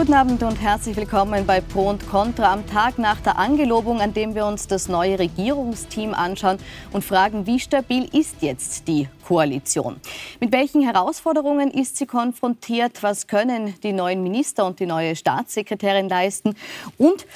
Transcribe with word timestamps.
Guten 0.00 0.14
Abend 0.14 0.42
und 0.42 0.58
herzlich 0.62 0.96
willkommen 0.96 1.44
bei 1.44 1.60
Pro 1.60 1.90
und 1.90 2.08
Contra 2.08 2.54
am 2.54 2.66
Tag 2.66 2.98
nach 2.98 3.20
der 3.20 3.36
Angelobung, 3.36 4.00
an 4.00 4.14
dem 4.14 4.34
wir 4.34 4.46
uns 4.46 4.66
das 4.66 4.88
neue 4.88 5.18
Regierungsteam 5.18 6.14
anschauen 6.14 6.56
und 6.90 7.04
fragen, 7.04 7.46
wie 7.46 7.60
stabil 7.60 8.08
ist 8.14 8.36
jetzt 8.40 8.88
die 8.88 9.10
Koalition? 9.28 10.00
Mit 10.40 10.52
welchen 10.52 10.80
Herausforderungen 10.80 11.70
ist 11.70 11.98
sie 11.98 12.06
konfrontiert? 12.06 13.02
Was 13.02 13.26
können 13.26 13.74
die 13.82 13.92
neuen 13.92 14.22
Minister 14.22 14.64
und 14.64 14.80
die 14.80 14.86
neue 14.86 15.14
Staatssekretärin 15.16 16.08
leisten? 16.08 16.54
Und 16.96 17.26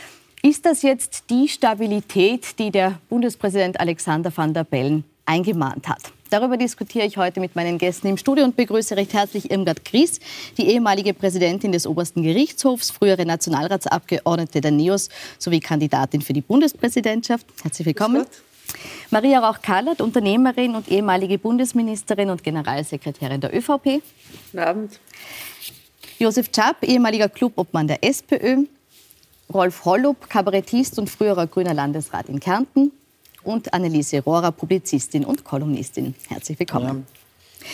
ist 0.41 0.65
das 0.65 0.81
jetzt 0.81 1.25
die 1.29 1.49
Stabilität, 1.49 2.59
die 2.59 2.71
der 2.71 2.99
Bundespräsident 3.11 3.79
Alexander 3.79 4.35
van 4.35 4.55
der 4.55 4.65
Bellen 4.65 5.05
eingemahnt 5.27 5.87
hat? 5.87 6.01
Darüber 6.34 6.56
diskutiere 6.56 7.06
ich 7.06 7.16
heute 7.16 7.38
mit 7.38 7.55
meinen 7.55 7.79
Gästen 7.79 8.09
im 8.09 8.16
Studio 8.16 8.45
und 8.45 8.56
begrüße 8.56 8.97
recht 8.97 9.12
herzlich 9.12 9.52
Irmgard 9.52 9.84
Gries, 9.84 10.19
die 10.59 10.66
ehemalige 10.66 11.15
Präsidentin 11.15 11.70
des 11.70 11.87
Obersten 11.87 12.24
Gerichtshofs, 12.24 12.91
frühere 12.91 13.24
Nationalratsabgeordnete 13.24 14.60
der 14.60 14.73
NEOS 14.73 15.10
sowie 15.38 15.60
Kandidatin 15.60 16.23
für 16.23 16.33
die 16.33 16.41
Bundespräsidentschaft. 16.41 17.47
Herzlich 17.62 17.87
willkommen. 17.87 18.27
Maria 19.10 19.48
Rauch-Kallert, 19.48 20.01
Unternehmerin 20.01 20.74
und 20.74 20.88
ehemalige 20.88 21.38
Bundesministerin 21.38 22.30
und 22.30 22.43
Generalsekretärin 22.43 23.41
der 23.41 23.57
ÖVP. 23.57 24.02
Guten 24.51 24.59
Abend. 24.59 24.98
Josef 26.19 26.51
Czap, 26.51 26.82
ehemaliger 26.82 27.29
Clubobmann 27.29 27.87
der 27.87 28.02
SPÖ. 28.02 28.65
Rolf 29.55 29.85
Hollup, 29.85 30.29
Kabarettist 30.29 30.98
und 30.98 31.09
früherer 31.09 31.46
grüner 31.46 31.74
Landesrat 31.74 32.29
in 32.29 32.41
Kärnten 32.41 32.91
und 33.45 33.73
Anneliese 33.73 34.21
Rohrer, 34.23 34.53
Publizistin 34.53 35.25
und 35.25 35.45
Kolumnistin. 35.45 36.15
Herzlich 36.29 36.59
willkommen. 36.59 37.07
Ja. 37.61 37.66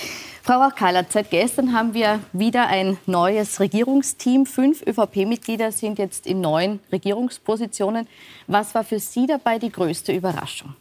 Frau 0.42 0.62
Rauch-Kallert, 0.62 1.12
seit 1.12 1.30
gestern 1.30 1.74
haben 1.74 1.92
wir 1.94 2.20
wieder 2.32 2.66
ein 2.66 2.98
neues 3.06 3.60
Regierungsteam. 3.60 4.46
Fünf 4.46 4.82
ÖVP-Mitglieder 4.86 5.70
sind 5.70 5.98
jetzt 5.98 6.26
in 6.26 6.40
neuen 6.40 6.80
Regierungspositionen. 6.90 8.08
Was 8.46 8.74
war 8.74 8.82
für 8.82 8.98
Sie 8.98 9.26
dabei 9.26 9.58
die 9.58 9.70
größte 9.70 10.12
Überraschung? 10.12 10.74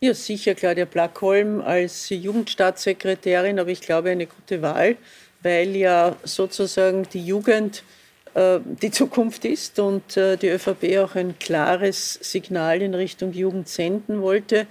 Ja, 0.00 0.14
sicher 0.14 0.54
Claudia 0.54 0.84
Blackholm 0.84 1.60
als 1.60 2.10
Jugendstaatssekretärin, 2.10 3.58
aber 3.58 3.70
ich 3.70 3.80
glaube 3.80 4.10
eine 4.10 4.26
gute 4.26 4.62
Wahl, 4.62 4.96
weil 5.42 5.74
ja 5.74 6.14
sozusagen 6.22 7.08
die 7.12 7.24
Jugend 7.24 7.78
äh, 7.78 7.97
die 8.38 8.90
Zukunft 8.90 9.44
ist 9.44 9.78
und 9.78 10.16
äh, 10.16 10.36
die 10.36 10.48
ÖVP 10.48 10.98
auch 10.98 11.14
ein 11.14 11.38
klares 11.38 12.18
Signal 12.20 12.82
in 12.82 12.94
Richtung 12.94 13.32
Jugend 13.32 13.68
senden 13.68 14.20
wollte. 14.22 14.66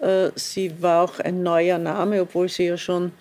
Äh, 0.00 0.30
sie 0.34 0.72
war 0.82 1.04
auch 1.04 1.20
ein 1.20 1.42
neuer 1.42 1.78
Name, 1.78 2.22
obwohl 2.22 2.48
sie 2.48 2.66
ja 2.66 2.76
schon 2.76 3.12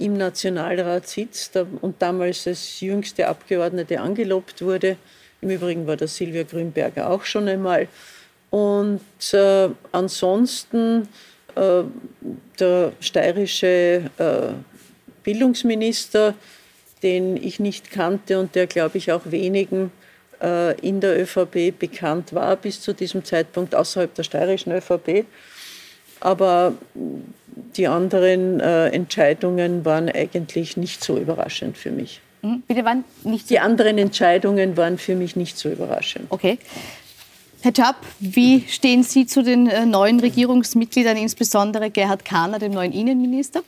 im 0.00 0.14
Nationalrat 0.14 1.06
sitzt 1.06 1.56
und 1.80 2.02
damals 2.02 2.44
als 2.48 2.80
jüngste 2.80 3.28
Abgeordnete 3.28 4.00
angelobt 4.00 4.62
wurde. 4.62 4.96
Im 5.42 5.50
Übrigen 5.50 5.86
war 5.86 5.96
der 5.96 6.08
Silvia 6.08 6.42
Grünberger 6.42 7.08
auch 7.08 7.22
schon 7.24 7.46
einmal. 7.46 7.86
Und 8.50 9.00
äh, 9.32 9.68
ansonsten 9.92 11.08
äh, 11.54 11.82
der 12.58 12.92
steirische 13.00 14.10
äh, 14.18 14.52
Bildungsminister 15.22 16.34
den 17.02 17.36
ich 17.36 17.60
nicht 17.60 17.90
kannte 17.90 18.38
und 18.38 18.54
der, 18.54 18.66
glaube 18.66 18.98
ich, 18.98 19.12
auch 19.12 19.22
wenigen 19.26 19.90
äh, 20.42 20.78
in 20.80 21.00
der 21.00 21.20
ÖVP 21.20 21.78
bekannt 21.78 22.32
war 22.34 22.56
bis 22.56 22.80
zu 22.80 22.92
diesem 22.92 23.24
Zeitpunkt, 23.24 23.74
außerhalb 23.74 24.14
der 24.14 24.22
steirischen 24.22 24.72
ÖVP. 24.72 25.24
Aber 26.20 26.74
die 27.76 27.86
anderen 27.86 28.60
äh, 28.60 28.88
Entscheidungen 28.88 29.84
waren 29.84 30.08
eigentlich 30.08 30.76
nicht 30.76 31.02
so 31.02 31.16
überraschend 31.16 31.78
für 31.78 31.90
mich. 31.90 32.20
Mhm. 32.42 32.62
Bitte 32.66 32.84
waren 32.84 33.04
nicht 33.24 33.48
so 33.48 33.54
die 33.54 33.60
anderen 33.60 33.98
Entscheidungen 33.98 34.76
waren 34.76 34.98
für 34.98 35.14
mich 35.14 35.36
nicht 35.36 35.58
so 35.58 35.70
überraschend. 35.70 36.26
Okay. 36.30 36.58
Herr 37.62 37.74
Czap, 37.74 37.96
wie 38.20 38.64
stehen 38.68 39.02
Sie 39.02 39.26
zu 39.26 39.42
den 39.42 39.66
äh, 39.66 39.84
neuen 39.84 40.18
Regierungsmitgliedern, 40.20 41.18
insbesondere 41.18 41.90
Gerhard 41.90 42.24
Kahner, 42.24 42.58
dem 42.58 42.72
neuen 42.72 42.92
Innenminister? 42.92 43.62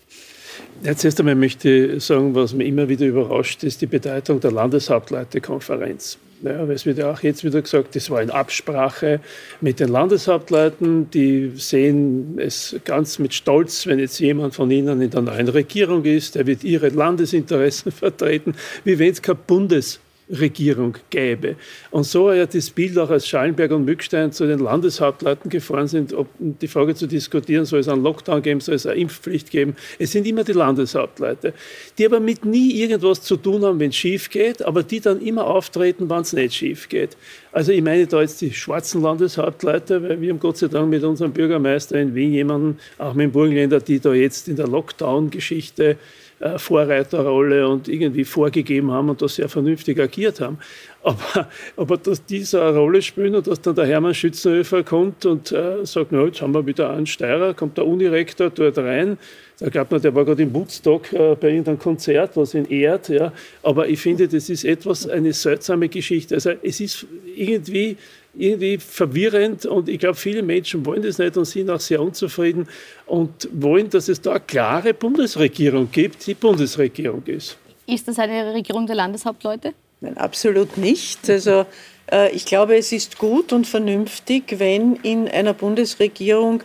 Ja, 0.85 0.97
zuerst 0.97 1.21
einmal 1.21 1.37
möchte 1.37 1.69
ich 1.69 2.05
sagen, 2.05 2.35
was 2.35 2.55
mich 2.55 2.67
immer 2.67 2.89
wieder 2.89 3.07
überrascht, 3.07 3.63
ist 3.63 3.81
die 3.83 3.87
Bedeutung 3.87 4.41
der 4.41 4.51
Landeshauptleutekonferenz. 4.51 6.19
Ja, 6.43 6.65
es 6.65 6.85
wird 6.87 6.99
ja 6.99 7.13
auch 7.13 7.21
jetzt 7.21 7.45
wieder 7.45 7.63
gesagt, 7.63 7.95
das 7.95 8.11
war 8.11 8.21
in 8.21 8.31
Absprache 8.31 9.21
mit 9.61 9.79
den 9.79 9.91
Landeshauptleuten. 9.91 11.09
Die 11.11 11.53
sehen 11.55 12.37
es 12.39 12.75
ganz 12.85 13.21
mit 13.21 13.33
Stolz, 13.33 13.87
wenn 13.87 14.01
jetzt 14.01 14.19
jemand 14.19 14.57
von 14.57 14.73
ihnen 14.73 15.01
in 15.01 15.11
der 15.11 15.23
neuen 15.23 15.47
Regierung 15.47 16.05
ist, 16.05 16.35
der 16.35 16.49
wird 16.49 16.65
ihre 16.65 16.89
Landesinteressen 16.89 17.93
vertreten, 17.93 18.55
wie 18.83 18.99
wenn 18.99 19.13
es 19.13 19.23
kein 19.23 19.37
Bundes 19.47 20.01
Regierung 20.33 20.97
gäbe. 21.11 21.57
Und 21.91 22.05
so 22.05 22.27
war 22.27 22.35
ja 22.35 22.47
das 22.47 22.71
Bild 22.71 22.97
auch, 22.99 23.11
als 23.11 23.29
Schallenberg 23.29 23.71
und 23.71 23.85
Mückstein 23.85 24.33
zu 24.33 24.47
den 24.47 24.59
Landeshauptleuten 24.59 25.51
gefahren 25.51 25.89
sind, 25.89 26.13
ob 26.15 26.29
die 26.39 26.69
Frage 26.69 26.95
zu 26.95 27.07
diskutieren, 27.07 27.65
soll 27.65 27.81
es 27.81 27.89
einen 27.89 28.03
Lockdown 28.03 28.43
geben, 28.43 28.61
soll 28.61 28.77
es 28.77 28.87
eine 28.87 29.01
Impfpflicht 29.01 29.51
geben. 29.51 29.77
Es 29.99 30.13
sind 30.13 30.27
immer 30.27 30.45
die 30.45 30.53
Landeshauptleute, 30.53 31.53
die 31.99 32.07
aber 32.07 32.21
mit 32.21 32.45
nie 32.45 32.81
irgendwas 32.81 33.23
zu 33.23 33.37
tun 33.37 33.65
haben, 33.65 33.79
wenn 33.79 33.91
es 33.91 33.97
schief 33.97 34.31
geht, 34.31 34.63
aber 34.63 34.83
die 34.83 35.01
dann 35.01 35.21
immer 35.21 35.47
auftreten, 35.47 36.09
wenn 36.09 36.23
es 36.23 36.33
nicht 36.33 36.55
schief 36.55 36.89
geht. 36.89 37.17
Also 37.53 37.73
ich 37.73 37.83
meine 37.83 38.07
da 38.07 38.23
jetzt 38.23 38.41
die 38.41 38.53
schwarzen 38.53 39.03
Landeshauptleute, 39.03 40.03
weil 40.03 40.21
wir 40.21 40.31
haben 40.31 40.41
Gott 40.41 40.57
sei 40.57 40.69
Dank 40.69 40.89
mit 40.89 41.05
unserem 41.05 41.33
Bürgermeister 41.33 42.01
in 42.01 42.15
Wien 42.15 42.33
jemanden, 42.33 42.79
auch 42.99 43.13
mit 43.13 43.25
dem 43.25 43.33
Burgenländer, 43.33 43.81
die 43.81 44.01
da 44.01 44.15
jetzt 44.15 44.49
in 44.49 44.57
der 44.57 44.69
Lockdown-Geschichte 44.69 45.99
äh, 46.43 46.59
Vorreiterrolle 46.59 47.69
und 47.69 47.89
irgendwie 47.89 48.25
vorgegeben 48.25 48.91
haben 48.91 49.09
und 49.09 49.23
das 49.23 49.37
sehr 49.37 49.49
vernünftig 49.49 50.01
agiert 50.01 50.41
haben. 50.41 50.59
Aber, 51.03 51.49
aber 51.77 51.97
dass 51.97 52.25
die 52.25 52.43
so 52.43 52.61
eine 52.61 52.77
Rolle 52.77 53.01
spielen 53.01 53.35
und 53.35 53.47
dass 53.47 53.61
dann 53.61 53.75
der 53.75 53.87
Hermann 53.87 54.15
Schützenhöfer 54.15 54.83
kommt 54.83 55.25
und 55.25 55.53
äh, 55.53 55.85
sagt, 55.85 56.11
na, 56.11 56.25
jetzt 56.25 56.43
haben 56.43 56.53
wir 56.53 56.67
wieder 56.67 56.91
einen 56.91 57.07
Steirer, 57.07 57.55
kommt 57.55 57.79
der 57.79 57.87
Unirektor 57.87 58.51
dort 58.51 58.79
rein, 58.79 59.19
da 59.63 59.69
gab 59.69 59.93
man, 59.93 60.03
der 60.03 60.13
war 60.13 60.25
gerade 60.25 60.43
im 60.43 60.53
Woodstock 60.53 61.13
äh, 61.13 61.37
bei 61.37 61.51
irgendeinem 61.51 61.79
Konzert, 61.79 62.37
was 62.37 62.55
ihn 62.55 62.65
ehrt. 62.69 63.09
Ja. 63.09 63.33
Aber 63.63 63.87
ich 63.87 64.01
finde, 64.01 64.27
das 64.27 64.51
ist 64.51 64.65
etwas, 64.65 65.09
eine 65.09 65.33
seltsame 65.33 65.89
Geschichte. 65.89 66.35
Also 66.35 66.51
es 66.65 66.81
ist 66.81 67.07
irgendwie 67.37 67.97
irgendwie 68.35 68.79
verwirrend 68.79 69.67
und 69.67 69.89
ich 69.89 69.99
glaube, 69.99 70.15
viele 70.15 70.43
Menschen 70.43 70.85
wollen 70.87 71.03
das 71.03 71.19
nicht 71.19 71.37
und 71.37 71.45
sind 71.45 71.71
auch 71.71 71.81
sehr 71.81 72.01
unzufrieden 72.01 72.67
und 73.07 73.49
wollen, 73.53 73.91
dass 73.91 74.09
es 74.09 74.21
da 74.21 74.33
eine 74.33 74.41
klare 74.41 74.95
Bundesregierung 74.95 75.91
gibt, 75.91 76.27
die 76.27 76.35
Bundesregierung 76.35 77.23
ist. 77.27 77.59
Ist 77.87 78.09
das 78.09 78.19
eine 78.19 78.55
Regierung 78.55 78.87
der 78.87 78.97
Landeshauptleute? 78.97 79.75
Nein, 80.01 80.17
absolut 80.17 80.79
nicht. 80.79 81.29
Also 81.29 81.67
äh, 82.11 82.35
ich 82.35 82.47
glaube, 82.47 82.77
es 82.77 82.93
ist 82.93 83.19
gut 83.19 83.53
und 83.53 83.67
vernünftig, 83.67 84.59
wenn 84.59 84.97
in 84.97 85.29
einer 85.29 85.53
Bundesregierung 85.53 86.63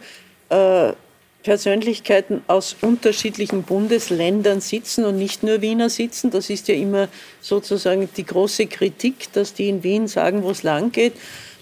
äh, 0.49 0.93
Persönlichkeiten 1.43 2.41
aus 2.47 2.75
unterschiedlichen 2.81 3.63
Bundesländern 3.63 4.59
sitzen 4.59 5.05
und 5.05 5.17
nicht 5.17 5.43
nur 5.43 5.61
Wiener 5.61 5.89
sitzen. 5.89 6.31
Das 6.31 6.49
ist 6.49 6.67
ja 6.67 6.75
immer 6.75 7.07
sozusagen 7.41 8.09
die 8.17 8.25
große 8.25 8.67
Kritik, 8.67 9.31
dass 9.33 9.53
die 9.53 9.69
in 9.69 9.83
Wien 9.83 10.07
sagen, 10.07 10.43
wo 10.43 10.51
es 10.51 10.63
lang 10.63 10.91
geht 10.91 11.13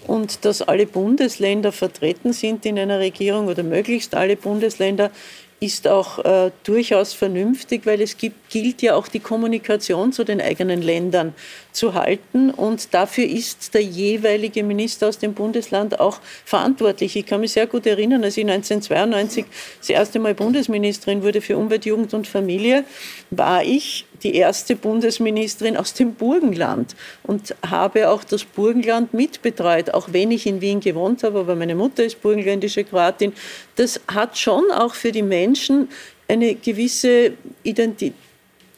und 0.06 0.44
dass 0.44 0.62
alle 0.62 0.86
Bundesländer 0.86 1.72
vertreten 1.72 2.32
sind 2.32 2.64
in 2.66 2.78
einer 2.78 2.98
Regierung 2.98 3.48
oder 3.48 3.62
möglichst 3.62 4.14
alle 4.14 4.36
Bundesländer 4.36 5.10
ist 5.58 5.88
auch 5.88 6.18
äh, 6.24 6.50
durchaus 6.64 7.14
vernünftig, 7.14 7.86
weil 7.86 8.02
es 8.02 8.18
gibt, 8.18 8.50
gilt 8.50 8.82
ja 8.82 8.94
auch 8.94 9.08
die 9.08 9.20
Kommunikation 9.20 10.12
zu 10.12 10.22
den 10.22 10.40
eigenen 10.40 10.82
Ländern 10.82 11.34
zu 11.72 11.94
halten 11.94 12.50
und 12.50 12.92
dafür 12.92 13.24
ist 13.24 13.72
der 13.72 13.82
jeweilige 13.82 14.62
Minister 14.62 15.08
aus 15.08 15.18
dem 15.18 15.32
Bundesland 15.32 15.98
auch 15.98 16.20
verantwortlich. 16.44 17.16
Ich 17.16 17.24
kann 17.24 17.40
mich 17.40 17.52
sehr 17.52 17.66
gut 17.66 17.86
erinnern, 17.86 18.22
als 18.22 18.36
ich 18.36 18.44
1992 18.44 19.46
das 19.78 19.88
erste 19.88 20.18
Mal 20.18 20.34
Bundesministerin 20.34 21.22
wurde 21.22 21.40
für 21.40 21.56
Umwelt, 21.56 21.86
Jugend 21.86 22.12
und 22.12 22.26
Familie, 22.26 22.84
war 23.30 23.64
ich 23.64 24.05
die 24.22 24.34
erste 24.34 24.76
Bundesministerin 24.76 25.76
aus 25.76 25.94
dem 25.94 26.14
Burgenland 26.14 26.94
und 27.22 27.54
habe 27.68 28.08
auch 28.10 28.24
das 28.24 28.44
Burgenland 28.44 29.14
mitbetreut, 29.14 29.90
auch 29.94 30.08
wenn 30.12 30.30
ich 30.30 30.46
in 30.46 30.60
Wien 30.60 30.80
gewohnt 30.80 31.22
habe, 31.22 31.40
aber 31.40 31.56
meine 31.56 31.74
Mutter 31.74 32.04
ist 32.04 32.22
burgenländische 32.22 32.84
Kroatin. 32.84 33.32
Das 33.76 34.00
hat 34.08 34.38
schon 34.38 34.70
auch 34.70 34.94
für 34.94 35.12
die 35.12 35.22
Menschen 35.22 35.88
eine 36.28 36.54
gewisse 36.54 37.32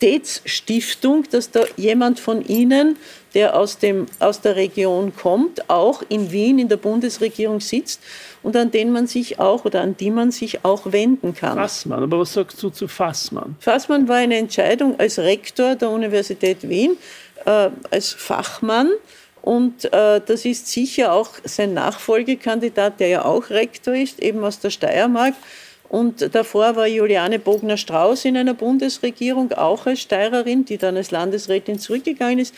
Identitätsstiftung, 0.00 1.24
dass 1.30 1.50
da 1.50 1.64
jemand 1.76 2.20
von 2.20 2.44
Ihnen, 2.46 2.96
der 3.34 3.56
aus, 3.56 3.78
dem, 3.78 4.06
aus 4.20 4.40
der 4.40 4.56
Region 4.56 5.14
kommt, 5.14 5.68
auch 5.68 6.02
in 6.08 6.30
Wien 6.30 6.58
in 6.58 6.68
der 6.68 6.76
Bundesregierung 6.76 7.60
sitzt 7.60 8.00
und 8.42 8.56
an 8.56 8.70
den 8.70 8.92
man 8.92 9.06
sich 9.06 9.38
auch 9.38 9.64
oder 9.64 9.82
an 9.82 9.96
die 9.96 10.10
man 10.10 10.30
sich 10.30 10.64
auch 10.64 10.92
wenden 10.92 11.34
kann. 11.34 11.56
Fassmann, 11.58 12.02
aber 12.02 12.20
was 12.20 12.32
sagst 12.32 12.62
du 12.62 12.70
zu 12.70 12.88
Fassmann? 12.88 13.56
Fassmann 13.60 14.08
war 14.08 14.16
eine 14.16 14.36
Entscheidung 14.36 14.98
als 14.98 15.18
Rektor 15.18 15.74
der 15.74 15.90
Universität 15.90 16.68
Wien, 16.68 16.96
äh, 17.44 17.70
als 17.90 18.12
Fachmann. 18.12 18.90
Und 19.42 19.84
äh, 19.92 20.20
das 20.24 20.44
ist 20.44 20.68
sicher 20.68 21.12
auch 21.12 21.30
sein 21.44 21.74
Nachfolgekandidat, 21.74 23.00
der 23.00 23.08
ja 23.08 23.24
auch 23.24 23.50
Rektor 23.50 23.94
ist, 23.94 24.20
eben 24.20 24.44
aus 24.44 24.60
der 24.60 24.70
Steiermark. 24.70 25.34
Und 25.88 26.34
davor 26.34 26.76
war 26.76 26.86
Juliane 26.86 27.38
Bogner-Strauß 27.38 28.26
in 28.26 28.36
einer 28.36 28.54
Bundesregierung, 28.54 29.52
auch 29.52 29.86
als 29.86 30.00
Steirerin, 30.00 30.64
die 30.64 30.76
dann 30.76 30.96
als 30.96 31.10
Landesrätin 31.10 31.78
zurückgegangen 31.78 32.38
ist. 32.38 32.54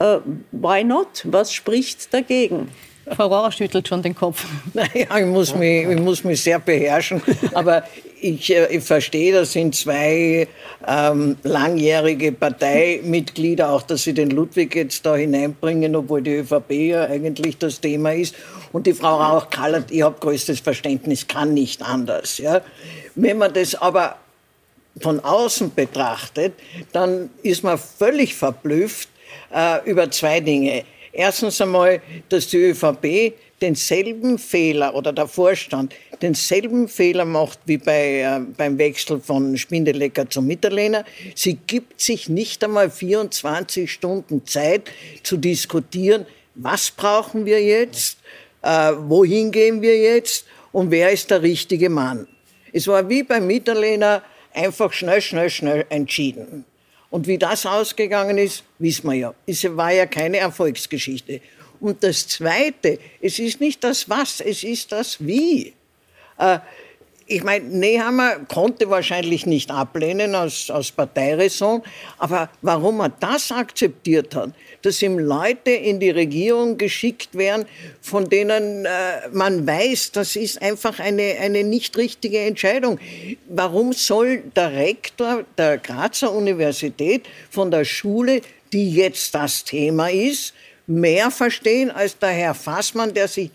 Uh, 0.00 0.20
why 0.52 0.82
not? 0.84 1.22
Was 1.24 1.52
spricht 1.52 2.12
dagegen? 2.12 2.68
Frau 3.10 3.26
Rohrer 3.26 3.52
schüttelt 3.52 3.86
schon 3.86 4.02
den 4.02 4.14
Kopf. 4.14 4.44
Naja, 4.74 5.18
ich 5.18 5.26
muss 5.26 5.54
mich, 5.54 5.86
ich 5.86 6.00
muss 6.00 6.24
mich 6.24 6.42
sehr 6.42 6.58
beherrschen. 6.58 7.22
Aber 7.52 7.84
ich, 8.20 8.54
äh, 8.54 8.66
ich 8.74 8.82
verstehe, 8.82 9.32
das 9.32 9.52
sind 9.52 9.74
zwei 9.74 10.48
ähm, 10.86 11.36
langjährige 11.42 12.32
Parteimitglieder, 12.32 13.70
auch 13.70 13.82
dass 13.82 14.04
sie 14.04 14.14
den 14.14 14.30
Ludwig 14.30 14.74
jetzt 14.74 15.04
da 15.04 15.16
hineinbringen, 15.16 15.94
obwohl 15.94 16.22
die 16.22 16.36
ÖVP 16.36 16.70
ja 16.70 17.04
eigentlich 17.04 17.58
das 17.58 17.80
Thema 17.80 18.14
ist. 18.14 18.34
Und 18.74 18.88
die 18.88 18.92
Frau 18.92 19.18
Rauch-Kallert, 19.18 19.92
ich 19.92 20.02
habe 20.02 20.18
größtes 20.18 20.58
Verständnis, 20.58 21.28
kann 21.28 21.54
nicht 21.54 21.80
anders. 21.80 22.38
Ja. 22.38 22.60
Wenn 23.14 23.38
man 23.38 23.54
das 23.54 23.76
aber 23.76 24.16
von 25.00 25.20
außen 25.20 25.72
betrachtet, 25.72 26.54
dann 26.90 27.30
ist 27.44 27.62
man 27.62 27.78
völlig 27.78 28.34
verblüfft 28.34 29.08
äh, 29.54 29.88
über 29.88 30.10
zwei 30.10 30.40
Dinge. 30.40 30.82
Erstens 31.12 31.60
einmal, 31.60 32.02
dass 32.28 32.48
die 32.48 32.56
ÖVP 32.56 33.34
denselben 33.62 34.38
Fehler 34.38 34.92
oder 34.96 35.12
der 35.12 35.28
Vorstand 35.28 35.94
denselben 36.20 36.88
Fehler 36.88 37.24
macht 37.24 37.60
wie 37.66 37.78
bei, 37.78 38.22
äh, 38.22 38.40
beim 38.56 38.76
Wechsel 38.76 39.20
von 39.20 39.56
Spindelecker 39.56 40.28
zum 40.28 40.48
Mitterlehner. 40.48 41.04
Sie 41.36 41.54
gibt 41.68 42.00
sich 42.00 42.28
nicht 42.28 42.64
einmal 42.64 42.90
24 42.90 43.88
Stunden 43.92 44.44
Zeit 44.44 44.90
zu 45.22 45.36
diskutieren, 45.36 46.26
was 46.56 46.90
brauchen 46.90 47.46
wir 47.46 47.62
jetzt, 47.62 48.18
äh, 48.64 48.92
wohin 48.98 49.50
gehen 49.50 49.82
wir 49.82 49.96
jetzt 49.96 50.46
und 50.72 50.90
wer 50.90 51.10
ist 51.10 51.30
der 51.30 51.42
richtige 51.42 51.90
Mann. 51.90 52.26
Es 52.72 52.88
war 52.88 53.08
wie 53.08 53.22
beim 53.22 53.46
Mitterlehner 53.46 54.22
einfach 54.52 54.92
schnell, 54.92 55.20
schnell, 55.20 55.50
schnell 55.50 55.84
entschieden. 55.90 56.64
Und 57.10 57.28
wie 57.28 57.38
das 57.38 57.66
ausgegangen 57.66 58.38
ist, 58.38 58.64
wissen 58.78 59.08
wir 59.08 59.14
ja. 59.14 59.34
Es 59.46 59.64
war 59.76 59.92
ja 59.92 60.06
keine 60.06 60.38
Erfolgsgeschichte. 60.38 61.40
Und 61.78 62.02
das 62.02 62.26
Zweite, 62.26 62.98
es 63.20 63.38
ist 63.38 63.60
nicht 63.60 63.84
das 63.84 64.08
Was, 64.08 64.40
es 64.40 64.64
ist 64.64 64.90
das 64.90 65.24
Wie. 65.24 65.74
Äh, 66.38 66.58
ich 67.26 67.42
meine, 67.42 67.64
Nehammer 67.64 68.40
konnte 68.52 68.90
wahrscheinlich 68.90 69.46
nicht 69.46 69.70
ablehnen 69.70 70.34
aus, 70.34 70.70
aus 70.70 70.92
Parteiräson, 70.92 71.82
aber 72.18 72.50
warum 72.60 73.00
er 73.00 73.08
das 73.08 73.50
akzeptiert 73.50 74.34
hat, 74.34 74.50
dass 74.82 75.00
ihm 75.00 75.18
Leute 75.18 75.70
in 75.70 76.00
die 76.00 76.10
Regierung 76.10 76.76
geschickt 76.76 77.34
werden, 77.34 77.64
von 78.02 78.28
denen 78.28 78.84
äh, 78.84 78.88
man 79.32 79.66
weiß, 79.66 80.12
das 80.12 80.36
ist 80.36 80.60
einfach 80.60 80.98
eine, 80.98 81.36
eine 81.40 81.64
nicht 81.64 81.96
richtige 81.96 82.40
Entscheidung. 82.40 82.98
Warum 83.48 83.92
soll 83.92 84.42
der 84.54 84.72
Rektor 84.72 85.44
der 85.56 85.78
Grazer 85.78 86.32
Universität 86.32 87.26
von 87.50 87.70
der 87.70 87.84
Schule, 87.84 88.42
die 88.72 88.92
jetzt 88.92 89.34
das 89.34 89.64
Thema 89.64 90.10
ist, 90.10 90.52
mehr 90.86 91.30
verstehen 91.30 91.90
als 91.90 92.18
der 92.18 92.30
Herr 92.30 92.54
Fassmann, 92.54 93.14
der 93.14 93.28
sich 93.28 93.50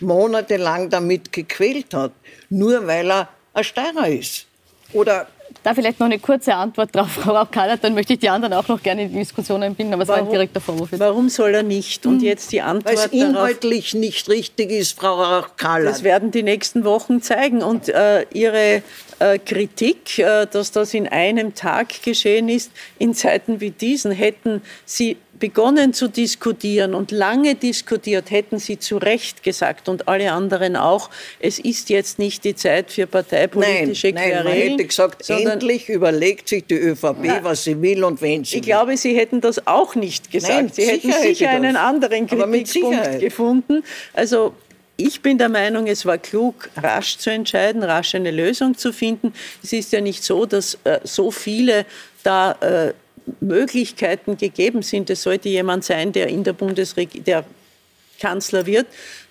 monatelang 0.00 0.90
damit 0.90 1.32
gequält 1.32 1.94
hat, 1.94 2.12
nur 2.50 2.86
weil 2.86 3.10
er 3.10 3.28
ein 3.54 3.64
Steirer 3.64 4.08
ist. 4.08 4.46
Oder 4.92 5.26
da 5.62 5.74
vielleicht 5.74 6.00
noch 6.00 6.06
eine 6.06 6.18
kurze 6.18 6.54
Antwort 6.54 6.94
drauf, 6.94 7.08
Frau 7.22 7.36
Rauch-Kallert, 7.36 7.82
dann 7.84 7.94
möchte 7.94 8.14
ich 8.14 8.18
die 8.18 8.28
anderen 8.28 8.52
auch 8.54 8.68
noch 8.68 8.82
gerne 8.82 9.04
in 9.04 9.12
die 9.12 9.18
Diskussion 9.18 9.62
einbinden, 9.62 9.94
aber 9.94 10.02
es 10.02 10.08
war 10.08 10.16
ein 10.16 10.30
direkter 10.30 10.60
Vorwurf. 10.60 10.90
Jetzt. 10.90 11.00
Warum 11.00 11.28
soll 11.28 11.54
er 11.54 11.62
nicht? 11.62 12.04
Und 12.06 12.18
hm. 12.20 12.24
jetzt 12.24 12.52
die 12.52 12.62
Antwort 12.62 12.96
Weil 12.96 13.06
es 13.06 13.12
inhaltlich 13.12 13.90
darauf, 13.90 14.00
nicht 14.00 14.28
richtig 14.28 14.70
ist, 14.70 14.98
Frau 14.98 15.22
Rauch-Kallert. 15.22 15.88
Das 15.88 16.02
werden 16.02 16.30
die 16.30 16.42
nächsten 16.42 16.84
Wochen 16.84 17.22
zeigen. 17.22 17.62
Und 17.62 17.88
äh, 17.88 18.26
Ihre 18.32 18.82
äh, 19.18 19.38
Kritik, 19.38 20.18
äh, 20.18 20.46
dass 20.46 20.72
das 20.72 20.94
in 20.94 21.06
einem 21.06 21.54
Tag 21.54 22.02
geschehen 22.02 22.48
ist, 22.48 22.70
in 22.98 23.14
Zeiten 23.14 23.60
wie 23.60 23.70
diesen 23.70 24.12
hätten 24.12 24.62
Sie 24.84 25.16
begonnen 25.42 25.92
zu 25.92 26.06
diskutieren 26.06 26.94
und 26.94 27.10
lange 27.10 27.56
diskutiert, 27.56 28.30
hätten 28.30 28.60
Sie 28.60 28.78
zu 28.78 28.96
Recht 28.96 29.42
gesagt 29.42 29.88
und 29.88 30.06
alle 30.06 30.30
anderen 30.30 30.76
auch, 30.76 31.10
es 31.40 31.58
ist 31.58 31.90
jetzt 31.90 32.20
nicht 32.20 32.44
die 32.44 32.54
Zeit 32.54 32.92
für 32.92 33.08
parteipolitische 33.08 34.12
nein, 34.12 34.22
Querelen. 34.22 34.44
Nein, 34.44 34.58
man 34.60 34.70
hätte 34.70 34.86
gesagt, 34.86 35.28
endlich 35.28 35.88
überlegt 35.88 36.48
sich 36.48 36.64
die 36.64 36.76
ÖVP, 36.76 37.16
na, 37.22 37.42
was 37.42 37.64
sie 37.64 37.82
will 37.82 38.04
und 38.04 38.22
wen 38.22 38.44
sie 38.44 38.50
Ich 38.50 38.62
will. 38.62 38.68
glaube, 38.68 38.96
Sie 38.96 39.16
hätten 39.16 39.40
das 39.40 39.66
auch 39.66 39.96
nicht 39.96 40.30
gesagt. 40.30 40.54
Nein, 40.54 40.70
sie 40.72 40.86
hätten 40.86 41.12
sicher 41.12 41.50
einen 41.50 41.74
anderen 41.74 42.28
Kritikpunkt 42.28 43.18
gefunden. 43.18 43.82
Also 44.12 44.54
ich 44.96 45.22
bin 45.22 45.38
der 45.38 45.48
Meinung, 45.48 45.88
es 45.88 46.06
war 46.06 46.18
klug, 46.18 46.70
rasch 46.76 47.18
zu 47.18 47.30
entscheiden, 47.30 47.82
rasch 47.82 48.14
eine 48.14 48.30
Lösung 48.30 48.78
zu 48.78 48.92
finden. 48.92 49.34
Es 49.60 49.72
ist 49.72 49.92
ja 49.92 50.00
nicht 50.00 50.22
so, 50.22 50.46
dass 50.46 50.78
äh, 50.84 51.00
so 51.02 51.32
viele 51.32 51.84
da 52.22 52.52
äh, 52.60 52.92
Möglichkeiten 53.40 54.36
gegeben 54.36 54.82
sind. 54.82 55.10
Es 55.10 55.22
sollte 55.22 55.48
jemand 55.48 55.84
sein, 55.84 56.12
der 56.12 56.28
in 56.28 56.44
der 56.44 56.52
Bundesregierung, 56.52 57.24
der 57.24 57.44
Kanzler 58.20 58.66
wird, 58.66 58.86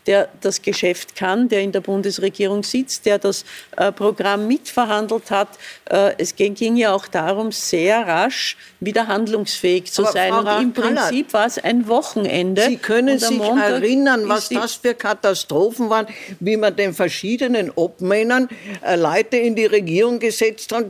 der 0.08 0.30
das 0.42 0.62
Geschäft 0.62 1.16
kann, 1.16 1.48
der 1.48 1.62
in 1.62 1.72
der 1.72 1.82
Bundesregierung 1.82 2.64
sitzt, 2.64 3.06
der 3.06 3.20
das 3.20 3.46
äh, 3.78 3.92
Programm 3.92 4.48
mitverhandelt 4.48 5.30
hat. 5.30 5.50
Äh, 5.90 6.14
es 6.18 6.36
ging, 6.36 6.56
ging, 6.56 6.76
ja 6.76 6.94
auch 6.94 7.08
darum, 7.08 7.52
sehr 7.52 8.08
rasch 8.08 8.58
wieder 8.80 9.08
handlungsfähig 9.08 9.92
zu 9.92 10.04
Aber 10.04 10.12
sein. 10.12 10.34
Und 10.34 10.48
im 10.62 10.74
Prinzip 10.74 11.32
war 11.34 11.46
es 11.46 11.58
ein 11.58 11.88
Wochenende. 11.88 12.64
Sie 12.64 12.78
können 12.78 13.20
sich 13.20 13.40
erinnern, 13.40 14.28
was 14.28 14.50
das 14.50 14.76
für 14.76 14.96
Katastrophen 14.96 15.90
waren, 15.90 16.08
wie 16.40 16.58
man 16.58 16.76
den 16.76 16.94
verschiedenen 16.94 17.72
Obmännern 17.72 18.50
äh, 18.82 18.96
Leute 18.96 19.38
in 19.38 19.56
die 19.56 19.68
Regierung 19.68 20.20
gesetzt 20.20 20.74
hat, 20.74 20.86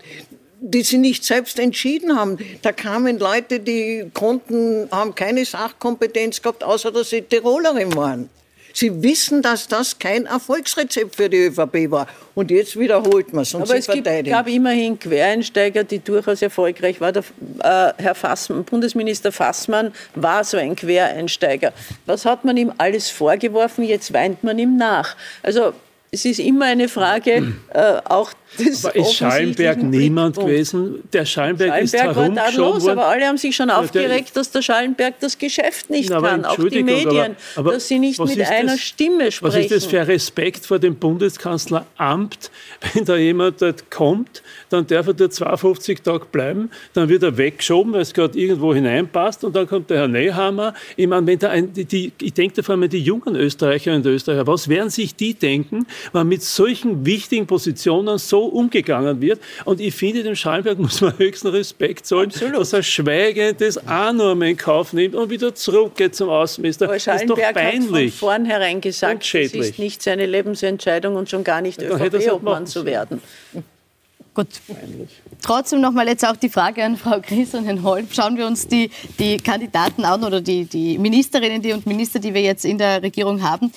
die 0.61 0.83
sie 0.83 0.99
nicht 0.99 1.25
selbst 1.25 1.59
entschieden 1.59 2.15
haben. 2.15 2.37
Da 2.61 2.71
kamen 2.71 3.17
Leute, 3.17 3.59
die 3.59 4.05
konnten, 4.13 4.87
haben 4.91 5.15
keine 5.15 5.43
Sachkompetenz 5.43 6.41
gehabt, 6.41 6.63
außer 6.63 6.91
dass 6.91 7.09
sie 7.09 7.23
Tirolerin 7.23 7.95
waren. 7.95 8.29
Sie 8.73 9.03
wissen, 9.03 9.41
dass 9.41 9.67
das 9.67 9.99
kein 9.99 10.27
Erfolgsrezept 10.27 11.15
für 11.15 11.29
die 11.29 11.47
ÖVP 11.47 11.91
war. 11.91 12.07
Und 12.35 12.51
jetzt 12.51 12.79
wiederholt 12.79 13.33
man 13.33 13.41
es. 13.41 13.53
Aber 13.53 13.75
es 13.75 13.87
gibt, 13.87 14.07
gab 14.25 14.47
immerhin 14.47 14.97
Quereinsteiger, 14.97 15.83
die 15.83 15.99
durchaus 15.99 16.41
erfolgreich 16.41 17.01
waren. 17.01 17.13
Der 17.13 17.23
äh, 17.97 18.01
Herr 18.01 18.15
Fassmann, 18.15 18.63
Bundesminister 18.63 19.33
Fassmann 19.33 19.91
war 20.15 20.43
so 20.45 20.55
ein 20.55 20.75
Quereinsteiger. 20.75 21.73
Was 22.05 22.23
hat 22.23 22.45
man 22.45 22.55
ihm 22.55 22.71
alles 22.77 23.09
vorgeworfen? 23.09 23.83
Jetzt 23.83 24.13
weint 24.13 24.41
man 24.43 24.57
ihm 24.57 24.77
nach. 24.77 25.17
Also 25.43 25.73
es 26.13 26.25
ist 26.25 26.39
immer 26.39 26.65
eine 26.65 26.89
Frage 26.89 27.53
äh, 27.73 28.01
auch 28.03 28.33
des 28.59 28.85
Aber 28.85 28.95
ist 28.97 29.13
Schallenberg 29.13 29.81
niemand 29.81 30.35
gewesen? 30.35 31.03
Der 31.13 31.25
Schallenberg, 31.25 31.69
Schallenberg 31.69 31.83
ist 31.83 31.93
herumgeschoben 31.93 32.81
worden. 32.81 32.99
Aber 32.99 33.07
alle 33.07 33.27
haben 33.27 33.37
sich 33.37 33.55
schon 33.55 33.69
aufgeregt, 33.69 34.35
dass 34.35 34.51
der 34.51 34.61
Schallenberg 34.61 35.21
das 35.21 35.37
Geschäft 35.37 35.89
nicht 35.89 36.09
Na, 36.09 36.19
kann. 36.19 36.43
Auch 36.43 36.57
die 36.57 36.83
Medien, 36.83 37.37
aber, 37.55 37.69
aber 37.69 37.71
dass 37.73 37.87
sie 37.87 37.99
nicht 37.99 38.19
mit 38.19 38.41
einer 38.41 38.73
das, 38.73 38.81
Stimme 38.81 39.31
sprechen. 39.31 39.53
Was 39.53 39.61
ist 39.61 39.71
das 39.71 39.85
für 39.85 40.01
ein 40.01 40.07
Respekt 40.07 40.65
vor 40.65 40.79
dem 40.79 40.97
Bundeskanzleramt, 40.97 42.51
wenn 42.93 43.05
da 43.05 43.15
jemand 43.15 43.61
dort 43.61 43.89
kommt, 43.89 44.43
dann 44.71 44.87
darf 44.87 45.07
er 45.07 45.13
dort 45.13 45.33
52 45.33 46.01
Tage 46.01 46.25
bleiben, 46.31 46.69
dann 46.93 47.09
wird 47.09 47.23
er 47.23 47.37
weggeschoben, 47.37 47.93
weil 47.93 48.01
es 48.01 48.13
gerade 48.13 48.37
irgendwo 48.37 48.73
hineinpasst 48.73 49.43
und 49.43 49.55
dann 49.55 49.67
kommt 49.67 49.89
der 49.89 49.99
Herr 49.99 50.07
Nehammer. 50.07 50.73
Ich 50.95 51.07
meine, 51.07 51.27
wenn 51.27 51.39
da 51.39 51.49
ein, 51.49 51.73
die, 51.73 52.11
ich 52.21 52.33
denke 52.33 52.55
da 52.55 52.61
vor 52.61 52.73
allem 52.73 52.83
an 52.83 52.89
die 52.89 52.99
jungen 52.99 53.35
Österreicherinnen 53.35 54.01
und 54.01 54.11
Österreicher, 54.11 54.47
was 54.47 54.69
werden 54.69 54.89
sich 54.89 55.15
die 55.15 55.33
denken, 55.33 55.85
wenn 56.13 56.27
mit 56.27 56.43
solchen 56.43 57.05
wichtigen 57.05 57.47
Positionen 57.47 58.17
so 58.17 58.45
umgegangen 58.45 59.21
wird. 59.21 59.41
Und 59.65 59.81
ich 59.81 59.93
finde, 59.93 60.23
dem 60.23 60.35
Schallenberg 60.35 60.79
muss 60.79 61.01
man 61.01 61.17
höchsten 61.17 61.47
Respekt 61.47 62.05
zollen, 62.05 62.29
Absolut. 62.29 62.59
dass 62.59 62.73
er 62.73 62.83
schweigend 62.83 63.61
das 63.61 63.77
auch 63.87 64.41
in 64.41 64.57
Kauf 64.57 64.93
nimmt 64.93 65.15
und 65.15 65.29
wieder 65.29 65.53
zurückgeht 65.53 66.15
zum 66.15 66.29
Außenminister. 66.29 66.85
Aber 66.85 66.99
Schallenberg 66.99 67.37
das 67.37 67.47
ist 67.47 67.55
doch 67.55 67.61
peinlich. 67.61 68.13
hat 68.13 68.19
von 68.19 68.29
vornherein 68.29 68.81
gesagt, 68.81 69.33
es 69.33 69.53
ist 69.53 69.79
nicht 69.79 70.01
seine 70.01 70.25
Lebensentscheidung 70.25 71.15
und 71.15 71.29
schon 71.29 71.43
gar 71.43 71.61
nicht 71.61 71.81
ÖVP-Obmann 71.81 72.67
zu 72.67 72.85
werden. 72.85 73.21
Gut. 74.33 74.47
Trotzdem 75.41 75.81
nochmal 75.81 76.07
jetzt 76.07 76.25
auch 76.25 76.37
die 76.37 76.47
Frage 76.47 76.83
an 76.85 76.95
Frau 76.95 77.19
Gries 77.19 77.53
und 77.53 77.65
Herrn 77.65 77.83
Holm. 77.83 78.07
Schauen 78.11 78.37
wir 78.37 78.47
uns 78.47 78.65
die, 78.65 78.89
die 79.19 79.37
Kandidaten 79.37 80.05
an 80.05 80.23
oder 80.23 80.39
die, 80.39 80.63
die 80.65 80.97
Ministerinnen 80.97 81.61
die 81.61 81.73
und 81.73 81.85
Minister, 81.85 82.19
die 82.19 82.33
wir 82.33 82.41
jetzt 82.41 82.63
in 82.63 82.77
der 82.77 83.03
Regierung 83.03 83.41
haben. 83.41 83.73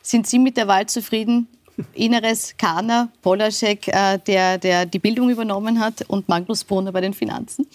Sind 0.00 0.26
Sie 0.26 0.38
mit 0.38 0.56
der 0.56 0.66
Wahl 0.66 0.86
zufrieden? 0.86 1.46
Inneres 1.94 2.54
Kahner, 2.56 3.08
Polaschek, 3.22 3.88
äh, 3.88 4.18
der, 4.26 4.58
der 4.58 4.86
die 4.86 4.98
Bildung 4.98 5.30
übernommen 5.30 5.80
hat 5.80 6.04
und 6.08 6.28
Magnus 6.28 6.64
Brunner 6.64 6.92
bei 6.92 7.00
den 7.00 7.14
Finanzen? 7.14 7.66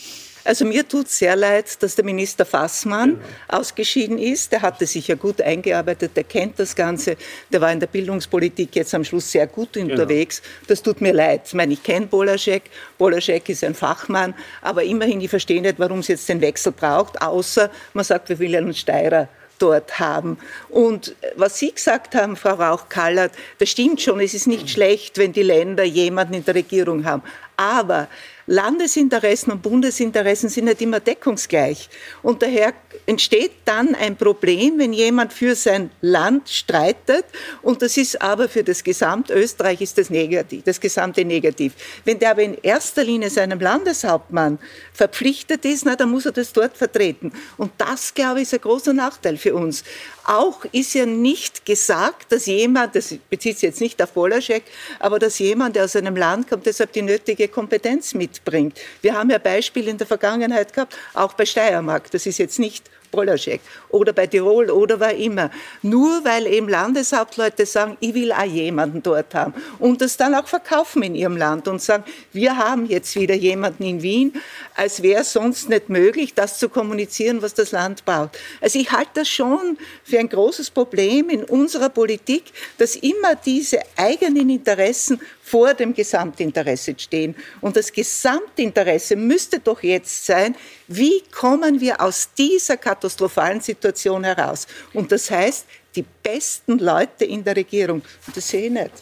Also 0.46 0.66
mir 0.66 0.88
tut 0.88 1.08
es 1.08 1.20
sehr 1.20 1.36
leid, 1.36 1.82
dass 1.82 1.96
der 1.96 2.04
Minister 2.04 2.46
Fassmann 2.46 3.20
ausgeschieden 3.48 4.18
ist. 4.18 4.52
Der 4.52 4.62
hatte 4.62 4.86
sich 4.86 5.08
ja 5.08 5.16
gut 5.16 5.42
eingearbeitet, 5.42 6.12
der 6.16 6.26
kennt 6.26 6.60
das 6.60 6.76
Ganze, 6.76 7.16
der 7.52 7.62
war 7.62 7.72
in 7.72 7.80
der 7.80 7.88
Bildungspolitik 7.88 8.76
jetzt 8.76 8.94
am 8.94 9.06
Schluss 9.06 9.32
sehr 9.32 9.48
gut 9.48 9.74
genau. 9.74 9.92
unterwegs. 9.92 10.42
Das 10.68 10.84
tut 10.84 11.00
mir 11.00 11.14
leid. 11.14 11.44
Ich 11.46 11.54
meine, 11.54 11.74
ich 11.74 11.82
kenne 11.82 12.08
Bolaschek, 12.08 12.64
Bolaschek 12.98 13.48
ist 13.48 13.64
ein 13.64 13.74
Fachmann, 13.74 14.34
aber 14.62 14.84
immerhin, 14.84 15.22
ich 15.22 15.30
verstehe 15.30 15.62
nicht, 15.62 15.80
warum 15.80 16.00
es 16.00 16.10
jetzt 16.10 16.28
den 16.28 16.42
Wechsel 16.42 16.74
braucht, 16.74 17.22
außer 17.22 17.70
man 17.94 18.04
sagt, 18.04 18.28
wir 18.30 18.40
wollen 18.40 18.56
einen 18.56 18.74
Steirer 18.74 19.30
dort 19.64 20.00
haben. 20.00 20.38
Und 20.70 21.16
was 21.36 21.58
Sie 21.58 21.72
gesagt 21.72 22.16
haben, 22.16 22.36
Frau 22.36 22.56
Rauch-Kallert, 22.56 23.32
das 23.60 23.70
stimmt 23.70 24.02
schon, 24.02 24.20
es 24.20 24.34
ist 24.34 24.46
nicht 24.46 24.70
schlecht, 24.70 25.18
wenn 25.18 25.32
die 25.32 25.44
Länder 25.44 25.86
jemanden 25.86 26.34
in 26.34 26.46
der 26.46 26.56
Regierung 26.56 27.06
haben. 27.06 27.24
Aber 27.58 28.08
Landesinteressen 28.46 29.54
und 29.54 29.62
Bundesinteressen 29.62 30.50
sind 30.50 30.66
nicht 30.66 30.82
immer 30.82 31.00
deckungsgleich. 31.00 31.90
Und 32.22 32.42
daher 32.42 32.74
entsteht 33.06 33.52
dann 33.66 33.96
ein 33.96 34.16
Problem, 34.16 34.80
wenn 34.80 34.92
jemand 34.92 35.32
für 35.32 35.56
sein 35.56 35.92
Land 36.02 36.50
streitet 36.50 37.26
und 37.62 37.82
das 37.82 37.98
ist 37.98 38.22
aber 38.22 38.50
für 38.50 38.64
das 38.64 38.84
Gesamtösterreich 38.84 39.82
ist 39.82 39.98
das 39.98 40.10
negativ, 40.10 40.64
das 40.64 40.80
gesamte 40.80 41.24
negativ. 41.24 41.74
Wenn 42.06 42.20
der 42.20 42.32
aber 42.32 42.44
in 42.44 42.58
erster 42.62 43.04
Linie 43.04 43.30
seinem 43.30 43.60
Landeshauptmann 43.60 44.60
verpflichtet 44.94 45.66
ist, 45.66 45.86
na, 45.86 45.96
dann 45.96 46.12
muss 46.12 46.26
er 46.26 46.32
das 46.34 46.52
dort 46.52 46.78
vertreten. 46.78 47.32
Und 47.58 47.72
das, 47.78 48.14
glaube 48.14 48.40
ich, 48.40 48.44
ist 48.44 48.54
ein 48.54 48.62
großer 48.62 48.94
Nachteil 48.94 49.38
für 49.38 49.56
uns. 49.56 49.84
Auch 50.26 50.66
ist 50.72 50.94
ja 50.94 51.06
nicht 51.06 51.66
gesagt, 51.66 52.32
dass 52.32 52.46
jemand, 52.46 52.96
das 52.96 53.16
bezieht 53.30 53.58
sich 53.58 53.64
jetzt 53.70 53.82
nicht 53.82 54.02
auf 54.02 54.16
Wolaschek, 54.16 54.64
aber 55.00 55.20
dass 55.20 55.40
jemand, 55.40 55.76
der 55.76 55.86
aus 55.86 55.96
einem 55.96 56.16
Land 56.16 56.50
kommt, 56.50 56.66
deshalb 56.66 56.94
die 56.94 57.02
nötige 57.02 57.43
Kompetenz 57.48 58.14
mitbringt. 58.14 58.80
Wir 59.02 59.16
haben 59.16 59.30
ja 59.30 59.38
Beispiele 59.38 59.90
in 59.90 59.98
der 59.98 60.08
Vergangenheit 60.08 60.74
gehabt, 60.74 60.96
auch 61.14 61.34
bei 61.34 61.46
Steiermark. 61.46 62.12
Das 62.12 62.26
ist 62.26 62.38
jetzt 62.38 62.60
nicht 62.60 62.90
Polaschek 63.14 63.62
oder 63.90 64.12
bei 64.12 64.26
Tirol 64.26 64.72
oder 64.72 65.00
war 65.00 65.14
immer. 65.14 65.52
Nur 65.84 66.26
weil 66.26 66.48
eben 66.48 66.68
Landeshauptleute 66.68 67.68
sagen, 67.68 67.96
ich 68.00 68.16
will 68.16 68.32
auch 68.32 68.44
jemanden 68.44 69.04
dort 69.04 69.36
haben 69.36 69.54
und 69.78 70.02
das 70.02 70.18
dann 70.18 70.34
auch 70.34 70.48
verkaufen 70.48 71.04
in 71.04 71.14
ihrem 71.14 71.38
Land 71.38 71.68
und 71.68 71.80
sagen, 71.80 72.04
wir 72.32 72.58
haben 72.58 72.88
jetzt 72.88 73.16
wieder 73.16 73.36
jemanden 73.36 73.84
in 73.84 74.02
Wien, 74.02 74.34
als 74.76 75.04
wäre 75.04 75.24
sonst 75.24 75.70
nicht 75.70 75.90
möglich, 75.90 76.34
das 76.34 76.58
zu 76.58 76.70
kommunizieren, 76.70 77.44
was 77.44 77.54
das 77.54 77.72
Land 77.72 78.04
braucht. 78.04 78.40
Also 78.60 78.80
ich 78.80 78.92
halte 78.92 79.12
das 79.14 79.30
schon 79.30 79.78
für 80.04 80.18
ein 80.18 80.30
großes 80.30 80.72
Problem 80.72 81.30
in 81.30 81.44
unserer 81.44 81.90
Politik, 81.90 82.46
dass 82.80 82.96
immer 82.96 83.36
diese 83.36 83.80
eigenen 83.96 84.50
Interessen 84.50 85.22
vor 85.54 85.76
dem 85.76 85.94
Gesamtinteresse 85.94 86.96
stehen. 86.98 87.36
Und 87.62 87.76
das 87.76 87.94
Gesamtinteresse 87.94 89.16
müsste 89.16 89.60
doch 89.60 89.84
jetzt 89.84 90.26
sein, 90.26 90.56
wie 90.88 91.22
kommen 91.32 91.80
wir 91.80 92.02
aus 92.02 92.30
dieser 92.36 92.76
katastrophalen 92.76 93.62
Situation 93.62 94.24
heraus? 94.24 94.66
Und 94.96 95.12
das 95.12 95.30
heißt, 95.30 95.68
die 95.96 96.06
besten 96.24 96.80
Leute 96.80 97.26
in 97.26 97.44
der 97.44 97.56
Regierung. 97.56 98.02
Und 98.26 98.36
das 98.36 98.50
sehe 98.50 98.66
ich 98.66 98.72
nicht. 98.72 98.94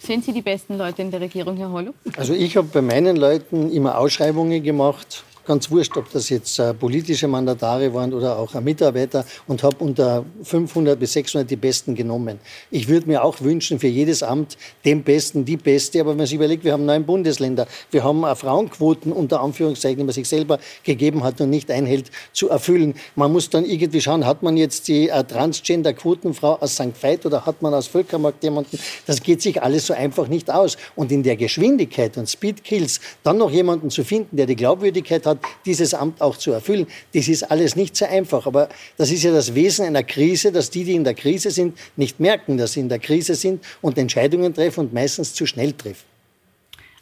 Sind 0.00 0.24
Sie 0.24 0.32
die 0.32 0.42
besten 0.42 0.76
Leute 0.76 1.02
in 1.02 1.10
der 1.12 1.20
Regierung, 1.20 1.56
Herr 1.56 1.70
Hollow? 1.70 1.94
Also 2.16 2.34
ich 2.34 2.56
habe 2.56 2.66
bei 2.66 2.82
meinen 2.82 3.14
Leuten 3.14 3.70
immer 3.70 3.96
Ausschreibungen 3.96 4.60
gemacht 4.64 5.22
ganz 5.46 5.70
wurscht, 5.70 5.96
ob 5.96 6.10
das 6.12 6.28
jetzt 6.28 6.58
äh, 6.58 6.74
politische 6.74 7.28
Mandatare 7.28 7.92
waren 7.94 8.12
oder 8.12 8.38
auch 8.38 8.54
Mitarbeiter 8.60 9.24
und 9.46 9.62
habe 9.62 9.76
unter 9.78 10.24
500 10.42 10.98
bis 10.98 11.12
600 11.12 11.50
die 11.50 11.56
Besten 11.56 11.94
genommen. 11.94 12.38
Ich 12.70 12.88
würde 12.88 13.06
mir 13.06 13.22
auch 13.22 13.40
wünschen, 13.40 13.78
für 13.78 13.86
jedes 13.86 14.22
Amt 14.22 14.56
den 14.84 15.02
Besten, 15.02 15.44
die 15.44 15.56
Beste, 15.56 16.00
aber 16.00 16.10
wenn 16.10 16.18
man 16.18 16.26
sich 16.26 16.36
überlegt, 16.36 16.64
wir 16.64 16.72
haben 16.72 16.84
neun 16.84 17.04
Bundesländer, 17.04 17.66
wir 17.90 18.04
haben 18.04 18.24
auch 18.24 18.36
Frauenquoten 18.36 19.12
unter 19.12 19.40
Anführungszeichen, 19.40 19.98
die 19.98 20.04
man 20.04 20.12
sich 20.12 20.28
selber 20.28 20.58
gegeben 20.82 21.22
hat 21.22 21.40
und 21.40 21.50
nicht 21.50 21.70
einhält, 21.70 22.10
zu 22.32 22.48
erfüllen. 22.48 22.94
Man 23.14 23.32
muss 23.32 23.50
dann 23.50 23.64
irgendwie 23.64 24.00
schauen, 24.00 24.26
hat 24.26 24.42
man 24.42 24.56
jetzt 24.56 24.88
die 24.88 25.08
äh, 25.08 25.24
Transgender-Quotenfrau 25.24 26.58
aus 26.60 26.74
St. 26.74 27.00
Veit 27.00 27.24
oder 27.26 27.46
hat 27.46 27.62
man 27.62 27.74
aus 27.74 27.86
Völkermarkt 27.86 28.42
jemanden? 28.42 28.78
Das 29.06 29.22
geht 29.22 29.42
sich 29.42 29.62
alles 29.62 29.86
so 29.86 29.94
einfach 29.94 30.28
nicht 30.28 30.50
aus. 30.50 30.76
Und 30.94 31.12
in 31.12 31.22
der 31.22 31.36
Geschwindigkeit 31.36 32.16
und 32.16 32.28
Speed 32.28 32.64
Kills 32.64 33.00
dann 33.22 33.38
noch 33.38 33.50
jemanden 33.50 33.90
zu 33.90 34.04
finden, 34.04 34.36
der 34.36 34.46
die 34.46 34.56
Glaubwürdigkeit 34.56 35.26
hat, 35.26 35.35
hat, 35.36 35.50
dieses 35.64 35.94
Amt 35.94 36.20
auch 36.20 36.36
zu 36.36 36.52
erfüllen. 36.52 36.86
Das 37.14 37.28
ist 37.28 37.50
alles 37.50 37.76
nicht 37.76 37.96
so 37.96 38.04
einfach. 38.04 38.46
Aber 38.46 38.68
das 38.96 39.10
ist 39.10 39.22
ja 39.22 39.32
das 39.32 39.54
Wesen 39.54 39.86
einer 39.86 40.02
Krise, 40.02 40.52
dass 40.52 40.70
die, 40.70 40.84
die 40.84 40.94
in 40.94 41.04
der 41.04 41.14
Krise 41.14 41.50
sind, 41.50 41.76
nicht 41.96 42.20
merken, 42.20 42.56
dass 42.56 42.72
sie 42.72 42.80
in 42.80 42.88
der 42.88 42.98
Krise 42.98 43.34
sind 43.34 43.64
und 43.82 43.98
Entscheidungen 43.98 44.54
treffen 44.54 44.80
und 44.80 44.92
meistens 44.92 45.34
zu 45.34 45.46
schnell 45.46 45.72
treffen. 45.72 46.04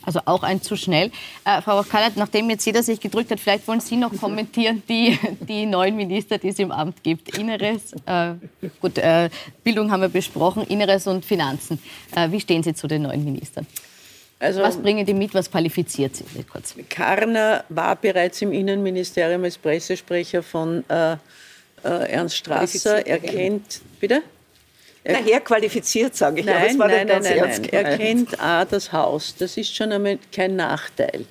Also 0.07 0.21
auch 0.26 0.43
ein 0.43 0.61
zu 0.61 0.76
schnell. 0.76 1.11
Äh, 1.45 1.62
Frau 1.62 1.83
Kallert, 1.83 2.17
nachdem 2.17 2.50
jetzt 2.50 2.64
jeder 2.67 2.83
sich 2.83 3.00
gedrückt 3.00 3.31
hat, 3.31 3.41
vielleicht 3.41 3.67
wollen 3.67 3.81
Sie 3.81 3.97
noch 3.97 4.14
kommentieren, 4.17 4.83
die, 4.88 5.19
die 5.41 5.67
neuen 5.67 5.97
Minister, 5.97 6.38
die 6.38 6.49
es 6.49 6.59
im 6.59 6.71
Amt 6.71 7.03
gibt. 7.03 7.37
Inneres, 7.38 7.93
äh, 8.07 8.35
gut, 8.81 8.99
äh, 8.99 9.31
Bildung 9.62 9.91
haben 9.91 10.03
wir 10.03 10.09
besprochen, 10.09 10.64
Inneres 10.64 11.07
und 11.07 11.25
Finanzen. 11.25 11.79
Äh, 12.14 12.31
wie 12.31 12.41
stehen 12.41 12.62
Sie 12.62 12.75
zu 12.75 12.87
den 12.87 13.03
neuen 13.03 13.25
Ministern? 13.25 13.67
Also, 14.44 14.60
was 14.60 14.76
bringen 14.76 15.06
die 15.06 15.14
mit, 15.14 15.32
was 15.32 15.50
qualifiziert 15.50 16.16
sie? 16.16 16.24
Kurz. 16.44 16.74
Karner 16.90 17.64
war 17.70 17.96
bereits 17.96 18.42
im 18.42 18.52
Innenministerium 18.52 19.42
als 19.42 19.56
Pressesprecher 19.56 20.42
von 20.42 20.84
äh, 20.90 21.12
äh, 21.12 21.16
Ernst 21.82 22.36
Strasser. 22.36 23.06
Er 23.06 23.20
kennt, 23.20 23.80
bitte? 24.00 24.22
Er, 25.02 25.20
Nachher 25.20 25.40
qualifiziert, 25.40 26.14
sage 26.14 26.40
ich. 26.40 26.46
Nein, 26.46 26.76
nein, 26.76 27.06
nein, 27.06 27.22
nein, 27.22 27.36
nein. 27.38 27.64
Er 27.70 27.96
kennt 27.96 28.38
A, 28.38 28.66
das 28.66 28.92
Haus. 28.92 29.34
Das 29.38 29.56
ist 29.56 29.74
schon 29.74 29.92
einmal 29.92 30.18
kein 30.30 30.56
Nachteil. 30.56 31.24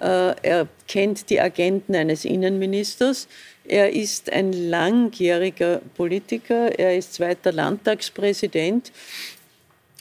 Äh, 0.00 0.34
er 0.42 0.68
kennt 0.88 1.30
die 1.30 1.40
Agenten 1.40 1.94
eines 1.94 2.24
Innenministers. 2.24 3.28
Er 3.64 3.92
ist 3.92 4.32
ein 4.32 4.52
langjähriger 4.52 5.80
Politiker. 5.96 6.76
Er 6.76 6.96
ist 6.96 7.14
zweiter 7.14 7.52
Landtagspräsident. 7.52 8.90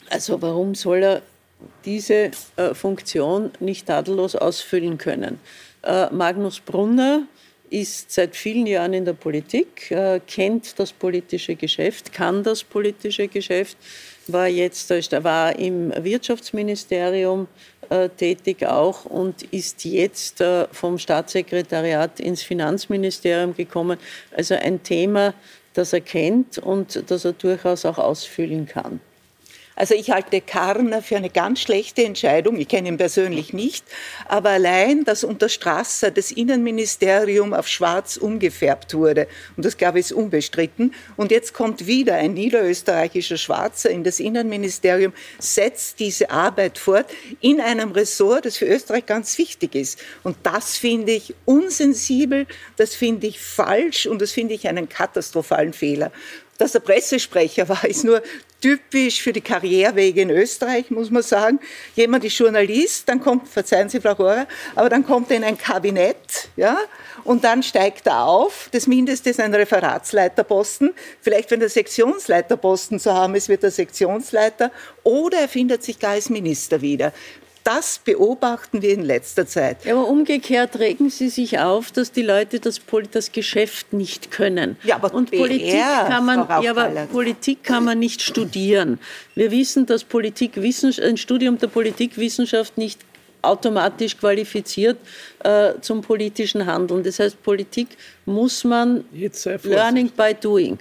Also 0.09 0.41
warum 0.41 0.73
soll 0.73 1.03
er 1.03 1.21
diese 1.85 2.31
äh, 2.55 2.73
Funktion 2.73 3.51
nicht 3.59 3.87
tadellos 3.87 4.35
ausfüllen 4.35 4.97
können. 4.97 5.39
Äh, 5.83 6.07
Magnus 6.11 6.59
Brunner 6.59 7.23
ist 7.69 8.11
seit 8.11 8.35
vielen 8.35 8.67
Jahren 8.67 8.93
in 8.93 9.05
der 9.05 9.13
Politik, 9.13 9.89
äh, 9.91 10.19
kennt 10.25 10.79
das 10.79 10.93
politische 10.93 11.55
Geschäft, 11.55 12.13
kann 12.13 12.43
das 12.43 12.63
politische 12.63 13.27
Geschäft, 13.27 13.77
war 14.27 14.47
jetzt 14.47 14.89
war 15.23 15.57
im 15.57 15.91
Wirtschaftsministerium 16.03 17.47
äh, 17.89 18.09
tätig 18.09 18.65
auch 18.65 19.05
und 19.05 19.43
ist 19.53 19.85
jetzt 19.85 20.41
äh, 20.41 20.67
vom 20.71 20.97
Staatssekretariat 20.97 22.19
ins 22.19 22.41
Finanzministerium 22.41 23.55
gekommen. 23.55 23.99
Also 24.35 24.55
ein 24.55 24.81
Thema, 24.81 25.33
das 25.73 25.93
er 25.93 26.01
kennt 26.01 26.57
und 26.57 27.03
das 27.09 27.25
er 27.25 27.33
durchaus 27.33 27.85
auch 27.85 27.97
ausfüllen 27.97 28.65
kann. 28.65 28.99
Also 29.75 29.93
ich 29.93 30.11
halte 30.11 30.39
Karner 30.39 31.01
für 31.01 31.17
eine 31.17 31.29
ganz 31.29 31.61
schlechte 31.61 32.03
Entscheidung. 32.03 32.57
Ich 32.57 32.69
kenne 32.69 32.87
ihn 32.87 32.97
persönlich 32.97 33.51
nicht. 33.51 33.85
Aber 34.27 34.51
allein, 34.51 35.03
dass 35.03 35.23
unter 35.23 35.49
Strasser 35.49 36.11
das 36.11 36.31
Innenministerium 36.31 37.53
auf 37.53 37.67
schwarz 37.67 38.15
umgefärbt 38.15 38.93
wurde, 38.93 39.27
und 39.57 39.65
das 39.65 39.75
glaube 39.75 39.99
ich 39.99 40.05
ist 40.05 40.11
unbestritten, 40.13 40.93
und 41.17 41.31
jetzt 41.31 41.53
kommt 41.53 41.87
wieder 41.87 42.15
ein 42.15 42.33
niederösterreichischer 42.33 43.37
Schwarzer 43.37 43.89
in 43.89 44.03
das 44.03 44.19
Innenministerium, 44.19 45.13
setzt 45.39 45.99
diese 45.99 46.29
Arbeit 46.29 46.77
fort 46.77 47.07
in 47.41 47.59
einem 47.59 47.91
Ressort, 47.91 48.45
das 48.45 48.57
für 48.57 48.65
Österreich 48.65 49.05
ganz 49.05 49.37
wichtig 49.37 49.75
ist. 49.75 49.99
Und 50.23 50.37
das 50.43 50.77
finde 50.77 51.11
ich 51.11 51.35
unsensibel, 51.45 52.47
das 52.77 52.95
finde 52.95 53.27
ich 53.27 53.39
falsch 53.39 54.05
und 54.05 54.21
das 54.21 54.31
finde 54.31 54.53
ich 54.53 54.67
einen 54.67 54.87
katastrophalen 54.87 55.73
Fehler 55.73 56.11
dass 56.57 56.75
er 56.75 56.81
Pressesprecher 56.81 57.67
war, 57.67 57.83
ist 57.85 58.03
nur 58.03 58.21
typisch 58.61 59.21
für 59.21 59.33
die 59.33 59.41
Karrierewege 59.41 60.21
in 60.21 60.29
Österreich, 60.29 60.89
muss 60.89 61.11
man 61.11 61.21
sagen. 61.21 61.59
Jemand 61.95 62.23
ist 62.23 62.37
Journalist, 62.37 63.07
dann 63.07 63.19
kommt, 63.19 63.47
verzeihen 63.47 63.89
Sie, 63.89 64.01
Frau 64.01 64.15
Gora, 64.15 64.47
aber 64.75 64.89
dann 64.89 65.05
kommt 65.05 65.29
er 65.29 65.37
in 65.37 65.43
ein 65.43 65.57
Kabinett, 65.57 66.49
ja, 66.55 66.77
und 67.23 67.43
dann 67.43 67.63
steigt 67.63 68.07
er 68.07 68.23
auf. 68.23 68.69
Das 68.71 68.87
Mindeste 68.87 69.29
ist 69.29 69.39
ein 69.39 69.53
Referatsleiterposten. 69.53 70.93
Vielleicht, 71.21 71.51
wenn 71.51 71.59
der 71.59 71.69
Sektionsleiterposten 71.69 72.99
zu 72.99 73.13
haben 73.13 73.35
ist, 73.35 73.49
wird 73.49 73.63
er 73.63 73.71
Sektionsleiter. 73.71 74.71
Oder 75.03 75.39
er 75.39 75.47
findet 75.47 75.83
sich 75.83 75.99
gar 75.99 76.11
als 76.11 76.29
Minister 76.29 76.81
wieder 76.81 77.13
das 77.65 77.99
beobachten 77.99 78.83
wir 78.83 78.93
in 78.93 79.01
letzter 79.01 79.47
Zeit. 79.47 79.85
Ja, 79.85 79.95
aber 79.95 80.07
umgekehrt 80.07 80.77
regen 80.77 81.09
Sie 81.09 81.29
sich 81.29 81.59
auf, 81.59 81.91
dass 81.91 82.11
die 82.11 82.21
Leute 82.21 82.59
das, 82.59 82.79
das 83.11 83.31
Geschäft 83.31 83.91
nicht 83.91 84.29
können. 84.29 84.77
Ja, 84.83 84.95
aber 84.95 85.13
Und 85.13 85.31
Politik, 85.31 85.71
kann 85.71 86.25
man, 86.25 86.47
ja, 86.61 86.71
aber 86.71 86.89
Politik 87.11 87.63
kann 87.63 87.83
man 87.83 87.97
nicht 87.97 88.21
studieren. 88.21 88.99
Wir 89.33 89.49
wissen, 89.49 89.87
dass 89.87 90.03
Politik, 90.03 90.57
ein 90.57 91.17
Studium 91.17 91.57
der 91.57 91.67
Politikwissenschaft 91.67 92.77
nicht 92.77 92.99
automatisch 93.41 94.15
qualifiziert 94.17 94.97
äh, 95.43 95.73
zum 95.81 96.01
politischen 96.01 96.67
Handeln. 96.67 97.03
Das 97.03 97.19
heißt, 97.19 97.41
Politik 97.41 97.89
muss 98.25 98.63
man 98.63 99.05
Learning 99.63 100.09
by 100.09 100.35
Doing. 100.39 100.77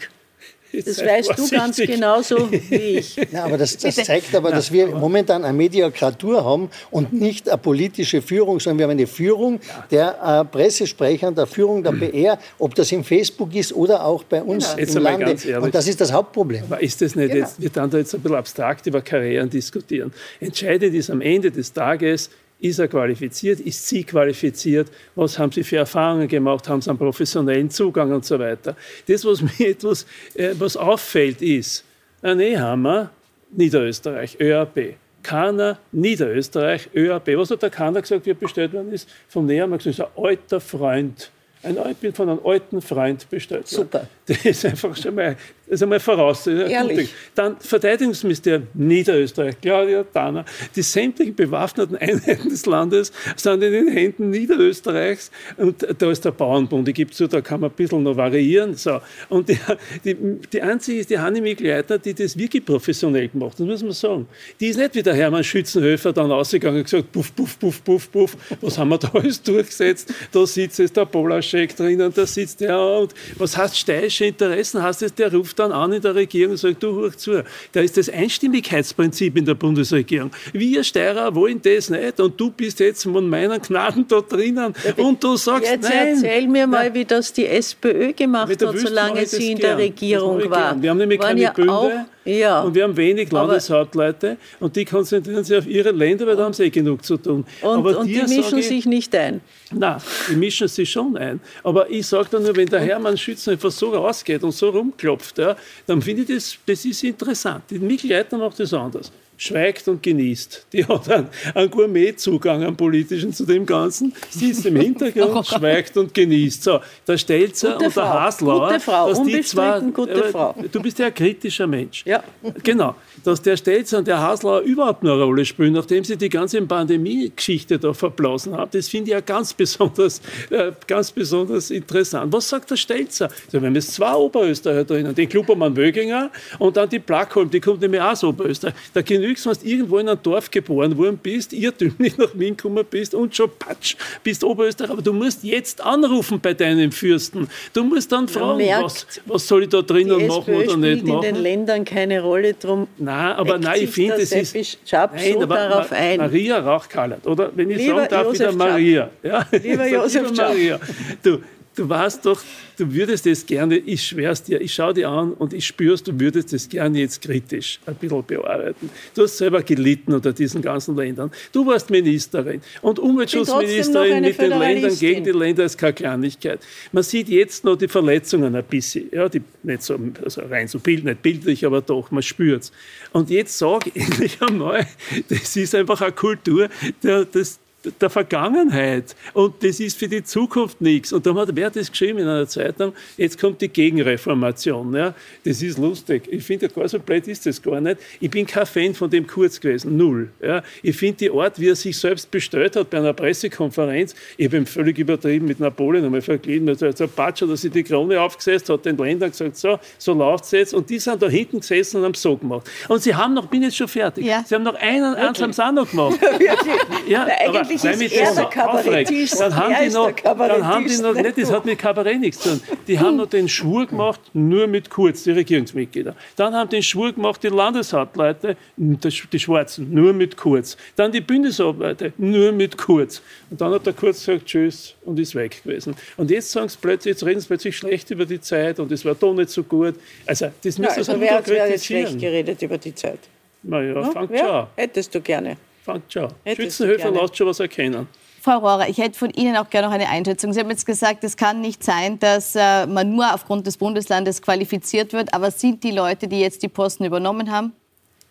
Das 0.85 1.05
weißt 1.05 1.33
du 1.37 1.49
ganz 1.49 1.77
genauso 1.77 2.51
wie 2.51 2.57
ich. 2.75 3.17
Ja, 3.33 3.45
aber 3.45 3.59
das, 3.59 3.77
das 3.77 3.97
zeigt 3.97 4.35
aber, 4.35 4.51
dass 4.51 4.73
wir 4.73 4.89
momentan 4.89 5.45
eine 5.45 5.57
Mediokratur 5.57 6.45
haben 6.45 6.71
und 6.91 7.13
nicht 7.13 7.49
eine 7.49 7.59
politische 7.59 8.23
Führung, 8.23 8.61
sondern 8.61 8.79
wir 8.79 8.85
haben 8.85 8.91
eine 8.93 9.07
Führung 9.07 9.61
der 9.91 10.19
äh, 10.23 10.45
Pressesprecher, 10.45 11.33
der 11.33 11.47
Führung 11.47 11.83
der 11.83 11.93
PR, 11.93 12.39
ob 12.59 12.75
das 12.75 12.93
im 12.93 13.05
Facebook 13.05 13.55
ist 13.55 13.73
oder 13.73 14.05
auch 14.05 14.25
bei 14.25 14.43
uns 14.43 14.75
genau. 14.77 14.93
im 14.93 15.03
Lande. 15.03 15.25
Ehrlich, 15.25 15.57
und 15.57 15.75
das 15.75 15.89
ist 15.89 16.01
das 16.01 16.13
Hauptproblem. 16.13 16.65
Aber 16.65 16.83
ist 16.83 17.01
das 17.03 17.15
nicht 17.15 17.33
genau. 17.33 17.45
jetzt, 17.45 17.61
wir 17.61 17.71
dann 17.71 17.91
da 17.91 17.99
jetzt 17.99 18.15
ein 18.15 18.21
bisschen 18.21 18.37
abstrakt 18.37 18.87
über 18.87 19.01
Karrieren 19.03 19.51
diskutieren. 19.51 20.13
Entscheidend 20.41 20.95
ist 20.95 21.11
am 21.11 21.21
Ende 21.21 21.51
des 21.51 21.73
Tages, 21.73 22.31
ist 22.61 22.79
er 22.79 22.89
qualifiziert? 22.89 23.61
Ist 23.61 23.87
sie 23.89 24.05
qualifiziert? 24.05 24.91
Was 25.15 25.39
haben 25.39 25.53
sie 25.53 25.65
für 25.65 25.77
Erfahrungen 25.77 26.29
gemacht? 26.29 26.69
Haben 26.69 26.81
sie 26.81 26.91
einen 26.91 26.99
professionellen 26.99 27.71
Zugang 27.71 28.13
und 28.13 28.25
so 28.25 28.39
weiter? 28.39 28.77
Das, 29.07 29.25
was 29.25 29.43
mir 29.43 29.69
etwas 29.69 30.07
äh, 30.35 30.55
was 30.59 30.77
auffällt, 30.77 31.43
ist, 31.43 31.85
ein 32.23 32.41
Ehehammer, 32.41 33.11
Niederösterreich, 33.51 34.39
ÖAP. 34.41 34.97
Kana, 35.23 35.79
Niederösterreich, 35.93 36.91
ÖAP. 36.95 37.29
Was 37.37 37.51
hat 37.51 37.63
der 37.63 37.71
Kana 37.71 38.01
gesagt, 38.01 38.27
wie 38.27 38.31
er 38.31 38.35
bestellt 38.35 38.73
worden 38.73 38.93
ist? 38.93 39.09
Vom 39.29 39.47
Nehammer 39.47 39.79
gesagt, 39.79 40.01
ein 40.01 40.25
alter 40.25 40.61
Freund 40.61 41.31
ein, 41.65 41.79
ich 41.91 41.97
bin 41.97 42.13
von 42.13 42.29
einem 42.29 42.41
alten 42.45 42.81
Freund 42.81 43.29
bestellt. 43.31 43.69
Super. 43.69 44.07
Das 44.27 44.45
ist 44.45 44.65
einfach 44.65 44.97
schon 44.97 45.15
mal, 45.15 45.37
das 45.67 45.75
ist 45.75 45.83
einmal 45.83 46.01
voraus. 46.01 46.47
Ehrlich. 46.47 47.11
Dann 47.35 47.57
Verteidigungsministerium 47.59 48.69
Niederösterreich, 48.75 49.61
Claudia 49.61 50.05
Dahner. 50.13 50.45
Die 50.75 50.83
sämtlichen 50.83 51.35
bewaffneten 51.35 51.97
Einheiten 51.97 52.49
des 52.49 52.67
Landes 52.67 53.13
sind 53.37 53.63
in 53.63 53.73
den 53.73 53.89
Händen 53.89 54.31
Niederösterreichs. 54.31 55.31
Und 55.57 55.87
da 55.99 56.11
ist 56.11 56.25
der 56.25 56.33
Bauernbund. 56.33 56.89
Ich 56.89 56.95
gebe 56.95 57.11
zu, 57.11 57.27
da 57.27 57.41
kann 57.41 57.61
man 57.61 57.71
ein 57.71 57.77
bisschen 57.77 58.03
noch 58.03 58.17
variieren. 58.17 58.75
So. 58.75 59.01
Und 59.29 59.49
die, 59.49 59.59
die, 60.05 60.17
die 60.53 60.63
einzige 60.63 61.01
ist 61.01 61.11
die 61.11 61.19
Hanni 61.19 61.41
Mikleitner, 61.41 61.99
die 61.99 62.15
das 62.15 62.37
wirklich 62.37 62.65
professionell 62.65 63.29
gemacht 63.29 63.59
hat, 63.59 63.61
das 63.61 63.67
muss 63.67 63.83
man 63.83 63.93
sagen. 63.93 64.29
Die 64.61 64.69
ist 64.69 64.77
nicht 64.77 64.95
wie 64.95 65.03
der 65.03 65.15
Hermann 65.15 65.45
Schützenhöfer 65.45 66.13
dann 66.13 66.31
ausgegangen 66.31 66.79
und 66.79 66.85
gesagt, 66.85 67.13
puff, 67.13 67.35
puff, 67.35 67.59
puff, 67.59 67.85
puff, 67.85 68.11
puff, 68.11 68.37
was 68.61 68.79
haben 68.79 68.89
wir 68.89 68.99
da 68.99 69.11
alles 69.15 69.43
durchgesetzt? 69.43 70.13
Da 70.33 70.47
sitzt 70.47 70.79
jetzt 70.79 70.97
der 70.97 71.07
Polasch 71.07 71.54
Check 71.55 71.77
drin 71.77 72.03
und 72.03 72.19
da 72.19 72.27
sitzt 72.27 72.61
der 72.61 72.77
und 72.77 73.15
was 73.39 73.57
heißt 73.57 73.79
steirische 73.79 74.27
Interessen? 74.27 74.83
Heißt 74.83 75.03
es, 75.03 75.15
der 75.15 75.33
ruft 75.33 75.57
dann 75.61 75.71
an 75.71 75.93
in 75.93 76.03
der 76.03 76.15
Regierung 76.15 76.53
und 76.53 76.57
sagt, 76.57 76.83
du 76.83 77.01
hör 77.01 77.17
zu. 77.17 77.45
Da 77.71 77.81
ist 77.81 77.97
das 77.97 78.09
Einstimmigkeitsprinzip 78.09 79.37
in 79.37 79.45
der 79.45 79.55
Bundesregierung. 79.55 80.33
Wir 80.53 80.83
Steirer 80.83 81.33
wollen 81.35 81.63
das 81.63 81.91
nicht 81.91 82.19
und 82.19 82.41
du 82.41 82.51
bist 82.51 82.81
jetzt 82.81 83.05
von 83.05 83.29
meinen 83.29 83.63
Gnaden 83.63 84.05
da 84.09 84.21
drinnen 84.21 84.75
und 84.97 85.23
du 85.23 85.37
sagst 85.37 85.71
jetzt 85.71 85.89
nein. 85.89 86.09
erzähl 86.09 86.49
mir 86.49 86.67
mal, 86.67 86.93
wie 86.93 87.05
das 87.05 87.33
die 87.33 87.47
SPÖ 87.47 88.13
gemacht 88.15 88.61
hat, 88.61 88.79
solange 88.79 89.25
sie 89.27 89.53
in 89.53 89.59
der 89.59 89.79
Regierung 89.79 90.51
war. 90.51 90.81
Wir 90.83 90.91
haben 90.91 90.99
nämlich 90.99 91.21
keine 91.21 91.41
ja 91.41 91.53
Bünde. 91.53 92.07
Ja. 92.25 92.63
Und 92.63 92.75
wir 92.75 92.85
haben 92.85 92.97
wenig 92.97 93.31
Landeshauptleute 93.31 94.37
und 94.61 94.75
die 94.77 94.85
konzentrieren 94.85 95.45
sich 95.45 95.59
auf 95.59 95.67
ihre 95.67 95.91
Länder, 95.91 96.27
weil 96.27 96.37
da 96.37 96.45
haben 96.45 96.55
sie 96.55 96.65
eh 96.65 96.71
genug 96.71 97.05
zu 97.05 97.17
tun. 97.17 97.45
Und, 97.61 97.79
Aber 97.79 97.99
und 97.99 98.07
die 98.07 98.23
mischen 98.23 98.59
ich, 98.59 98.69
sich 98.69 98.87
nicht 98.87 99.15
ein? 99.15 99.41
Nein, 99.73 99.99
die 100.31 100.37
mischen 100.37 100.69
sich 100.69 100.91
schon 100.91 101.17
ein. 101.17 101.41
Aber 101.63 101.91
ich 101.91 102.07
sage 102.07 102.29
dann 102.31 102.43
nur, 102.45 102.57
wenn 102.57 102.69
der 102.69 102.81
Hermann 102.81 103.17
Schützen 103.17 103.51
einfach 103.51 103.71
so 103.71 103.91
rausgeht 103.91 104.43
und 104.43 104.53
so 104.53 104.71
rumklopft, 104.71 105.39
ja, 105.39 105.57
dann 105.87 106.01
finde 106.01 106.23
ich 106.23 106.29
das, 106.29 106.59
das 106.65 106.85
ist 106.85 107.05
interessant. 107.05 107.65
Die 107.71 107.79
Mikleiter 107.79 108.39
macht 108.39 108.59
das 108.59 108.73
anders 108.73 109.11
schweigt 109.37 109.89
und 109.89 110.03
genießt. 110.03 110.67
Die 110.73 110.85
hat 110.85 111.11
einen, 111.11 111.29
einen 111.55 111.71
Gourmetzugang 111.71 112.63
am 112.65 112.77
politischen 112.77 113.33
zu 113.33 113.45
dem 113.45 113.67
Ganzen, 113.67 114.15
sitzt 114.31 114.67
im 114.67 114.77
Hintergrund, 114.77 115.31
oh 115.35 115.43
schweigt 115.43 115.97
und 115.97 116.15
genießt. 116.15 116.63
So, 116.63 116.81
der 117.07 117.19
Stelzer 117.19 117.73
gute 117.73 117.87
und 117.87 117.97
der 117.97 118.13
Haslauer, 118.13 118.69
gute 118.69 118.81
Frau, 118.81 119.09
dass 119.09 119.23
die 119.23 119.41
zwei, 119.43 119.81
gute 119.81 120.25
Frau. 120.25 120.55
du 120.71 120.83
bist 120.83 120.99
ja 120.99 121.07
ein 121.07 121.15
kritischer 121.15 121.67
Mensch. 121.67 122.05
Ja. 122.07 122.23
Genau, 122.63 122.95
dass 123.25 123.43
der 123.43 123.57
Stelzer 123.57 123.99
und 123.99 124.07
der 124.07 124.21
Haslauer 124.21 124.61
überhaupt 124.61 125.03
eine 125.03 125.13
Rolle 125.13 125.45
spielen, 125.45 125.73
nachdem 125.73 126.05
sie 126.05 126.17
die 126.17 126.29
ganze 126.29 126.61
Pandemie-Geschichte 126.63 127.79
da 127.79 127.93
verblasen 127.93 128.57
haben, 128.57 128.71
das 128.73 128.89
finde 128.89 129.11
ich 129.11 129.13
ja 129.13 129.21
ganz 129.21 129.53
besonders, 129.53 130.21
äh, 130.51 130.73
ganz 130.87 131.13
besonders 131.13 131.71
interessant. 131.71 132.33
Was 132.33 132.49
sagt 132.49 132.71
der 132.71 132.77
Stelzer? 132.77 133.27
Also, 133.27 133.61
wir 133.61 133.67
haben 133.67 133.75
jetzt 133.75 133.95
zwei 133.95 134.15
Oberösterreicher 134.15 134.85
drinnen, 134.85 135.15
den 135.15 135.29
Klubbermann 135.29 135.77
Wöginger 135.77 136.31
und 136.59 136.77
dann 136.77 136.89
die 136.89 136.99
Plackholm, 136.99 137.51
die 137.51 137.61
kommt 137.61 137.81
nämlich 137.81 138.01
auch 138.01 138.13
aus 138.13 138.25
Oberösterreich. 138.25 138.75
Da 138.93 139.03
genügst, 139.25 139.47
wenn 139.47 139.55
du 139.55 139.67
irgendwo 139.67 139.99
in 139.99 140.09
einem 140.09 140.23
Dorf 140.23 140.51
geboren 140.51 140.97
worden 140.97 141.19
bist, 141.23 141.53
irrtümlich 141.53 142.17
nach 142.19 142.31
Wien 142.35 142.57
gekommen 142.57 142.85
bist 142.89 143.15
und 143.15 143.35
schon 143.35 143.51
patsch, 143.59 143.97
bist 144.23 144.45
Oberösterreich. 144.45 144.91
Aber 144.91 145.03
du 145.03 145.13
musst 145.13 145.45
jetzt 145.45 145.81
anrufen 145.81 146.41
bei 146.41 146.55
deinem 146.55 146.93
Fürsten. 146.93 147.49
Du 147.73 147.85
musst 147.85 148.13
dann 148.13 148.29
fragen, 148.29 148.59
merkt, 148.59 148.85
was, 148.85 149.07
was, 149.27 149.49
soll 149.49 149.65
ich 149.65 149.69
da 149.71 149.83
drinnen 149.83 150.27
machen 150.27 150.55
oder 150.55 150.77
nicht 150.77 151.07
machen. 151.07 151.25
in 151.25 151.35
den 151.35 151.43
Ländern 151.43 151.85
keine 151.85 152.21
Rolle 152.23 152.55
drum. 152.55 152.87
Nein, 152.99 153.33
aber 153.33 153.59
nein, 153.59 153.83
ich 153.83 153.91
finde, 153.91 154.15
es 154.17 154.33
ist. 154.33 154.55
Nein, 154.93 155.09
so 155.35 155.43
aber 155.43 155.57
darauf 155.57 155.91
Ma 155.91 155.97
ein. 155.97 156.19
Maria 156.19 156.59
Rauchkallert, 156.59 157.27
oder? 157.27 157.51
Wenn 157.55 157.71
ich 157.71 157.79
Lieber 157.79 157.97
sagen 157.97 158.09
darf, 158.11 158.27
Josef 158.27 158.41
wieder 158.41 158.53
Maria. 158.53 159.11
Ja? 159.23 159.47
Lieber 159.63 159.87
Josef 159.87 160.31
Lieber 160.31 160.43
Maria. 160.43 160.81
Du, 161.23 161.39
du 161.75 161.89
weißt 161.89 162.25
doch, 162.25 162.41
du 162.77 162.93
würdest 162.93 163.27
das 163.27 163.45
gerne, 163.45 163.77
ich 163.77 164.07
schwör's 164.07 164.43
dir, 164.43 164.61
ich 164.61 164.75
schaue 164.75 164.95
dir 164.95 165.09
an 165.09 165.33
und 165.33 165.53
ich 165.53 165.67
spür's, 165.67 166.03
du 166.03 166.19
würdest 166.19 166.53
das 166.53 166.69
gerne 166.69 167.01
jetzt 167.01 167.21
kritisch 167.23 167.81
ein 167.87 167.95
bisschen 167.97 168.25
bearbeiten. 168.25 168.91
Du 169.15 169.23
hast 169.23 169.39
selber 169.39 169.63
gelitten 169.63 170.13
unter 170.13 170.33
diesen 170.33 170.63
ganzen 170.63 170.97
Ländern. 170.97 171.31
Du 171.53 171.67
warst 171.67 171.91
Ministerin 171.91 172.61
und 172.83 172.99
Umweltschutzministerin 172.99 174.21
mit 174.21 174.41
den 174.41 174.59
Ländern 174.59 174.99
gegen 174.99 175.25
die 175.25 175.31
Länder 175.31 175.65
ist 175.65 175.79
keine 175.79 175.93
Kleinigkeit. 175.93 176.61
Man 176.93 177.03
sieht 177.03 177.29
jetzt 177.29 177.65
noch 177.65 177.77
die 177.77 177.89
Verletzungen 177.89 178.55
ein 178.55 178.65
bisschen, 178.65 179.09
ja, 179.13 179.29
die 179.29 179.43
nicht 179.63 179.83
so 179.83 179.99
also 180.23 180.43
rein 180.43 180.69
so 180.69 180.79
bild, 180.79 181.05
nicht 181.05 181.23
bildlich, 181.23 181.65
aber 181.67 181.81
doch, 181.81 182.11
man 182.11 182.23
spürt's. 182.23 182.73
Und 183.13 183.31
jetzt 183.31 183.59
sag 183.59 183.87
endlich 183.95 184.41
einmal, 184.43 184.87
das 185.29 185.57
ist 185.57 185.75
einfach 185.75 186.01
eine 186.01 186.13
Kultur, 186.13 186.69
der, 187.03 187.25
das, 187.25 187.59
der 188.01 188.11
Vergangenheit 188.11 189.15
und 189.33 189.63
das 189.63 189.81
ist 189.81 189.99
für 189.99 190.09
die 190.09 190.23
Zukunft 190.23 190.81
nichts. 190.81 191.13
Und 191.13 191.27
da 191.27 191.35
hat 191.35 191.55
wer 191.55 191.71
das 191.71 191.91
geschrieben 191.91 192.19
in 192.19 192.29
einer 192.29 192.47
Zeitung, 192.47 192.93
jetzt 193.17 193.39
kommt 193.39 193.61
die 193.61 193.69
Gegenreformation. 193.69 194.95
Ja, 194.95 195.15
das 195.45 195.63
ist 195.63 195.79
lustig. 195.79 196.25
Ich 196.31 196.45
finde, 196.45 196.69
gar 196.69 196.89
so 196.89 196.99
blöd 196.99 197.27
ist 197.29 197.47
das 197.47 197.61
gar 197.61 197.81
nicht. 197.81 197.99
Ich 198.21 198.31
bin 198.31 198.47
kein 198.47 198.67
Fan 198.67 198.95
von 198.95 199.11
dem 199.11 199.27
Kurz 199.27 199.61
gewesen, 199.61 199.97
null. 199.97 200.31
Ja, 200.43 200.63
ich 200.83 200.97
finde 200.97 201.17
die 201.17 201.31
Art, 201.31 201.59
wie 201.59 201.69
er 201.69 201.77
sich 201.77 201.97
selbst 201.97 202.31
bestellt 202.31 202.77
hat 202.77 202.91
bei 202.91 202.99
einer 202.99 203.13
Pressekonferenz, 203.13 204.15
ich 204.37 204.53
ihn 204.53 204.67
völlig 204.67 204.99
übertrieben 204.99 205.47
mit 205.47 205.61
Napoleon 205.61 206.05
einmal 206.05 206.23
verglichen, 206.23 206.69
also 206.69 206.87
ein 206.87 207.09
Patscher, 207.11 207.47
dass 207.47 207.63
sich 207.63 207.73
die 207.73 207.83
Krone 207.83 208.21
aufgesetzt 208.21 208.69
hat, 208.69 208.85
den 208.85 208.97
Ländern 208.97 209.31
gesagt, 209.31 209.57
so, 209.57 209.79
so 209.99 210.13
läuft 210.15 210.45
es 210.45 210.51
jetzt. 210.53 210.75
Und 210.75 210.91
die 210.91 210.99
sind 210.99 211.23
da 211.23 211.29
hinten 211.29 211.61
gesessen 211.61 211.99
und 211.99 212.05
haben 212.05 212.15
so 212.15 212.37
gemacht. 212.37 212.71
Und 212.89 213.03
sie 213.03 213.15
haben 213.15 213.35
noch, 213.35 213.47
bin 213.47 213.63
jetzt 213.63 213.77
schon 213.77 213.89
fertig, 213.89 214.25
ja. 214.25 214.45
sie 214.47 214.55
haben 214.55 214.65
noch 214.65 214.75
einen, 214.75 215.15
eins 215.15 215.41
haben 215.41 215.53
sie 215.53 215.65
auch 215.65 215.73
noch 215.73 215.91
gemacht. 215.91 216.19
ja, 217.09 217.27
aber, 217.47 217.69
eigentlich 217.83 218.13
ist 218.13 218.21
er 218.21 218.35
der 218.35 218.45
Kabarettist. 218.45 219.41
Dann 219.41 219.57
haben 219.57 219.75
die 219.83 219.91
noch, 219.91 220.11
dann 220.13 220.67
haben 220.67 220.87
die 220.87 220.97
noch, 220.99 221.15
nicht, 221.15 221.39
das 221.39 221.53
hat 221.53 221.65
mit 221.65 221.79
Kabarett 221.79 222.21
nichts 222.21 222.41
zu 222.41 222.51
tun. 222.51 222.61
Die 222.87 222.99
haben 222.99 223.17
noch 223.17 223.29
den 223.29 223.49
Schwur 223.49 223.87
gemacht, 223.87 224.21
nur 224.33 224.67
mit 224.67 224.91
Kurz, 224.91 225.25
die 225.25 225.33
Regierungsmitglieder. 225.33 226.15
Dann 226.37 226.55
haben 226.55 226.71
den 226.71 226.83
Schwur 226.83 227.13
gemacht 227.13 227.43
die 227.43 227.49
Landeshauptleute, 227.49 228.57
die 228.77 229.39
Schwarzen, 229.39 229.93
nur 229.93 230.13
mit 230.13 230.37
Kurz. 230.37 230.77
Dann 230.97 231.13
die 231.13 231.21
Bundesobleute, 231.21 232.13
nur 232.19 232.53
mit 232.53 232.77
Kurz. 232.77 233.23
Und 233.51 233.61
dann 233.61 233.73
hat 233.73 233.87
der 233.87 233.93
Kurz 233.93 234.25
gesagt, 234.25 234.47
tschüss, 234.47 234.95
und 235.05 235.19
ist 235.19 235.35
weg 235.35 235.63
gewesen. 235.63 235.95
Und 236.17 236.31
jetzt 236.31 236.51
sagen 236.51 236.69
sie 236.69 236.79
plötzlich, 236.81 237.13
jetzt 237.13 237.25
reden 237.25 237.41
sie 237.41 237.47
plötzlich 237.47 237.77
schlecht 237.77 238.11
über 238.11 238.27
die 238.27 238.41
Zeit 238.41 238.79
und 238.79 238.91
es 238.93 239.05
war 239.05 239.15
doch 239.15 239.35
nicht 239.35 239.51
so 239.51 239.63
gut. 239.63 239.95
Also, 240.27 240.51
das 240.63 240.79
müssen 240.79 240.99
also 240.99 241.21
wer 241.21 241.37
hat 241.37 241.49
jetzt 241.49 241.87
schlecht 241.87 242.19
geredet 242.19 242.63
über 242.63 242.79
die 242.79 242.95
Zeit? 242.95 243.19
Na 243.63 243.83
ja, 243.83 243.95
ja? 243.95 244.11
fangt 244.11 244.39
schon 244.39 244.67
Hättest 244.77 245.15
du 245.15 245.21
gerne. 245.21 245.57
Fangt 245.85 246.11
schon. 246.11 246.29
Schützenhöfer 246.47 247.11
lässt 247.11 247.37
schon 247.37 247.47
was 247.47 247.61
erkennen. 247.61 248.09
Frau 248.41 248.59
Rohrer, 248.59 248.89
ich 248.89 248.99
hätte 248.99 249.19
von 249.19 249.31
Ihnen 249.31 249.57
auch 249.57 249.69
gerne 249.69 249.87
noch 249.87 249.95
eine 249.95 250.09
Einschätzung. 250.09 250.53
Sie 250.53 250.61
haben 250.61 250.71
jetzt 250.71 250.87
gesagt, 250.87 251.25
es 251.25 251.37
kann 251.37 251.61
nicht 251.61 251.85
sein, 251.85 252.19
dass 252.19 252.55
äh, 252.55 252.87
man 252.87 253.15
nur 253.15 253.33
aufgrund 253.35 253.67
des 253.67 253.77
Bundeslandes 253.77 254.41
qualifiziert 254.41 255.13
wird. 255.13 255.33
Aber 255.35 255.51
sind 255.51 255.85
die 255.85 255.91
Leute, 255.91 256.27
die 256.27 256.41
jetzt 256.41 256.63
die 256.63 256.69
Posten 256.69 257.05
übernommen 257.05 257.51
haben, 257.51 257.73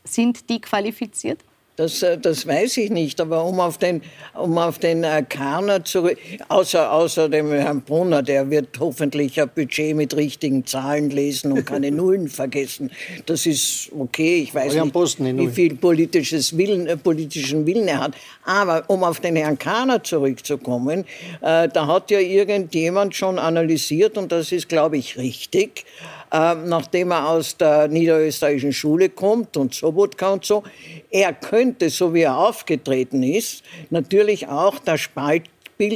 sind 0.03 0.49
die 0.49 0.61
qualifiziert? 0.61 1.41
Das, 1.75 2.03
äh, 2.03 2.19
das 2.19 2.45
weiß 2.45 2.77
ich 2.77 2.91
nicht, 2.91 3.19
aber 3.19 3.43
um 3.45 3.59
auf 3.59 3.79
den, 3.79 4.03
um 4.35 4.59
auf 4.59 4.77
den 4.77 5.03
äh, 5.03 5.23
Karner 5.27 5.83
zurück, 5.83 6.17
außer, 6.47 6.91
außer 6.91 7.29
dem 7.29 7.51
Herrn 7.51 7.81
Brunner, 7.81 8.21
der 8.21 8.51
wird 8.51 8.79
hoffentlich 8.79 9.41
ein 9.41 9.49
Budget 9.49 9.95
mit 9.95 10.15
richtigen 10.15 10.67
Zahlen 10.67 11.09
lesen 11.09 11.51
und 11.51 11.65
keine 11.65 11.89
Nullen 11.91 12.27
vergessen. 12.27 12.91
Das 13.25 13.47
ist 13.47 13.91
okay, 13.97 14.43
ich 14.43 14.53
weiß 14.53 14.75
nicht, 14.75 15.37
wie 15.37 15.47
viel 15.47 15.75
politisches 15.75 16.55
Willen, 16.55 16.85
äh, 16.85 16.95
politischen 16.95 17.65
Willen 17.65 17.87
er 17.87 18.01
hat. 18.01 18.13
Aber 18.45 18.83
um 18.87 19.03
auf 19.03 19.19
den 19.19 19.35
Herrn 19.35 19.57
Kahner 19.57 20.03
zurückzukommen, 20.03 21.05
äh, 21.41 21.67
da 21.69 21.87
hat 21.87 22.11
ja 22.11 22.19
irgendjemand 22.19 23.15
schon 23.15 23.39
analysiert, 23.39 24.15
und 24.17 24.31
das 24.31 24.51
ist, 24.51 24.69
glaube 24.69 24.97
ich, 24.97 25.17
richtig, 25.17 25.85
äh, 26.33 26.55
nachdem 26.55 27.11
er 27.11 27.29
aus 27.29 27.57
der 27.57 27.87
niederösterreichischen 27.87 28.73
Schule 28.73 29.09
kommt 29.09 29.55
und 29.55 29.73
Sobotka 29.75 30.33
und 30.33 30.43
so, 30.43 30.63
er 31.11 31.31
könnte, 31.31 31.62
so 31.87 32.13
wie 32.13 32.21
er 32.21 32.37
aufgetreten 32.37 33.23
ist, 33.23 33.63
natürlich 33.89 34.47
auch 34.47 34.79
der 34.79 34.97
Spalt 34.97 35.43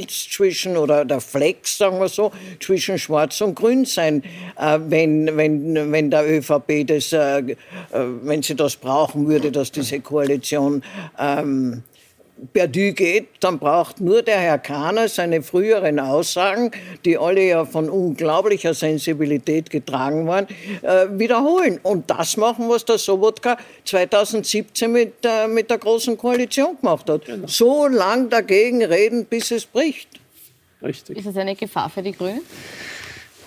zwischen, 0.08 0.76
oder 0.76 1.04
der 1.04 1.20
Flex, 1.20 1.78
sagen 1.78 1.98
wir 2.00 2.08
so, 2.08 2.32
zwischen 2.60 2.98
Schwarz 2.98 3.40
und 3.40 3.54
Grün 3.54 3.84
sein, 3.84 4.22
äh, 4.58 4.78
wenn, 4.86 5.36
wenn, 5.36 5.92
wenn 5.92 6.10
der 6.10 6.28
ÖVP 6.28 6.86
das, 6.86 7.12
äh, 7.12 7.38
äh, 7.38 7.54
wenn 8.22 8.42
sie 8.42 8.54
das 8.54 8.76
brauchen 8.76 9.28
würde, 9.28 9.50
dass 9.50 9.72
diese 9.72 10.00
Koalition 10.00 10.82
ähm, 11.18 11.82
Perdu 12.52 12.92
geht, 12.92 13.28
dann 13.40 13.58
braucht 13.58 14.00
nur 14.00 14.22
der 14.22 14.38
Herr 14.38 14.58
Kahner 14.58 15.08
seine 15.08 15.42
früheren 15.42 15.98
Aussagen, 15.98 16.70
die 17.04 17.18
alle 17.18 17.42
ja 17.42 17.64
von 17.64 17.90
unglaublicher 17.90 18.74
Sensibilität 18.74 19.70
getragen 19.70 20.26
waren, 20.26 20.46
äh, 20.82 21.06
wiederholen. 21.10 21.80
Und 21.82 22.10
das 22.10 22.36
machen, 22.36 22.68
was 22.68 22.84
der 22.84 22.98
Sobotka 22.98 23.56
2017 23.84 24.90
mit, 24.90 25.14
äh, 25.24 25.48
mit 25.48 25.70
der 25.70 25.78
Großen 25.78 26.16
Koalition 26.16 26.76
gemacht 26.80 27.08
hat. 27.10 27.24
Genau. 27.24 27.46
So 27.46 27.88
lang 27.88 28.28
dagegen 28.28 28.84
reden, 28.84 29.24
bis 29.24 29.50
es 29.50 29.66
bricht. 29.66 30.08
Richtig. 30.82 31.18
Ist 31.18 31.26
das 31.26 31.36
eine 31.36 31.56
Gefahr 31.56 31.90
für 31.90 32.02
die 32.02 32.12
Grünen? 32.12 32.42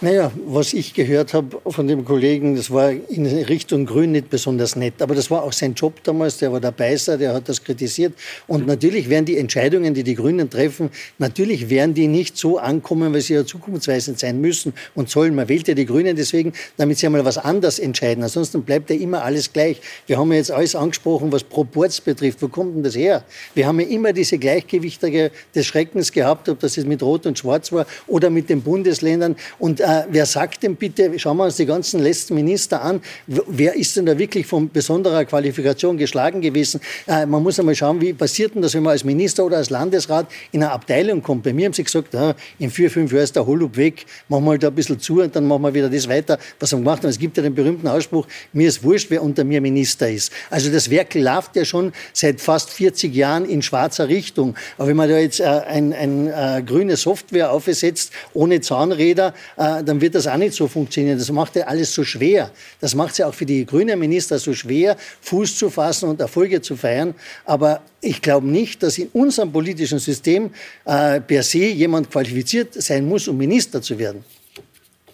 Naja, 0.04 0.32
was 0.48 0.74
ich 0.74 0.96
gehört 0.96 1.36
habe 1.36 1.62
von 1.68 1.88
dem 1.88 2.04
Kollegen, 2.04 2.56
das 2.56 2.72
war 2.72 2.90
in 2.90 3.28
Richtung 3.28 3.86
Grün 3.86 4.14
nicht 4.14 4.32
besonders 4.32 4.76
nett. 4.76 5.00
Aber 5.00 5.14
das 5.14 5.30
war 5.30 5.44
auch 5.44 5.54
sein 5.54 5.76
Job 5.76 6.04
damals, 6.04 6.40
der 6.40 6.52
war 6.52 6.60
der 6.60 6.72
Beißer, 6.72 7.20
der 7.20 7.36
hat 7.36 7.48
das 7.48 7.64
kritisiert. 7.64 8.14
Und 8.48 8.66
natürlich 8.66 9.10
werden 9.10 9.26
die 9.26 9.38
Entscheidungen, 9.38 9.94
die 9.94 10.02
die 10.02 10.16
Grünen 10.16 10.50
treffen, 10.50 10.90
natürlich 11.20 11.70
werden 11.70 11.94
die 11.94 12.08
nicht 12.08 12.36
so 12.36 12.58
ankommen, 12.58 13.14
weil 13.14 13.22
sie 13.22 13.36
ja 13.36 13.46
zukunftsweisend 13.46 14.18
sein 14.18 14.42
müssen 14.42 14.74
und 14.96 15.12
sollen. 15.12 15.36
Man 15.36 15.48
wählt 15.50 15.68
ja 15.68 15.76
die 15.76 15.86
Grünen 15.86 16.16
deswegen, 16.16 16.54
damit 16.78 16.98
sie 16.98 17.06
einmal 17.06 17.24
was 17.24 17.38
anders 17.38 17.78
entscheiden. 17.78 18.24
Ansonsten 18.24 18.64
bleibt 18.64 18.90
ja 18.90 18.96
immer 18.96 19.24
alles 19.24 19.54
gleich. 19.54 19.82
Wir 20.08 20.18
haben 20.18 20.32
ja 20.32 20.40
jetzt 20.40 20.50
alles 20.50 20.76
angesprochen, 20.76 21.32
was 21.32 21.44
Proports 21.44 22.02
betrifft. 22.02 22.42
Wo 22.42 22.48
kommt 22.48 22.76
denn 22.76 22.82
das 22.82 22.96
her? 22.96 23.24
Wir 23.54 23.68
haben 23.68 23.80
ja 23.80 23.86
immer 23.86 24.14
diese 24.14 24.40
Gleichgewichte 24.40 25.30
des 25.54 25.66
Schreckens 25.68 26.12
gehabt, 26.12 26.50
ob 26.50 26.60
das 26.60 26.76
jetzt 26.76 26.88
mit 26.88 27.04
Rot 27.04 27.28
und 27.28 27.38
Schwarz 27.38 27.72
war 27.72 27.86
oder 28.08 28.32
mit 28.32 28.50
den 28.50 28.64
Bundesländern. 28.64 29.36
Und 29.60 29.80
äh, 29.92 30.06
wer 30.10 30.26
sagt 30.26 30.64
denn 30.64 30.76
bitte, 30.76 31.18
schauen 31.20 31.38
wir 31.38 31.46
uns 31.46 31.58
die 31.58 31.66
ganzen 31.66 32.00
letzten 32.02 32.36
Minister 32.36 32.82
an, 32.82 33.02
wer 33.28 33.76
ist 33.76 33.98
denn 33.98 34.06
da 34.06 34.18
wirklich 34.18 34.46
von 34.46 34.70
besonderer 34.70 35.26
Qualifikation 35.26 35.98
geschlagen 35.98 36.42
gewesen? 36.42 36.80
Äh, 37.08 37.26
man 37.26 37.44
muss 37.44 37.60
einmal 37.60 37.76
schauen, 37.76 38.00
wie 38.00 38.14
passiert 38.14 38.56
denn 38.56 38.62
das, 38.62 38.74
wenn 38.74 38.84
man 38.84 38.92
als 38.92 39.04
Minister 39.04 39.46
oder 39.46 39.58
als 39.58 39.70
Landesrat 39.70 40.28
in 40.52 40.64
eine 40.64 40.72
Abteilung 40.72 41.22
kommt. 41.22 41.44
Bei 41.44 41.54
mir 41.54 41.66
haben 41.66 41.74
sie 41.74 41.84
gesagt, 41.84 42.14
ja, 42.14 42.36
in 42.60 42.70
vier, 42.70 42.90
fünf 42.90 43.12
Jahren 43.12 43.24
ist 43.24 43.36
der 43.36 43.46
Holub 43.46 43.76
weg, 43.76 44.06
machen 44.30 44.46
wir 44.46 44.52
halt 44.52 44.64
da 44.64 44.68
ein 44.68 44.76
bisschen 44.76 45.00
zu 45.00 45.22
und 45.22 45.36
dann 45.36 45.46
machen 45.48 45.64
wir 45.64 45.74
wieder 45.74 45.90
das 45.90 46.08
weiter, 46.08 46.38
was 46.60 46.72
wir 46.72 46.78
gemacht 46.78 47.04
haben. 47.04 47.10
Es 47.10 47.20
gibt 47.20 47.36
ja 47.38 47.44
den 47.44 47.54
berühmten 47.54 47.88
Ausspruch, 47.88 48.28
mir 48.54 48.68
ist 48.68 48.84
wurscht, 48.84 49.10
wer 49.10 49.22
unter 49.22 49.44
mir 49.44 49.60
Minister 49.60 50.10
ist. 50.10 50.32
Also 50.50 50.72
das 50.72 50.90
Werk 50.90 51.14
läuft 51.16 51.56
ja 51.56 51.66
schon 51.66 51.92
seit 52.14 52.40
fast 52.40 52.70
40 52.70 53.14
Jahren 53.14 53.46
in 53.46 53.62
schwarzer 53.62 54.08
Richtung. 54.08 54.56
Aber 54.78 54.88
wenn 54.88 54.98
man 54.98 55.10
da 55.10 55.18
jetzt 55.18 55.40
äh, 55.40 55.44
ein, 55.44 55.94
ein 55.94 56.28
äh, 56.28 56.64
grüne 56.66 56.96
Software 56.96 57.52
aufsetzt, 57.52 58.12
ohne 58.34 58.62
Zahnräder, 58.62 59.34
äh, 59.58 59.81
dann 59.82 60.02
wird 60.02 60.16
das 60.16 60.28
auch 60.28 60.38
nicht 60.38 60.54
so 60.54 60.68
funktionieren. 60.68 61.18
Das 61.18 61.32
macht 61.32 61.56
ja 61.56 61.66
alles 61.66 61.94
so 61.94 62.04
schwer. 62.04 62.52
Das 62.80 62.96
macht 62.96 63.12
es 63.12 63.18
ja 63.20 63.28
auch 63.28 63.34
für 63.34 63.46
die 63.46 63.66
grünen 63.66 64.00
Minister 64.00 64.40
so 64.40 64.54
schwer, 64.54 64.98
Fuß 65.22 65.58
zu 65.58 65.70
fassen 65.70 66.10
und 66.10 66.20
Erfolge 66.20 66.62
zu 66.62 66.76
feiern. 66.76 67.14
Aber 67.46 67.82
ich 68.02 68.22
glaube 68.22 68.48
nicht, 68.48 68.82
dass 68.84 68.98
in 68.98 69.08
unserem 69.14 69.52
politischen 69.52 70.00
System 70.00 70.52
äh, 70.86 71.22
per 71.22 71.44
se 71.44 71.66
jemand 71.66 72.10
qualifiziert 72.10 72.74
sein 72.82 73.08
muss, 73.08 73.28
um 73.28 73.38
Minister 73.38 73.82
zu 73.82 73.98
werden. 73.98 74.24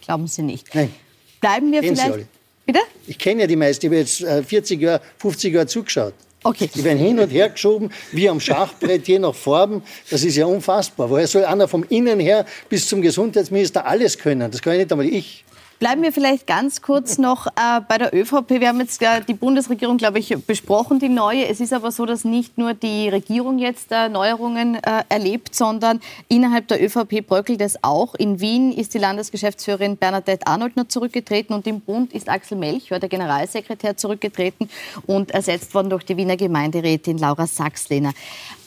Glauben 0.00 0.26
Sie 0.26 0.42
nicht? 0.42 0.74
Nein. 0.74 0.92
Bleiben 1.40 1.70
wir 1.72 1.80
Kennen 1.80 1.96
vielleicht. 1.96 2.26
Bitte? 2.66 2.80
Ich 3.06 3.18
kenne 3.18 3.42
ja 3.42 3.46
die 3.46 3.56
meisten. 3.56 3.86
Ich 3.86 3.90
habe 3.90 4.00
jetzt 4.00 4.48
40 4.48 4.80
Jahre, 4.80 5.00
50 5.18 5.54
Jahre 5.54 5.66
zugeschaut. 5.66 6.14
Okay. 6.44 6.70
Die 6.72 6.84
werden 6.84 6.98
hin 6.98 7.18
und 7.18 7.30
her 7.30 7.48
geschoben, 7.50 7.90
wie 8.12 8.28
am 8.28 8.40
Schachbrett, 8.40 9.08
je 9.08 9.18
nach 9.18 9.34
Farben. 9.34 9.82
Das 10.08 10.22
ist 10.22 10.36
ja 10.36 10.46
unfassbar. 10.46 11.10
Woher 11.10 11.26
soll 11.26 11.44
einer 11.44 11.66
vom 11.66 11.84
Innen 11.88 12.20
her 12.20 12.46
bis 12.68 12.86
zum 12.86 13.02
Gesundheitsminister 13.02 13.84
alles 13.86 14.18
können? 14.18 14.50
Das 14.50 14.62
kann 14.62 14.74
ja 14.74 14.78
nicht 14.80 14.92
einmal 14.92 15.06
ich. 15.06 15.44
Bleiben 15.78 16.02
wir 16.02 16.12
vielleicht 16.12 16.48
ganz 16.48 16.82
kurz 16.82 17.18
noch 17.18 17.46
äh, 17.46 17.80
bei 17.86 17.98
der 17.98 18.12
ÖVP. 18.12 18.50
Wir 18.58 18.68
haben 18.68 18.80
jetzt 18.80 19.00
äh, 19.00 19.20
die 19.20 19.34
Bundesregierung, 19.34 19.96
glaube 19.96 20.18
ich, 20.18 20.34
besprochen, 20.44 20.98
die 20.98 21.08
neue. 21.08 21.46
Es 21.46 21.60
ist 21.60 21.72
aber 21.72 21.92
so, 21.92 22.04
dass 22.04 22.24
nicht 22.24 22.58
nur 22.58 22.74
die 22.74 23.08
Regierung 23.08 23.60
jetzt 23.60 23.92
äh, 23.92 24.08
Neuerungen 24.08 24.74
äh, 24.74 25.04
erlebt, 25.08 25.54
sondern 25.54 26.00
innerhalb 26.28 26.66
der 26.66 26.84
ÖVP 26.84 27.24
bröckelt 27.24 27.60
es 27.60 27.84
auch. 27.84 28.16
In 28.16 28.40
Wien 28.40 28.72
ist 28.72 28.92
die 28.92 28.98
Landesgeschäftsführerin 28.98 29.96
Bernadette 29.96 30.48
Arnold 30.48 30.76
noch 30.76 30.88
zurückgetreten 30.88 31.54
und 31.54 31.64
im 31.68 31.80
Bund 31.80 32.12
ist 32.12 32.28
Axel 32.28 32.58
Melchior, 32.58 32.98
der 32.98 33.08
Generalsekretär, 33.08 33.96
zurückgetreten 33.96 34.68
und 35.06 35.30
ersetzt 35.30 35.74
worden 35.74 35.90
durch 35.90 36.02
die 36.02 36.16
Wiener 36.16 36.36
Gemeinderätin 36.36 37.18
Laura 37.18 37.46
Sachslehner. 37.46 38.14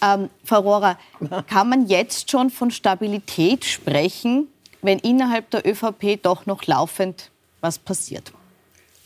Ähm, 0.02 0.30
Frau 0.45 0.62
Rohrer, 0.62 0.97
kann 1.50 1.67
man 1.67 1.88
jetzt 1.88 2.32
schon 2.32 2.50
von 2.50 2.71
Stabilität 2.71 3.65
sprechen 3.65 4.47
wenn 4.82 5.00
innerhalb 5.00 5.50
der 5.50 5.65
ÖVP 5.67 6.22
doch 6.22 6.46
noch 6.46 6.65
laufend 6.65 7.32
was 7.62 7.78
passiert? 7.78 8.34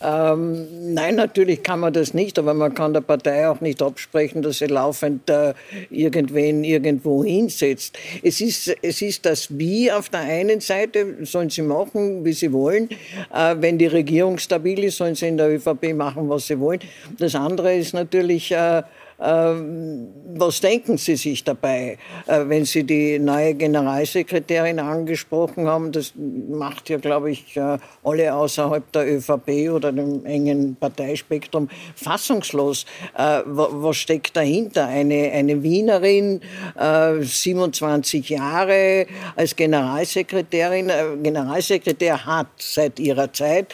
Ähm, 0.01 0.93
nein, 0.93 1.15
natürlich 1.15 1.63
kann 1.63 1.79
man 1.79 1.93
das 1.93 2.13
nicht, 2.13 2.38
aber 2.38 2.53
man 2.53 2.73
kann 2.73 2.93
der 2.93 2.99
Partei 3.01 3.47
auch 3.47 3.61
nicht 3.61 3.81
absprechen, 3.81 4.41
dass 4.41 4.57
sie 4.57 4.65
laufend 4.65 5.29
äh, 5.29 5.53
irgendwen 5.89 6.65
irgendwo 6.65 7.23
hinsetzt. 7.23 7.97
Es 8.21 8.41
ist, 8.41 8.75
es 8.81 9.01
ist 9.01 9.25
das 9.25 9.57
Wie 9.57 9.89
auf 9.89 10.09
der 10.09 10.19
einen 10.19 10.59
Seite, 10.59 11.25
sollen 11.25 11.49
sie 11.49 11.61
machen, 11.61 12.25
wie 12.25 12.33
sie 12.33 12.51
wollen. 12.51 12.89
Äh, 13.33 13.55
wenn 13.59 13.77
die 13.77 13.88
Regierung 13.88 14.38
stabil 14.38 14.83
ist, 14.83 14.97
sollen 14.97 15.15
sie 15.15 15.29
in 15.29 15.38
der 15.38 15.49
ÖVP 15.49 15.95
machen, 15.95 16.27
was 16.27 16.47
sie 16.47 16.59
wollen. 16.59 16.81
Das 17.17 17.33
andere 17.33 17.75
ist 17.75 17.93
natürlich, 17.93 18.51
äh, 18.51 18.83
was 19.17 20.60
denken 20.60 20.97
Sie 20.97 21.15
sich 21.15 21.43
dabei, 21.43 21.97
äh, 22.28 22.41
wenn 22.47 22.65
Sie 22.65 22.84
die 22.84 23.17
neue 23.17 23.54
Generalsekretärin 23.54 24.80
angesprochen 24.80 25.67
haben? 25.67 25.93
Das 25.93 26.13
macht 26.15 26.89
ja, 26.89 26.97
glaube 26.97 27.32
ich, 27.32 27.56
äh, 27.56 27.78
alle 28.04 28.34
außerhalb 28.34 28.91
der 28.91 29.15
ÖVP 29.15 29.71
oder 29.71 29.93
dem 29.93 30.25
engen 30.25 30.75
Parteispektrum 30.75 31.69
fassungslos. 31.95 32.86
Äh, 33.17 33.41
was 33.45 33.95
steckt 33.95 34.36
dahinter? 34.36 34.88
Eine, 34.88 35.32
eine 35.32 35.63
Wienerin, 35.63 36.41
27 36.75 38.30
Jahre 38.30 39.08
als 39.36 39.56
Generalsekretärin. 39.56 40.91
Generalsekretär 41.23 42.25
hat 42.25 42.47
seit 42.58 42.99
ihrer 42.99 43.32
Zeit 43.32 43.73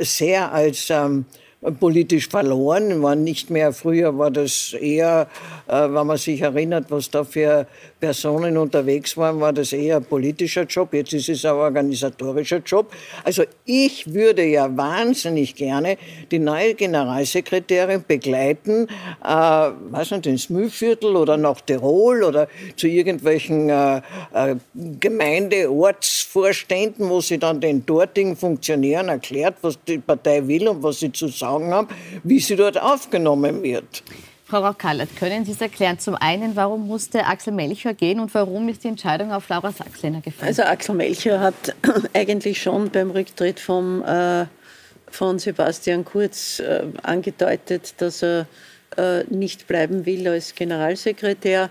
sehr 0.00 0.52
als 0.52 0.90
ähm, 0.90 1.24
politisch 1.72 2.28
verloren, 2.28 3.02
war 3.02 3.14
nicht 3.14 3.50
mehr, 3.50 3.72
früher 3.72 4.18
war 4.18 4.30
das 4.30 4.72
eher, 4.72 5.28
äh, 5.68 5.72
wenn 5.72 6.06
man 6.06 6.16
sich 6.16 6.40
erinnert, 6.40 6.86
was 6.90 7.10
da 7.10 7.24
für 7.24 7.66
Personen 8.00 8.56
unterwegs 8.56 9.16
waren, 9.16 9.40
war 9.40 9.52
das 9.52 9.72
eher 9.72 9.96
ein 9.96 10.04
politischer 10.04 10.62
Job, 10.64 10.94
jetzt 10.94 11.12
ist 11.12 11.28
es 11.28 11.44
ein 11.44 11.54
organisatorischer 11.54 12.58
Job. 12.58 12.92
Also 13.24 13.42
ich 13.64 14.12
würde 14.12 14.44
ja 14.44 14.76
wahnsinnig 14.76 15.54
gerne 15.54 15.96
die 16.30 16.38
neue 16.38 16.74
Generalsekretärin 16.74 18.04
begleiten, 18.06 18.86
äh, 19.24 19.28
weiß 19.28 20.12
nicht, 20.12 20.26
ins 20.26 20.50
Mühlviertel 20.50 21.16
oder 21.16 21.36
nach 21.36 21.60
Tirol 21.62 22.22
oder 22.22 22.46
zu 22.76 22.86
irgendwelchen 22.86 23.70
äh, 23.70 24.02
äh, 24.32 24.54
Gemeindeortsvorständen, 25.00 27.08
wo 27.08 27.20
sie 27.20 27.38
dann 27.38 27.60
den 27.60 27.84
dortigen 27.86 28.36
Funktionären 28.36 29.08
erklärt, 29.08 29.56
was 29.62 29.78
die 29.86 29.98
Partei 29.98 30.46
will 30.46 30.68
und 30.68 30.82
was 30.82 31.00
sie 31.00 31.10
zu 31.12 31.28
sagen 31.58 31.72
haben, 31.72 31.88
wie 32.22 32.40
sie 32.40 32.56
dort 32.56 32.80
aufgenommen 32.80 33.62
wird. 33.62 34.02
Frau 34.44 34.60
Rauch-Kallert, 34.64 35.16
können 35.16 35.44
Sie 35.44 35.50
es 35.50 35.60
erklären? 35.60 35.98
Zum 35.98 36.14
einen, 36.14 36.54
warum 36.54 36.86
musste 36.86 37.26
Axel 37.26 37.52
Melchior 37.52 37.94
gehen 37.94 38.20
und 38.20 38.32
warum 38.32 38.68
ist 38.68 38.84
die 38.84 38.88
Entscheidung 38.88 39.32
auf 39.32 39.48
Laura 39.48 39.72
Sachslener 39.72 40.20
gefallen? 40.20 40.48
Also 40.48 40.62
Axel 40.62 40.94
Melchior 40.94 41.40
hat 41.40 41.74
eigentlich 42.14 42.62
schon 42.62 42.88
beim 42.90 43.10
Rücktritt 43.10 43.58
vom, 43.58 44.04
äh, 44.04 44.46
von 45.10 45.40
Sebastian 45.40 46.04
Kurz 46.04 46.60
äh, 46.60 46.84
angedeutet, 47.02 47.94
dass 47.98 48.22
er 48.22 48.46
äh, 48.96 49.24
nicht 49.24 49.66
bleiben 49.66 50.06
will 50.06 50.28
als 50.28 50.54
Generalsekretär. 50.54 51.70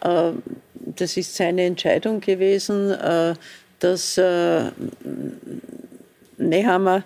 Äh, 0.00 0.30
das 0.78 1.16
ist 1.16 1.34
seine 1.34 1.62
Entscheidung 1.62 2.20
gewesen, 2.20 2.92
äh, 2.92 3.34
dass 3.80 4.18
äh, 4.18 4.70
Nehammer 6.38 7.02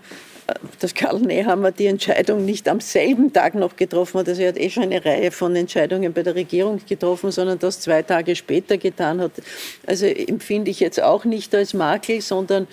dass 0.80 0.94
Karl 0.94 1.20
Nehammer 1.20 1.72
die 1.72 1.86
Entscheidung 1.86 2.44
nicht 2.44 2.68
am 2.68 2.80
selben 2.80 3.32
Tag 3.32 3.54
noch 3.54 3.76
getroffen 3.76 4.20
hat. 4.20 4.28
Also 4.28 4.42
er 4.42 4.48
hat 4.48 4.58
eh 4.58 4.70
schon 4.70 4.84
eine 4.84 5.04
Reihe 5.04 5.30
von 5.30 5.54
Entscheidungen 5.54 6.12
bei 6.12 6.22
der 6.22 6.34
Regierung 6.34 6.80
getroffen, 6.88 7.30
sondern 7.30 7.58
das 7.58 7.80
zwei 7.80 8.02
Tage 8.02 8.34
später 8.34 8.78
getan 8.78 9.20
hat. 9.20 9.32
Also 9.86 10.06
empfinde 10.06 10.70
ich 10.70 10.80
jetzt 10.80 11.02
auch 11.02 11.24
nicht 11.24 11.54
als 11.54 11.74
Makel, 11.74 12.20
sondern 12.20 12.64
äh, 12.64 12.66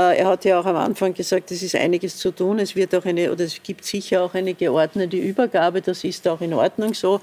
er 0.00 0.26
hat 0.26 0.44
ja 0.44 0.60
auch 0.60 0.66
am 0.66 0.76
Anfang 0.76 1.14
gesagt, 1.14 1.50
es 1.50 1.62
ist 1.62 1.74
einiges 1.74 2.16
zu 2.16 2.30
tun. 2.30 2.58
Es 2.58 2.76
wird 2.76 2.94
auch 2.94 3.04
eine, 3.04 3.32
oder 3.32 3.44
es 3.44 3.62
gibt 3.62 3.84
sicher 3.84 4.22
auch 4.22 4.34
eine 4.34 4.54
geordnete 4.54 5.16
Übergabe. 5.16 5.80
Das 5.80 6.04
ist 6.04 6.26
auch 6.28 6.40
in 6.40 6.54
Ordnung 6.54 6.94
so. 6.94 7.20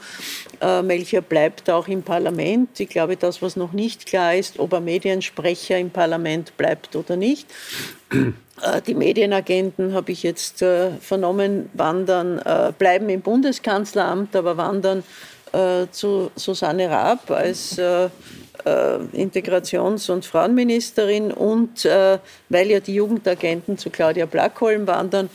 Äh, 0.61 0.81
Melchior 0.81 1.21
bleibt 1.21 1.69
auch 1.69 1.87
im 1.87 2.03
Parlament. 2.03 2.79
Ich 2.79 2.89
glaube, 2.89 3.17
das, 3.17 3.41
was 3.41 3.55
noch 3.55 3.73
nicht 3.73 4.05
klar 4.05 4.35
ist, 4.35 4.59
ob 4.59 4.73
er 4.73 4.81
Mediensprecher 4.81 5.77
im 5.77 5.89
Parlament 5.89 6.57
bleibt 6.57 6.95
oder 6.95 7.15
nicht. 7.15 7.47
Äh, 8.11 8.81
die 8.81 8.95
Medienagenten, 8.95 9.93
habe 9.93 10.11
ich 10.11 10.23
jetzt 10.23 10.61
äh, 10.61 10.91
vernommen, 10.99 11.69
wandern, 11.73 12.39
äh, 12.39 12.71
bleiben 12.77 13.07
im 13.09 13.21
Bundeskanzleramt, 13.21 14.35
aber 14.35 14.57
wandern 14.57 15.03
äh, 15.53 15.87
zu 15.91 16.31
Susanne 16.35 16.89
Raab 16.89 17.29
als 17.31 17.77
äh, 17.77 18.05
äh, 18.05 18.09
Integrations- 18.65 20.09
und 20.09 20.25
Frauenministerin 20.25 21.31
und 21.31 21.85
weil 21.85 22.71
ja 22.71 22.79
die 22.79 22.95
Jugendagenten 22.95 23.77
zu 23.77 23.89
Claudia 23.89 24.25
Blackholm 24.25 24.87
wandern, 24.87 25.29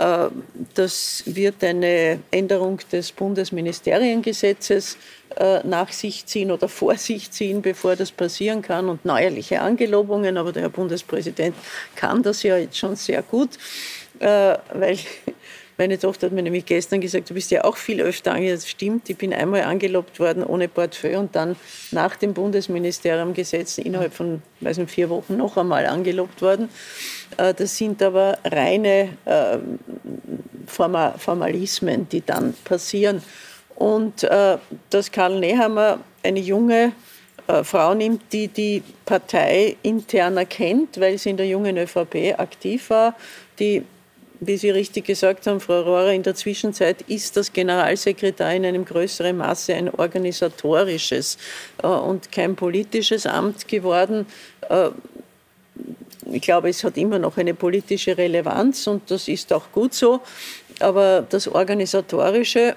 Äh, 0.00 0.30
das 0.74 1.22
wird 1.26 1.62
eine 1.62 2.20
Änderung 2.30 2.80
des 2.90 3.12
Bundesministeriengesetzes 3.12 4.96
äh, 5.36 5.60
nach 5.66 5.92
sich 5.92 6.26
ziehen 6.26 6.50
oder 6.50 6.68
vor 6.80 6.96
sich 6.96 7.30
ziehen, 7.30 7.60
bevor 7.62 7.96
das 7.96 8.10
passieren 8.10 8.62
kann 8.62 8.88
und 8.88 9.04
neuerliche 9.04 9.60
Angelobungen. 9.60 10.36
Aber 10.38 10.52
der 10.52 10.62
Herr 10.62 10.70
Bundespräsident 10.70 11.54
kann 11.96 12.22
das 12.22 12.42
ja 12.42 12.56
jetzt 12.56 12.78
schon 12.78 12.96
sehr 12.96 13.22
gut, 13.22 13.50
äh, 14.20 14.56
weil 14.72 14.98
meine 15.80 15.98
Tochter 15.98 16.26
hat 16.26 16.34
mir 16.34 16.42
nämlich 16.42 16.66
gestern 16.66 17.00
gesagt, 17.00 17.30
du 17.30 17.34
bist 17.34 17.50
ja 17.50 17.64
auch 17.64 17.78
viel 17.78 18.02
öfter 18.02 18.32
angelobt. 18.32 18.58
Das 18.58 18.68
stimmt, 18.68 19.08
ich 19.08 19.16
bin 19.16 19.32
einmal 19.32 19.62
angelobt 19.62 20.20
worden 20.20 20.44
ohne 20.44 20.68
Portfolio 20.68 21.20
und 21.20 21.34
dann 21.34 21.56
nach 21.90 22.16
dem 22.16 22.34
Bundesministerium 22.34 23.32
Gesetz 23.32 23.78
innerhalb 23.78 24.12
von 24.12 24.42
weiß 24.60 24.76
nicht, 24.76 24.90
vier 24.90 25.08
Wochen 25.08 25.38
noch 25.38 25.56
einmal 25.56 25.86
angelobt 25.86 26.42
worden. 26.42 26.68
Äh, 27.38 27.54
das 27.54 27.78
sind 27.78 28.02
aber 28.02 28.36
reine 28.44 29.08
ähm, 29.24 29.78
Formalismen, 30.66 32.06
die 32.10 32.26
dann 32.26 32.52
passieren. 32.62 33.22
Und 33.74 34.22
äh, 34.24 34.58
dass 34.90 35.10
Karl 35.10 35.40
Nehammer 35.40 36.00
eine 36.22 36.40
junge 36.40 36.92
äh, 37.46 37.64
Frau 37.64 37.94
nimmt, 37.94 38.30
die 38.34 38.48
die 38.48 38.82
Partei 39.06 39.78
interner 39.82 40.44
kennt, 40.44 41.00
weil 41.00 41.16
sie 41.16 41.30
in 41.30 41.38
der 41.38 41.46
jungen 41.46 41.78
ÖVP 41.78 42.38
aktiv 42.38 42.90
war, 42.90 43.14
die 43.58 43.82
wie 44.40 44.56
Sie 44.56 44.70
richtig 44.70 45.04
gesagt 45.04 45.46
haben, 45.46 45.60
Frau 45.60 45.82
Rohrer, 45.82 46.12
in 46.12 46.22
der 46.22 46.34
Zwischenzeit 46.34 47.02
ist 47.02 47.36
das 47.36 47.52
Generalsekretär 47.52 48.52
in 48.52 48.64
einem 48.64 48.84
größeren 48.84 49.36
Maße 49.36 49.74
ein 49.74 49.90
organisatorisches 49.90 51.38
äh, 51.82 51.86
und 51.86 52.32
kein 52.32 52.56
politisches 52.56 53.26
Amt 53.26 53.68
geworden. 53.68 54.26
Äh, 54.68 54.88
ich 56.32 56.42
glaube, 56.42 56.70
es 56.70 56.84
hat 56.84 56.96
immer 56.96 57.18
noch 57.18 57.36
eine 57.36 57.54
politische 57.54 58.16
Relevanz 58.16 58.86
und 58.86 59.10
das 59.10 59.28
ist 59.28 59.52
auch 59.52 59.72
gut 59.72 59.94
so. 59.94 60.20
Aber 60.78 61.26
das 61.28 61.48
Organisatorische 61.48 62.76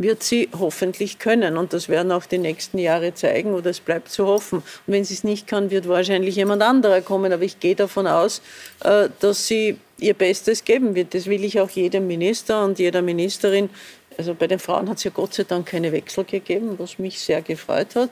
wird 0.00 0.22
sie 0.22 0.48
hoffentlich 0.58 1.18
können. 1.18 1.56
Und 1.56 1.72
das 1.72 1.88
werden 1.88 2.10
auch 2.10 2.26
die 2.26 2.38
nächsten 2.38 2.78
Jahre 2.78 3.14
zeigen, 3.14 3.52
oder 3.52 3.70
es 3.70 3.80
bleibt 3.80 4.08
zu 4.08 4.26
hoffen. 4.26 4.58
Und 4.58 4.64
wenn 4.86 5.04
sie 5.04 5.14
es 5.14 5.24
nicht 5.24 5.46
kann, 5.46 5.70
wird 5.70 5.88
wahrscheinlich 5.88 6.36
jemand 6.36 6.62
anderer 6.62 7.02
kommen. 7.02 7.32
Aber 7.32 7.42
ich 7.42 7.60
gehe 7.60 7.76
davon 7.76 8.06
aus, 8.06 8.40
äh, 8.82 9.08
dass 9.20 9.46
sie 9.46 9.76
ihr 10.00 10.14
Bestes 10.14 10.64
geben 10.64 10.94
wird. 10.94 11.14
Das 11.14 11.26
will 11.26 11.44
ich 11.44 11.60
auch 11.60 11.70
jedem 11.70 12.06
Minister 12.06 12.64
und 12.64 12.78
jeder 12.78 13.02
Ministerin. 13.02 13.70
Also 14.18 14.34
bei 14.34 14.46
den 14.46 14.58
Frauen 14.58 14.88
hat 14.88 14.98
es 14.98 15.04
ja 15.04 15.10
Gott 15.12 15.34
sei 15.34 15.44
Dank 15.44 15.66
keine 15.66 15.92
Wechsel 15.92 16.24
gegeben, 16.24 16.74
was 16.78 16.98
mich 16.98 17.20
sehr 17.20 17.42
gefreut 17.42 17.94
hat. 17.94 18.10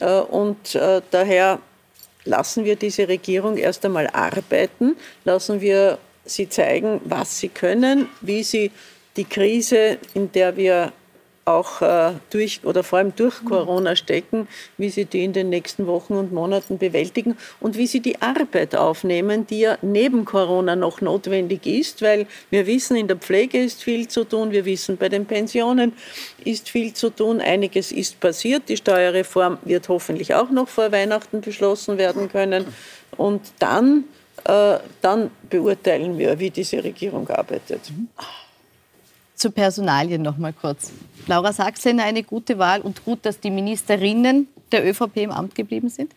Äh, 0.00 0.20
und 0.20 0.74
äh, 0.74 1.00
daher 1.10 1.60
lassen 2.24 2.64
wir 2.64 2.76
diese 2.76 3.08
Regierung 3.08 3.56
erst 3.56 3.84
einmal 3.84 4.08
arbeiten, 4.08 4.96
lassen 5.24 5.60
wir 5.60 5.98
sie 6.24 6.48
zeigen, 6.48 7.00
was 7.04 7.38
sie 7.38 7.48
können, 7.48 8.08
wie 8.20 8.42
sie 8.42 8.70
die 9.16 9.24
Krise, 9.24 9.98
in 10.14 10.30
der 10.32 10.56
wir 10.56 10.92
auch 11.48 11.80
äh, 11.80 12.12
durch 12.30 12.60
oder 12.64 12.84
vor 12.84 12.98
allem 12.98 13.14
durch 13.16 13.44
Corona 13.44 13.96
stecken, 13.96 14.46
wie 14.76 14.90
sie 14.90 15.06
die 15.06 15.24
in 15.24 15.32
den 15.32 15.48
nächsten 15.48 15.86
Wochen 15.86 16.14
und 16.14 16.32
Monaten 16.32 16.78
bewältigen 16.78 17.36
und 17.60 17.76
wie 17.76 17.86
sie 17.86 18.00
die 18.00 18.20
Arbeit 18.20 18.76
aufnehmen, 18.76 19.46
die 19.46 19.60
ja 19.60 19.78
neben 19.82 20.24
Corona 20.24 20.76
noch 20.76 21.00
notwendig 21.00 21.66
ist, 21.66 22.02
weil 22.02 22.26
wir 22.50 22.66
wissen, 22.66 22.96
in 22.96 23.08
der 23.08 23.16
Pflege 23.16 23.62
ist 23.62 23.82
viel 23.82 24.08
zu 24.08 24.24
tun, 24.24 24.52
wir 24.52 24.64
wissen, 24.64 24.96
bei 24.96 25.08
den 25.08 25.24
Pensionen 25.24 25.94
ist 26.44 26.68
viel 26.68 26.92
zu 26.92 27.10
tun, 27.10 27.40
einiges 27.40 27.92
ist 27.92 28.20
passiert, 28.20 28.68
die 28.68 28.76
Steuerreform 28.76 29.58
wird 29.64 29.88
hoffentlich 29.88 30.34
auch 30.34 30.50
noch 30.50 30.68
vor 30.68 30.92
Weihnachten 30.92 31.40
beschlossen 31.40 31.96
werden 31.96 32.28
können 32.30 32.66
und 33.16 33.40
dann, 33.58 34.04
äh, 34.44 34.78
dann 35.00 35.30
beurteilen 35.48 36.18
wir, 36.18 36.38
wie 36.38 36.50
diese 36.50 36.84
Regierung 36.84 37.28
arbeitet. 37.28 37.80
Mhm 37.90 38.08
zu 39.38 39.50
Personalien 39.50 40.22
noch 40.22 40.36
mal 40.36 40.52
kurz. 40.52 40.90
Laura 41.26 41.52
Sachsen 41.52 42.00
eine 42.00 42.22
gute 42.22 42.58
Wahl 42.58 42.80
und 42.80 43.04
gut, 43.04 43.24
dass 43.24 43.40
die 43.40 43.50
Ministerinnen 43.50 44.48
der 44.72 44.86
ÖVP 44.86 45.16
im 45.18 45.30
Amt 45.30 45.54
geblieben 45.54 45.88
sind? 45.88 46.12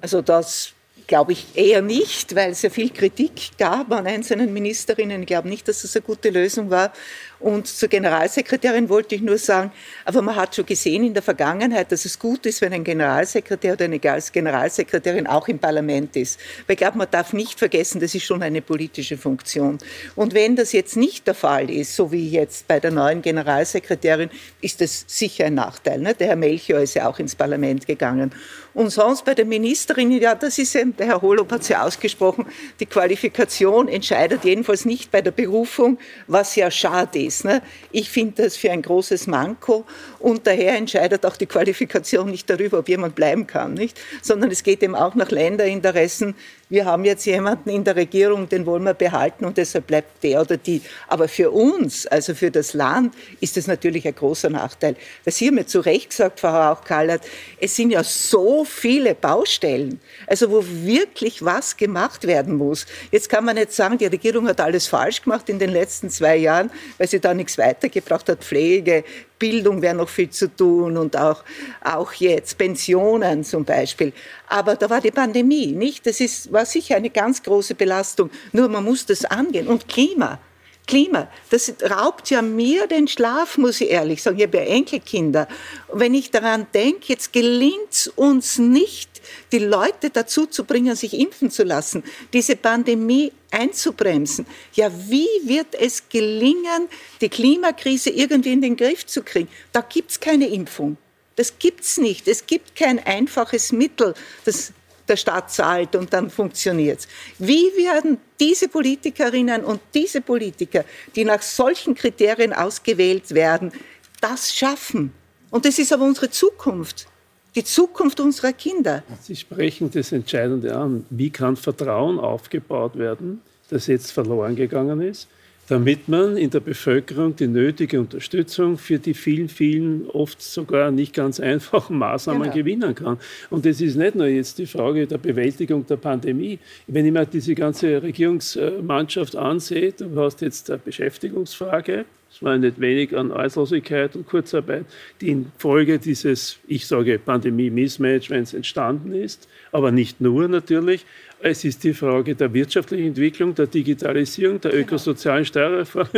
Also 0.00 0.22
das 0.22 0.72
glaube 1.06 1.32
ich 1.32 1.46
eher 1.54 1.82
nicht, 1.82 2.34
weil 2.34 2.52
es 2.52 2.62
ja 2.62 2.70
viel 2.70 2.90
Kritik 2.90 3.50
gab 3.58 3.92
an 3.92 4.06
einzelnen 4.06 4.52
Ministerinnen. 4.52 5.22
Ich 5.22 5.26
glaube 5.26 5.48
nicht, 5.48 5.68
dass 5.68 5.82
das 5.82 5.94
eine 5.96 6.04
gute 6.04 6.30
Lösung 6.30 6.70
war. 6.70 6.92
Und 7.40 7.66
zur 7.66 7.88
Generalsekretärin 7.88 8.88
wollte 8.88 9.14
ich 9.14 9.22
nur 9.22 9.38
sagen, 9.38 9.72
aber 10.04 10.22
man 10.22 10.36
hat 10.36 10.54
schon 10.54 10.66
gesehen 10.66 11.04
in 11.04 11.14
der 11.14 11.22
Vergangenheit, 11.22 11.92
dass 11.92 12.04
es 12.04 12.18
gut 12.18 12.46
ist, 12.46 12.60
wenn 12.60 12.72
ein 12.72 12.84
Generalsekretär 12.84 13.74
oder 13.74 13.84
eine 13.84 13.98
Generalsekretärin 13.98 15.26
auch 15.26 15.48
im 15.48 15.58
Parlament 15.58 16.16
ist. 16.16 16.38
Weil 16.66 16.74
ich 16.74 16.78
glaube, 16.78 16.98
man 16.98 17.08
darf 17.10 17.32
nicht 17.32 17.58
vergessen, 17.58 18.00
das 18.00 18.14
ist 18.14 18.24
schon 18.24 18.42
eine 18.42 18.62
politische 18.62 19.18
Funktion. 19.18 19.78
Und 20.14 20.34
wenn 20.34 20.56
das 20.56 20.72
jetzt 20.72 20.96
nicht 20.96 21.26
der 21.26 21.34
Fall 21.34 21.70
ist, 21.70 21.94
so 21.94 22.12
wie 22.12 22.28
jetzt 22.28 22.68
bei 22.68 22.80
der 22.80 22.90
neuen 22.90 23.22
Generalsekretärin, 23.22 24.30
ist 24.60 24.80
das 24.80 25.04
sicher 25.06 25.46
ein 25.46 25.54
Nachteil. 25.54 25.98
Ne? 26.00 26.14
Der 26.14 26.28
Herr 26.28 26.36
Melchior 26.36 26.80
ist 26.80 26.94
ja 26.94 27.08
auch 27.08 27.18
ins 27.18 27.34
Parlament 27.34 27.86
gegangen. 27.86 28.32
Und 28.74 28.90
sonst 28.90 29.24
bei 29.24 29.34
der 29.34 29.44
Ministerin, 29.44 30.10
ja, 30.10 30.34
das 30.34 30.58
ist 30.58 30.74
eben, 30.74 30.96
der 30.96 31.06
Herr 31.06 31.22
Holub 31.22 31.52
hat 31.52 31.62
es 31.62 31.68
ja 31.68 31.84
ausgesprochen, 31.84 32.46
die 32.80 32.86
Qualifikation 32.86 33.86
entscheidet 33.86 34.44
jedenfalls 34.44 34.84
nicht 34.84 35.12
bei 35.12 35.22
der 35.22 35.30
Berufung, 35.30 35.98
was 36.26 36.56
ja 36.56 36.70
schade 36.70 37.20
Ne? 37.44 37.62
Ich 37.92 38.10
finde 38.10 38.42
das 38.42 38.56
für 38.56 38.70
ein 38.70 38.82
großes 38.82 39.26
Manko 39.26 39.84
und 40.18 40.46
daher 40.46 40.76
entscheidet 40.76 41.24
auch 41.26 41.36
die 41.36 41.46
Qualifikation 41.46 42.30
nicht 42.30 42.48
darüber, 42.48 42.78
ob 42.78 42.88
jemand 42.88 43.14
bleiben 43.14 43.46
kann, 43.46 43.74
nicht? 43.74 43.98
sondern 44.22 44.50
es 44.50 44.62
geht 44.62 44.82
eben 44.82 44.94
auch 44.94 45.14
nach 45.14 45.30
Länderinteressen. 45.30 46.34
Wir 46.70 46.86
haben 46.86 47.04
jetzt 47.04 47.26
jemanden 47.26 47.68
in 47.68 47.84
der 47.84 47.94
Regierung, 47.94 48.48
den 48.48 48.64
wollen 48.66 48.84
wir 48.84 48.94
behalten 48.94 49.44
und 49.44 49.58
deshalb 49.58 49.86
bleibt 49.86 50.24
der 50.24 50.40
oder 50.40 50.56
die. 50.56 50.80
Aber 51.08 51.28
für 51.28 51.50
uns, 51.50 52.06
also 52.06 52.34
für 52.34 52.50
das 52.50 52.72
Land, 52.72 53.14
ist 53.40 53.56
das 53.56 53.66
natürlich 53.66 54.06
ein 54.08 54.14
großer 54.14 54.48
Nachteil. 54.50 54.96
Sie 55.26 55.46
haben 55.46 55.58
ja 55.58 55.66
zu 55.66 55.80
Recht 55.80 56.10
gesagt, 56.10 56.40
Frau 56.40 56.48
Rauch-Kallert, 56.48 57.22
es 57.60 57.76
sind 57.76 57.90
ja 57.90 58.02
so 58.02 58.64
viele 58.64 59.14
Baustellen, 59.14 60.00
also 60.26 60.50
wo 60.50 60.64
wirklich 60.66 61.44
was 61.44 61.76
gemacht 61.76 62.26
werden 62.26 62.56
muss. 62.56 62.86
Jetzt 63.10 63.28
kann 63.28 63.44
man 63.44 63.56
nicht 63.56 63.72
sagen, 63.72 63.98
die 63.98 64.06
Regierung 64.06 64.48
hat 64.48 64.60
alles 64.60 64.86
falsch 64.86 65.22
gemacht 65.22 65.48
in 65.48 65.58
den 65.58 65.70
letzten 65.70 66.10
zwei 66.10 66.36
Jahren, 66.36 66.70
weil 66.98 67.06
sie 67.14 67.20
da 67.20 67.32
nichts 67.32 67.56
weitergebracht 67.58 68.28
hat. 68.28 68.44
Pflege, 68.44 69.04
Bildung 69.38 69.82
wäre 69.82 69.94
noch 69.94 70.08
viel 70.08 70.30
zu 70.30 70.48
tun 70.54 70.96
und 70.96 71.16
auch, 71.16 71.44
auch 71.82 72.12
jetzt 72.14 72.58
Pensionen 72.58 73.44
zum 73.44 73.64
Beispiel. 73.64 74.12
Aber 74.48 74.74
da 74.74 74.90
war 74.90 75.00
die 75.00 75.10
Pandemie, 75.10 75.72
nicht? 75.72 76.06
Das 76.06 76.20
ist, 76.20 76.52
war 76.52 76.66
sicher 76.66 76.96
eine 76.96 77.10
ganz 77.10 77.42
große 77.42 77.74
Belastung. 77.74 78.30
Nur 78.52 78.68
man 78.68 78.84
muss 78.84 79.06
das 79.06 79.24
angehen. 79.24 79.68
Und 79.68 79.88
Klima. 79.88 80.38
Klima, 80.86 81.28
das 81.48 81.72
raubt 81.82 82.28
ja 82.28 82.42
mir 82.42 82.86
den 82.86 83.08
Schlaf, 83.08 83.56
muss 83.56 83.80
ich 83.80 83.90
ehrlich 83.90 84.22
sagen. 84.22 84.36
Ich 84.36 84.44
habe 84.44 84.58
ja 84.58 84.64
Enkelkinder. 84.64 85.48
Wenn 85.90 86.12
ich 86.12 86.30
daran 86.30 86.66
denke, 86.74 87.06
jetzt 87.06 87.32
gelingt 87.32 87.92
es 87.92 88.08
uns 88.08 88.58
nicht, 88.58 89.13
die 89.52 89.58
Leute 89.58 90.10
dazu 90.10 90.46
zu 90.46 90.64
bringen, 90.64 90.96
sich 90.96 91.14
impfen 91.14 91.50
zu 91.50 91.62
lassen, 91.62 92.02
diese 92.32 92.56
Pandemie 92.56 93.32
einzubremsen. 93.50 94.46
Ja, 94.74 94.90
wie 95.08 95.28
wird 95.44 95.74
es 95.74 96.08
gelingen, 96.08 96.88
die 97.20 97.28
Klimakrise 97.28 98.10
irgendwie 98.10 98.52
in 98.52 98.62
den 98.62 98.76
Griff 98.76 99.06
zu 99.06 99.22
kriegen? 99.22 99.48
Da 99.72 99.80
gibt 99.80 100.10
es 100.10 100.20
keine 100.20 100.48
Impfung. 100.48 100.96
Das 101.36 101.58
gibt 101.58 101.82
es 101.82 101.98
nicht. 101.98 102.28
Es 102.28 102.46
gibt 102.46 102.76
kein 102.76 103.04
einfaches 103.04 103.72
Mittel, 103.72 104.14
das 104.44 104.72
der 105.08 105.16
Staat 105.16 105.50
zahlt 105.52 105.94
und 105.96 106.12
dann 106.12 106.30
funktioniert 106.30 107.00
es. 107.00 107.08
Wie 107.38 107.76
werden 107.76 108.18
diese 108.40 108.68
Politikerinnen 108.68 109.64
und 109.64 109.80
diese 109.92 110.20
Politiker, 110.20 110.84
die 111.14 111.24
nach 111.24 111.42
solchen 111.42 111.94
Kriterien 111.94 112.52
ausgewählt 112.52 113.34
werden, 113.34 113.72
das 114.20 114.54
schaffen? 114.54 115.12
Und 115.50 115.66
das 115.66 115.78
ist 115.78 115.92
aber 115.92 116.04
unsere 116.04 116.30
Zukunft 116.30 117.06
die 117.54 117.64
Zukunft 117.64 118.20
unserer 118.20 118.52
Kinder. 118.52 119.02
Sie 119.20 119.36
sprechen 119.36 119.90
das 119.92 120.12
Entscheidende 120.12 120.76
an. 120.76 121.06
Wie 121.10 121.30
kann 121.30 121.56
Vertrauen 121.56 122.18
aufgebaut 122.18 122.98
werden, 122.98 123.40
das 123.70 123.86
jetzt 123.86 124.10
verloren 124.10 124.56
gegangen 124.56 125.00
ist, 125.00 125.28
damit 125.68 126.08
man 126.08 126.36
in 126.36 126.50
der 126.50 126.60
Bevölkerung 126.60 127.36
die 127.36 127.46
nötige 127.46 127.98
Unterstützung 127.98 128.76
für 128.76 128.98
die 128.98 129.14
vielen, 129.14 129.48
vielen, 129.48 130.08
oft 130.10 130.42
sogar 130.42 130.90
nicht 130.90 131.14
ganz 131.14 131.40
einfachen 131.40 131.96
Maßnahmen 131.96 132.42
genau. 132.42 132.54
gewinnen 132.54 132.94
kann. 132.94 133.18
Und 133.50 133.64
es 133.64 133.80
ist 133.80 133.96
nicht 133.96 134.14
nur 134.14 134.26
jetzt 134.26 134.58
die 134.58 134.66
Frage 134.66 135.06
der 135.06 135.18
Bewältigung 135.18 135.86
der 135.86 135.96
Pandemie. 135.96 136.58
Wenn 136.86 137.06
ich 137.06 137.12
mir 137.12 137.24
diese 137.24 137.54
ganze 137.54 138.02
Regierungsmannschaft 138.02 139.36
ansehe, 139.36 139.92
du 139.92 140.14
hast 140.20 140.42
jetzt 140.42 140.70
eine 140.70 140.78
Beschäftigungsfrage, 140.78 142.04
es 142.34 142.42
war 142.42 142.58
nicht 142.58 142.80
wenig 142.80 143.16
an 143.16 143.30
Arbeitslosigkeit 143.30 144.16
und 144.16 144.26
Kurzarbeit, 144.26 144.86
die 145.20 145.28
infolge 145.28 146.00
dieses, 146.00 146.58
ich 146.66 146.84
sage 146.84 147.20
Pandemie-Missmanagements 147.20 148.54
entstanden 148.54 149.12
ist, 149.12 149.48
aber 149.70 149.92
nicht 149.92 150.20
nur 150.20 150.48
natürlich. 150.48 151.06
Es 151.46 151.62
ist 151.62 151.84
die 151.84 151.92
Frage 151.92 152.34
der 152.34 152.54
wirtschaftlichen 152.54 153.08
Entwicklung, 153.08 153.54
der 153.54 153.66
Digitalisierung, 153.66 154.62
der 154.62 154.70
genau. 154.70 154.84
ökosozialen 154.84 155.44
Steuerreform. 155.44 156.08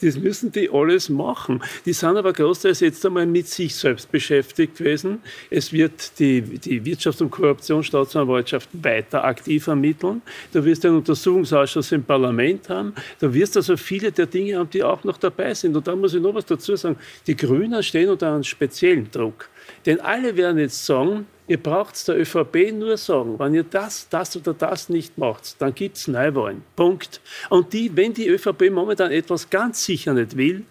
Das 0.00 0.18
müssen 0.18 0.50
die 0.50 0.68
alles 0.68 1.08
machen. 1.08 1.62
Die 1.86 1.92
sind 1.92 2.16
aber 2.16 2.32
großteils 2.32 2.80
jetzt 2.80 3.06
einmal 3.06 3.24
mit 3.24 3.46
sich 3.46 3.74
selbst 3.74 4.10
beschäftigt 4.10 4.76
gewesen. 4.76 5.20
Es 5.48 5.72
wird 5.72 6.18
die, 6.18 6.42
die 6.42 6.82
Wirtschafts- 6.82 7.22
und 7.22 7.30
Korruptionsstaatsanwaltschaft 7.30 8.68
weiter 8.72 9.22
aktiv 9.22 9.68
ermitteln. 9.68 10.22
Du 10.52 10.64
wirst 10.64 10.84
einen 10.84 10.96
Untersuchungsausschuss 10.96 11.92
im 11.92 12.02
Parlament 12.02 12.68
haben. 12.68 12.94
Da 13.20 13.32
wirst 13.32 13.56
also 13.56 13.76
viele 13.76 14.10
der 14.10 14.26
Dinge 14.26 14.58
haben, 14.58 14.70
die 14.70 14.82
auch 14.82 15.04
noch 15.04 15.18
dabei 15.18 15.53
sind. 15.54 15.76
Und 15.76 15.86
da 15.86 15.96
muss 15.96 16.14
ich 16.14 16.20
noch 16.20 16.34
was 16.34 16.46
dazu 16.46 16.76
sagen. 16.76 16.96
Die 17.26 17.36
Grünen 17.36 17.82
stehen 17.82 18.10
unter 18.10 18.32
einem 18.32 18.44
speziellen 18.44 19.10
Druck. 19.10 19.48
Denn 19.86 20.00
alle 20.00 20.36
werden 20.36 20.58
jetzt 20.58 20.84
sagen, 20.84 21.26
Ihr 21.46 21.58
braucht 21.58 22.08
der 22.08 22.18
ÖVP 22.18 22.72
nur 22.72 22.96
sagen, 22.96 23.38
wenn 23.38 23.52
ihr 23.52 23.64
das, 23.64 24.08
das 24.08 24.34
oder 24.34 24.54
das 24.54 24.88
nicht 24.88 25.18
macht, 25.18 25.60
dann 25.60 25.74
gibt 25.74 25.98
es 25.98 26.08
Neuwahlen. 26.08 26.62
Punkt. 26.74 27.20
Und 27.50 27.74
die, 27.74 27.94
wenn 27.94 28.14
die 28.14 28.28
ÖVP 28.28 28.70
momentan 28.70 29.10
etwas 29.10 29.50
ganz 29.50 29.84
sicher 29.84 30.14
nicht 30.14 30.38
will, 30.38 30.64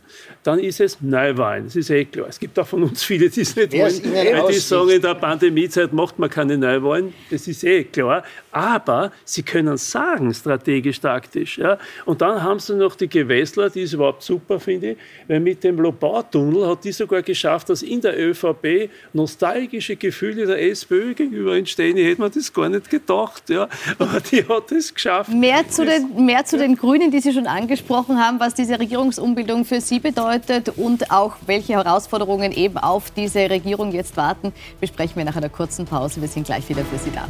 dann 0.43 0.60
ist 0.60 0.82
es 0.82 1.01
Neuwahlen. 1.01 1.65
Das 1.65 1.75
ist 1.75 1.89
eh 1.89 2.03
klar. 2.03 2.27
Es 2.27 2.39
gibt 2.39 2.60
auch 2.60 2.67
von 2.67 2.84
uns 2.84 3.03
viele, 3.03 3.29
die 3.29 3.41
es 3.41 3.56
nicht 3.56 3.71
Wer 3.71 3.86
wollen. 3.86 4.43
Weil 4.43 4.51
die 4.51 4.60
sagen, 4.60 4.89
in 4.89 5.01
der 5.01 5.15
Pandemiezeit 5.15 5.93
macht 5.93 6.19
man 6.19 6.29
keine 6.29 6.58
Neuwahlen. 6.58 7.13
Das 7.32 7.47
ist 7.47 7.63
eh 7.63 7.86
klar. 7.86 8.23
Aber 8.51 9.12
sie 9.23 9.41
können 9.41 9.77
sagen, 9.77 10.34
strategisch, 10.34 10.99
taktisch. 10.99 11.58
Ja? 11.58 11.77
Und 12.06 12.21
dann 12.21 12.43
haben 12.43 12.60
sie 12.60 12.75
noch 12.75 12.95
die 12.95 13.08
Gewässler, 13.08 13.69
die 13.69 13.82
ist 13.82 13.93
überhaupt 13.93 14.21
super, 14.21 14.60
finde 14.60 14.91
ich, 14.91 14.97
weil 15.27 15.39
mit 15.39 15.63
dem 15.63 15.79
Lobau-Tunnel 15.79 16.67
hat 16.67 16.84
die 16.84 16.91
sogar 16.91 17.21
geschafft, 17.21 17.69
dass 17.69 17.82
in 17.82 18.01
der 18.01 18.19
ÖVP 18.19 18.89
nostalgische 19.13 19.95
Gefühle 19.95 20.45
der 20.45 20.62
SPÖ 20.62 21.13
gegenüber 21.13 21.56
entstehen. 21.56 21.95
Ich 21.95 22.06
hätte 22.06 22.21
mir 22.21 22.29
das 22.29 22.51
gar 22.51 22.67
nicht 22.67 22.89
gedacht. 22.89 23.49
Ja? 23.49 23.69
Aber 23.97 24.19
die 24.19 24.45
hat 24.45 24.71
es 24.73 24.93
geschafft. 24.93 25.32
Mehr 25.32 25.67
zu, 25.69 25.86
den, 25.86 26.25
mehr 26.25 26.43
zu 26.43 26.58
den 26.58 26.75
Grünen, 26.75 27.12
die 27.12 27.21
Sie 27.21 27.32
schon 27.32 27.47
angesprochen 27.47 28.19
haben, 28.19 28.41
was 28.41 28.53
diese 28.53 28.77
Regierungsumbildung 28.77 29.63
für 29.63 29.79
Sie 29.79 29.99
bedeutet 29.99 30.32
und 30.77 31.11
auch 31.11 31.35
welche 31.45 31.73
Herausforderungen 31.73 32.51
eben 32.51 32.77
auf 32.77 33.11
diese 33.11 33.49
Regierung 33.49 33.91
jetzt 33.91 34.17
warten, 34.17 34.53
besprechen 34.79 35.17
wir 35.17 35.25
nach 35.25 35.35
einer 35.35 35.49
kurzen 35.49 35.85
Pause. 35.85 36.21
Wir 36.21 36.27
sind 36.27 36.45
gleich 36.45 36.67
wieder 36.69 36.83
für 36.85 36.97
Sie 36.97 37.11
da. 37.11 37.27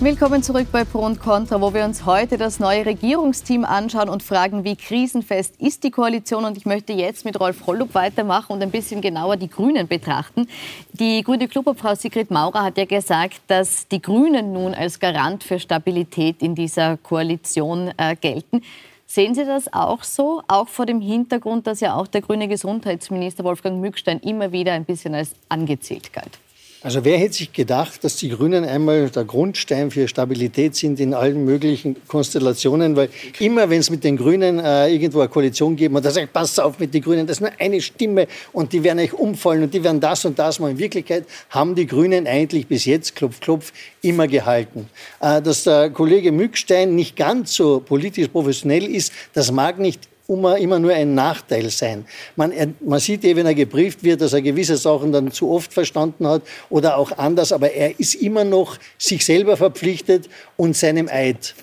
Willkommen 0.00 0.44
zurück 0.44 0.68
bei 0.70 0.84
Pro 0.84 1.00
und 1.00 1.18
Contra, 1.18 1.60
wo 1.60 1.74
wir 1.74 1.84
uns 1.84 2.06
heute 2.06 2.38
das 2.38 2.60
neue 2.60 2.86
Regierungsteam 2.86 3.64
anschauen 3.64 4.08
und 4.08 4.22
fragen, 4.22 4.62
wie 4.62 4.76
krisenfest 4.76 5.60
ist 5.60 5.82
die 5.82 5.90
Koalition. 5.90 6.44
Und 6.44 6.56
ich 6.56 6.66
möchte 6.66 6.92
jetzt 6.92 7.24
mit 7.24 7.40
Rolf 7.40 7.66
Hollup 7.66 7.94
weitermachen 7.94 8.52
und 8.52 8.62
ein 8.62 8.70
bisschen 8.70 9.00
genauer 9.00 9.36
die 9.36 9.50
Grünen 9.50 9.88
betrachten. 9.88 10.46
Die 10.92 11.24
grüne 11.24 11.48
Klubobfrau 11.48 11.96
Sigrid 11.96 12.30
Maurer 12.30 12.62
hat 12.62 12.78
ja 12.78 12.84
gesagt, 12.84 13.40
dass 13.48 13.88
die 13.88 14.00
Grünen 14.00 14.52
nun 14.52 14.72
als 14.72 15.00
Garant 15.00 15.42
für 15.42 15.58
Stabilität 15.58 16.42
in 16.42 16.54
dieser 16.54 16.96
Koalition 16.96 17.90
äh, 17.96 18.14
gelten. 18.14 18.62
Sehen 19.04 19.34
Sie 19.34 19.44
das 19.44 19.72
auch 19.72 20.04
so, 20.04 20.42
auch 20.46 20.68
vor 20.68 20.86
dem 20.86 21.00
Hintergrund, 21.00 21.66
dass 21.66 21.80
ja 21.80 21.96
auch 21.96 22.06
der 22.06 22.20
grüne 22.20 22.46
Gesundheitsminister 22.46 23.42
Wolfgang 23.42 23.80
Mückstein 23.80 24.20
immer 24.20 24.52
wieder 24.52 24.74
ein 24.74 24.84
bisschen 24.84 25.16
als 25.16 25.32
angezählt 25.48 26.12
galt? 26.12 26.38
Also 26.80 27.04
wer 27.04 27.18
hätte 27.18 27.34
sich 27.34 27.52
gedacht, 27.52 28.04
dass 28.04 28.14
die 28.16 28.28
Grünen 28.28 28.64
einmal 28.64 29.10
der 29.10 29.24
Grundstein 29.24 29.90
für 29.90 30.06
Stabilität 30.06 30.76
sind 30.76 31.00
in 31.00 31.12
allen 31.12 31.44
möglichen 31.44 31.96
Konstellationen, 32.06 32.94
weil 32.94 33.08
immer 33.40 33.68
wenn 33.68 33.80
es 33.80 33.90
mit 33.90 34.04
den 34.04 34.16
Grünen 34.16 34.60
äh, 34.60 34.88
irgendwo 34.88 35.18
eine 35.18 35.28
Koalition 35.28 35.74
gibt, 35.74 35.92
und 35.92 36.04
da 36.04 36.12
sagt, 36.12 36.32
passt 36.32 36.60
auf 36.60 36.78
mit 36.78 36.94
den 36.94 37.02
Grünen, 37.02 37.26
das 37.26 37.38
ist 37.38 37.40
nur 37.40 37.50
eine 37.58 37.80
Stimme 37.80 38.28
und 38.52 38.72
die 38.72 38.84
werden 38.84 39.00
euch 39.00 39.12
umfallen 39.12 39.64
und 39.64 39.74
die 39.74 39.82
werden 39.82 39.98
das 39.98 40.24
und 40.24 40.38
das 40.38 40.60
mal. 40.60 40.70
In 40.70 40.78
Wirklichkeit 40.78 41.24
haben 41.50 41.74
die 41.74 41.86
Grünen 41.86 42.28
eigentlich 42.28 42.68
bis 42.68 42.84
jetzt, 42.84 43.16
klopf, 43.16 43.40
klopf, 43.40 43.72
immer 44.00 44.28
gehalten. 44.28 44.88
Äh, 45.18 45.42
dass 45.42 45.64
der 45.64 45.90
Kollege 45.90 46.30
Mückstein 46.30 46.94
nicht 46.94 47.16
ganz 47.16 47.54
so 47.54 47.80
politisch 47.80 48.28
professionell 48.28 48.84
ist, 48.84 49.12
das 49.32 49.50
mag 49.50 49.80
nicht 49.80 50.08
immer 50.30 50.78
nur 50.78 50.92
ein 50.92 51.14
Nachteil 51.14 51.70
sein. 51.70 52.04
Man, 52.36 52.52
man 52.80 53.00
sieht 53.00 53.24
eh, 53.24 53.34
wenn 53.34 53.46
er 53.46 53.54
gebrieft 53.54 54.04
wird, 54.04 54.20
dass 54.20 54.34
er 54.34 54.42
gewisse 54.42 54.76
Sachen 54.76 55.10
dann 55.10 55.32
zu 55.32 55.50
oft 55.50 55.72
verstanden 55.72 56.26
hat 56.26 56.42
oder 56.68 56.98
auch 56.98 57.12
anders, 57.16 57.50
aber 57.50 57.72
er 57.72 57.98
ist 57.98 58.14
immer 58.14 58.44
noch 58.44 58.76
sich 58.98 59.24
selber 59.24 59.56
verpflichtet 59.56 60.28
und 60.58 60.76
seinem 60.76 61.08
Eid. 61.08 61.54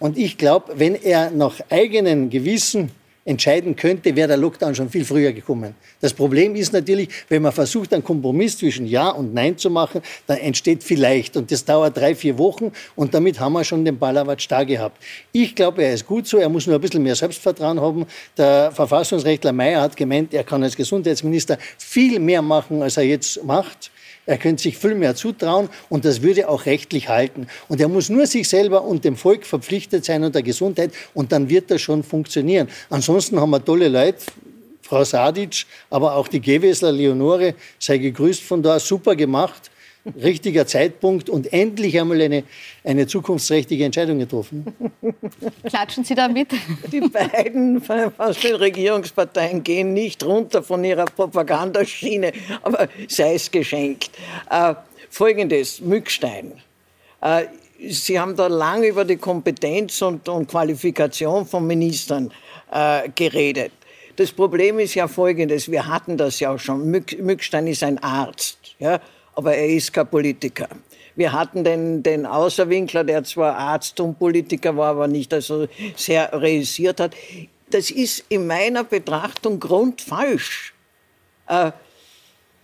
Und 0.00 0.18
ich 0.18 0.36
glaube, 0.36 0.72
wenn 0.80 0.96
er 0.96 1.30
nach 1.30 1.60
eigenen 1.70 2.28
Gewissen 2.28 2.90
entscheiden 3.24 3.76
könnte, 3.76 4.16
wäre 4.16 4.28
der 4.28 4.36
Lockdown 4.36 4.74
schon 4.74 4.88
viel 4.88 5.04
früher 5.04 5.32
gekommen. 5.32 5.74
Das 6.00 6.12
Problem 6.12 6.56
ist 6.56 6.72
natürlich, 6.72 7.08
wenn 7.28 7.42
man 7.42 7.52
versucht, 7.52 7.94
einen 7.94 8.02
Kompromiss 8.02 8.58
zwischen 8.58 8.86
Ja 8.86 9.10
und 9.10 9.32
Nein 9.32 9.56
zu 9.56 9.70
machen, 9.70 10.02
dann 10.26 10.38
entsteht 10.38 10.82
vielleicht, 10.82 11.36
und 11.36 11.52
das 11.52 11.64
dauert 11.64 11.96
drei, 11.96 12.14
vier 12.14 12.36
Wochen, 12.38 12.72
und 12.96 13.14
damit 13.14 13.38
haben 13.38 13.52
wir 13.52 13.62
schon 13.62 13.84
den 13.84 13.98
Ballerwatsch 13.98 14.46
da 14.48 14.64
gehabt. 14.64 15.00
Ich 15.30 15.54
glaube, 15.54 15.84
er 15.84 15.94
ist 15.94 16.06
gut 16.06 16.26
so, 16.26 16.38
er 16.38 16.48
muss 16.48 16.66
nur 16.66 16.76
ein 16.76 16.80
bisschen 16.80 17.02
mehr 17.02 17.14
Selbstvertrauen 17.14 17.80
haben. 17.80 18.06
Der 18.36 18.72
Verfassungsrechtler 18.72 19.52
Mayer 19.52 19.80
hat 19.80 19.96
gemeint, 19.96 20.34
er 20.34 20.42
kann 20.42 20.62
als 20.62 20.76
Gesundheitsminister 20.76 21.58
viel 21.78 22.18
mehr 22.18 22.42
machen, 22.42 22.82
als 22.82 22.96
er 22.96 23.04
jetzt 23.04 23.44
macht. 23.44 23.91
Er 24.24 24.38
könnte 24.38 24.62
sich 24.62 24.78
viel 24.78 24.94
mehr 24.94 25.14
zutrauen 25.14 25.68
und 25.88 26.04
das 26.04 26.22
würde 26.22 26.48
auch 26.48 26.66
rechtlich 26.66 27.08
halten. 27.08 27.48
Und 27.68 27.80
er 27.80 27.88
muss 27.88 28.08
nur 28.08 28.26
sich 28.26 28.48
selber 28.48 28.84
und 28.84 29.04
dem 29.04 29.16
Volk 29.16 29.44
verpflichtet 29.44 30.04
sein 30.04 30.22
und 30.22 30.34
der 30.34 30.42
Gesundheit 30.42 30.92
und 31.14 31.32
dann 31.32 31.48
wird 31.48 31.70
das 31.70 31.80
schon 31.80 32.02
funktionieren. 32.02 32.68
Ansonsten 32.88 33.40
haben 33.40 33.50
wir 33.50 33.64
tolle 33.64 33.88
Leute, 33.88 34.18
Frau 34.82 35.04
Sadic, 35.04 35.66
aber 35.90 36.14
auch 36.14 36.28
die 36.28 36.40
Gewesler 36.40 36.92
Leonore, 36.92 37.54
sei 37.78 37.98
gegrüßt 37.98 38.42
von 38.42 38.62
da, 38.62 38.78
super 38.78 39.16
gemacht 39.16 39.70
richtiger 40.20 40.66
Zeitpunkt 40.66 41.30
und 41.30 41.52
endlich 41.52 41.98
einmal 42.00 42.20
eine, 42.20 42.44
eine 42.84 43.06
zukunftsträchtige 43.06 43.84
Entscheidung 43.84 44.18
getroffen. 44.18 44.66
Klatschen 45.64 46.04
Sie 46.04 46.14
da 46.14 46.28
mit? 46.28 46.48
Die 46.90 47.00
beiden 47.00 47.82
aus 48.18 48.40
den 48.40 48.56
Regierungsparteien 48.56 49.62
gehen 49.62 49.94
nicht 49.94 50.24
runter 50.24 50.62
von 50.62 50.82
ihrer 50.84 51.04
Propagandaschiene, 51.04 52.32
aber 52.62 52.88
sei 53.08 53.34
es 53.34 53.50
geschenkt. 53.50 54.10
Äh, 54.50 54.74
Folgendes, 55.10 55.80
Mückstein. 55.80 56.52
Äh, 57.20 57.44
Sie 57.88 58.18
haben 58.18 58.36
da 58.36 58.46
lange 58.46 58.86
über 58.86 59.04
die 59.04 59.16
Kompetenz 59.16 60.00
und, 60.02 60.28
und 60.28 60.48
Qualifikation 60.48 61.44
von 61.46 61.66
Ministern 61.66 62.32
äh, 62.70 63.08
geredet. 63.14 63.72
Das 64.16 64.30
Problem 64.30 64.78
ist 64.78 64.94
ja 64.94 65.08
folgendes, 65.08 65.70
wir 65.70 65.86
hatten 65.86 66.16
das 66.16 66.38
ja 66.38 66.54
auch 66.54 66.58
schon. 66.58 66.90
Mückstein 66.90 67.66
ist 67.66 67.82
ein 67.82 67.98
Arzt. 68.02 68.76
Ja? 68.78 69.00
Aber 69.34 69.54
er 69.54 69.68
ist 69.68 69.92
kein 69.92 70.08
Politiker. 70.08 70.68
Wir 71.14 71.32
hatten 71.32 71.62
den, 71.64 72.02
den 72.02 72.26
Außerwinkler, 72.26 73.04
der 73.04 73.24
zwar 73.24 73.56
Arzt 73.56 74.00
und 74.00 74.18
Politiker 74.18 74.76
war, 74.76 74.90
aber 74.90 75.08
nicht 75.08 75.32
also 75.34 75.68
sehr 75.94 76.32
realisiert 76.32 77.00
hat. 77.00 77.14
Das 77.70 77.90
ist 77.90 78.24
in 78.28 78.46
meiner 78.46 78.84
Betrachtung 78.84 79.60
grundfalsch. 79.60 80.74
Äh, 81.48 81.72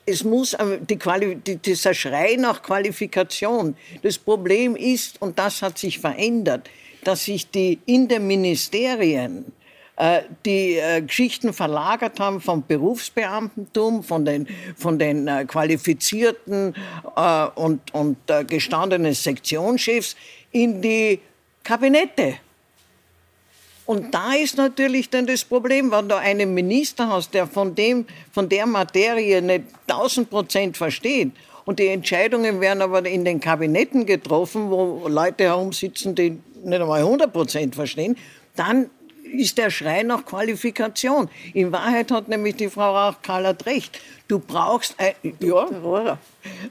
es 0.07 0.25
muss 0.25 0.57
die 0.89 0.97
Quali 0.97 1.37
dieser 1.37 1.93
Schrei 1.93 2.37
nach 2.39 2.63
Qualifikation. 2.63 3.77
Das 4.03 4.17
Problem 4.17 4.75
ist, 4.75 5.21
und 5.21 5.39
das 5.39 5.61
hat 5.61 5.77
sich 5.77 5.99
verändert, 5.99 6.71
dass 7.05 7.25
sich 7.25 7.51
die 7.51 7.79
in 7.85 8.09
den 8.09 8.27
Ministerien 8.27 9.45
äh, 9.45 9.58
die 10.45 10.77
äh, 10.77 11.03
Geschichten 11.03 11.53
verlagert 11.53 12.21
haben 12.21 12.41
vom 12.41 12.65
Berufsbeamtentum, 12.67 14.03
von 14.05 14.25
den, 14.25 14.47
von 14.77 14.99
den 14.99 15.27
äh, 15.27 15.45
qualifizierten 15.45 16.75
und, 17.55 17.95
und 17.95 18.17
gestandenen 18.47 19.13
Sektionschefs 19.13 20.15
in 20.53 20.81
die 20.81 21.21
Kabinette. 21.65 22.35
Und 23.87 24.13
da 24.13 24.35
ist 24.35 24.59
natürlich 24.59 25.09
dann 25.09 25.27
das 25.27 25.45
Problem, 25.45 25.91
wenn 25.91 26.09
du 26.09 26.17
einen 26.17 26.53
Minister 26.53 27.09
hast, 27.09 27.33
der 27.33 27.47
von, 27.47 27.75
dem, 27.75 28.07
von 28.33 28.49
der 28.49 28.67
Materie 28.67 29.41
nicht 29.41 29.65
1000 29.87 30.29
Prozent 30.29 30.77
versteht 30.77 31.33
und 31.65 31.79
die 31.79 31.89
Entscheidungen 31.89 32.61
werden 32.61 32.83
aber 32.83 33.05
in 33.07 33.25
den 33.25 33.41
Kabinetten 33.41 34.07
getroffen, 34.07 34.71
wo 34.71 35.09
Leute 35.09 35.45
herumsitzen, 35.45 36.15
die 36.15 36.39
nicht 36.65 36.81
einmal 36.81 37.01
100 37.01 37.33
Prozent 37.33 37.75
verstehen, 37.75 38.17
dann 38.57 38.91
ist 39.33 39.59
der 39.59 39.71
Schrei 39.71 40.03
nach 40.03 40.25
Qualifikation. 40.25 41.29
In 41.55 41.73
Wahrheit 41.73 42.11
hat 42.11 42.29
nämlich 42.29 42.57
die 42.57 42.69
Frau 42.69 42.97
Rauch-Kallert 42.97 43.67
recht. 43.67 44.01
Du 44.27 44.39
brauchst 44.39 44.95
ein, 44.99 45.15
ja, 45.41 46.19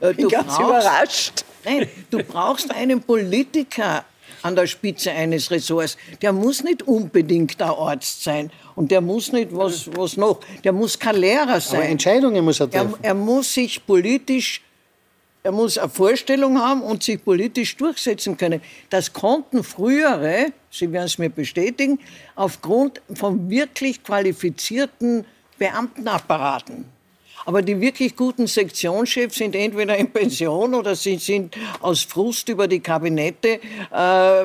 äh, 0.00 0.14
du 0.14 0.28
ganz 0.28 0.46
brauchst, 0.46 0.60
überrascht. 0.60 1.44
Nein, 1.64 1.88
du 2.10 2.22
brauchst 2.22 2.70
einen 2.74 3.02
Politiker, 3.02 4.04
an 4.42 4.56
der 4.56 4.66
Spitze 4.66 5.10
eines 5.10 5.50
Ressorts. 5.50 5.96
Der 6.22 6.32
muss 6.32 6.62
nicht 6.62 6.82
unbedingt 6.82 7.60
ein 7.60 7.70
Arzt 7.70 8.22
sein. 8.22 8.50
Und 8.74 8.90
der 8.90 9.00
muss 9.00 9.32
nicht, 9.32 9.48
was, 9.52 9.90
was 9.96 10.16
noch, 10.16 10.40
der 10.64 10.72
muss 10.72 10.98
kein 10.98 11.16
Lehrer 11.16 11.60
sein. 11.60 11.80
Aber 11.80 11.88
Entscheidungen 11.88 12.44
muss 12.44 12.60
er 12.60 12.70
treffen. 12.70 12.94
Er, 13.02 13.08
er 13.08 13.14
muss 13.14 13.54
sich 13.54 13.84
politisch 13.84 14.62
er 15.42 15.52
muss 15.52 15.78
eine 15.78 15.88
Vorstellung 15.88 16.58
haben 16.58 16.82
und 16.82 17.02
sich 17.02 17.22
politisch 17.24 17.76
durchsetzen 17.76 18.36
können. 18.36 18.60
Das 18.90 19.12
konnten 19.12 19.62
frühere, 19.62 20.52
Sie 20.70 20.90
werden 20.92 21.06
es 21.06 21.18
mir 21.18 21.30
bestätigen, 21.30 21.98
aufgrund 22.34 23.00
von 23.14 23.48
wirklich 23.48 24.02
qualifizierten 24.02 25.24
Beamtenapparaten. 25.58 26.97
Aber 27.46 27.62
die 27.62 27.80
wirklich 27.80 28.16
guten 28.16 28.46
Sektionschefs 28.46 29.36
sind 29.36 29.54
entweder 29.54 29.96
in 29.96 30.10
Pension 30.10 30.74
oder 30.74 30.94
sie 30.94 31.16
sind 31.16 31.56
aus 31.80 32.02
Frust 32.02 32.48
über 32.48 32.68
die 32.68 32.80
Kabinette 32.80 33.60
äh, 33.90 34.44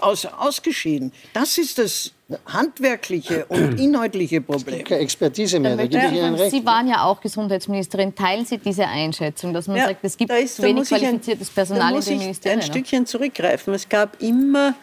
aus, 0.00 0.26
ausgeschieden. 0.26 1.12
Das 1.32 1.58
ist 1.58 1.78
das 1.78 2.12
handwerkliche 2.46 3.44
und 3.46 3.78
inhaltliche 3.80 4.40
Problem. 4.40 4.84
Keine 4.84 5.00
Expertise 5.00 5.60
mehr, 5.60 5.76
da 5.76 5.86
gebe 5.86 6.06
ich 6.06 6.12
Ihnen 6.12 6.34
recht. 6.34 6.50
Sie 6.50 6.64
waren 6.64 6.88
ja 6.88 7.04
auch 7.04 7.20
Gesundheitsministerin. 7.20 8.14
Teilen 8.14 8.46
Sie 8.46 8.58
diese 8.58 8.86
Einschätzung, 8.86 9.52
dass 9.52 9.66
man 9.66 9.76
ja, 9.76 9.86
sagt, 9.86 10.00
es 10.02 10.16
gibt 10.16 10.32
ist, 10.32 10.62
wenig 10.62 10.88
qualifiziertes 10.88 11.48
ein, 11.48 11.54
Personal 11.54 11.94
in 11.94 12.04
den 12.04 12.18
Ministerien? 12.18 12.60
ein 12.60 12.66
Stückchen 12.66 13.06
zurückgreifen. 13.06 13.74
Es 13.74 13.88
gab 13.88 14.20
immer 14.22 14.74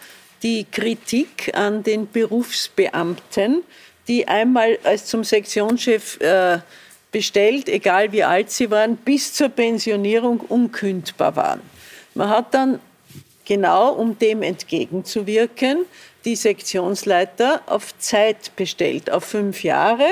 die 0.43 0.65
Kritik 0.71 1.51
an 1.55 1.83
den 1.83 2.09
Berufsbeamten, 2.09 3.63
die 4.07 4.27
einmal 4.27 4.79
als 4.83 5.05
zum 5.05 5.23
Sektionschef 5.23 6.19
äh, 6.19 6.59
bestellt, 7.11 7.67
egal 7.67 8.11
wie 8.11 8.23
alt 8.23 8.51
sie 8.51 8.71
waren, 8.71 8.95
bis 8.95 9.33
zur 9.33 9.49
Pensionierung 9.49 10.39
unkündbar 10.39 11.35
waren. 11.35 11.61
Man 12.13 12.29
hat 12.29 12.53
dann 12.53 12.79
genau, 13.45 13.93
um 13.93 14.17
dem 14.17 14.41
entgegenzuwirken, 14.43 15.85
die 16.25 16.35
Sektionsleiter 16.35 17.61
auf 17.65 17.97
Zeit 17.97 18.55
bestellt, 18.55 19.11
auf 19.11 19.25
fünf 19.25 19.63
Jahre. 19.63 20.07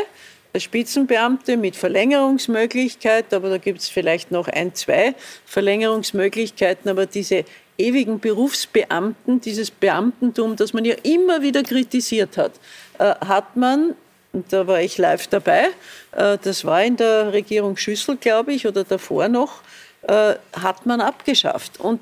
Spitzenbeamte 0.57 1.57
mit 1.57 1.75
Verlängerungsmöglichkeit, 1.75 3.33
aber 3.35 3.49
da 3.49 3.57
gibt 3.59 3.81
es 3.81 3.87
vielleicht 3.87 4.31
noch 4.31 4.47
ein, 4.47 4.73
zwei 4.73 5.13
Verlängerungsmöglichkeiten, 5.45 6.89
aber 6.89 7.05
diese 7.05 7.45
ewigen 7.77 8.19
Berufsbeamten, 8.19 9.41
dieses 9.41 9.69
Beamtentum, 9.69 10.55
das 10.55 10.73
man 10.73 10.85
ja 10.85 10.95
immer 11.03 11.43
wieder 11.43 11.61
kritisiert 11.61 12.35
hat, 12.37 12.53
äh, 12.97 13.13
hat 13.25 13.55
man 13.55 13.95
und 14.31 14.53
da 14.53 14.67
war 14.67 14.81
ich 14.81 14.97
live 14.97 15.27
dabei. 15.27 15.69
Äh, 16.11 16.37
das 16.41 16.65
war 16.65 16.83
in 16.83 16.97
der 16.97 17.33
Regierung 17.33 17.77
Schüssel, 17.77 18.17
glaube 18.17 18.53
ich, 18.53 18.67
oder 18.67 18.83
davor 18.83 19.27
noch, 19.27 19.61
äh, 20.03 20.35
hat 20.53 20.85
man 20.85 21.01
abgeschafft. 21.01 21.79
Und 21.79 21.99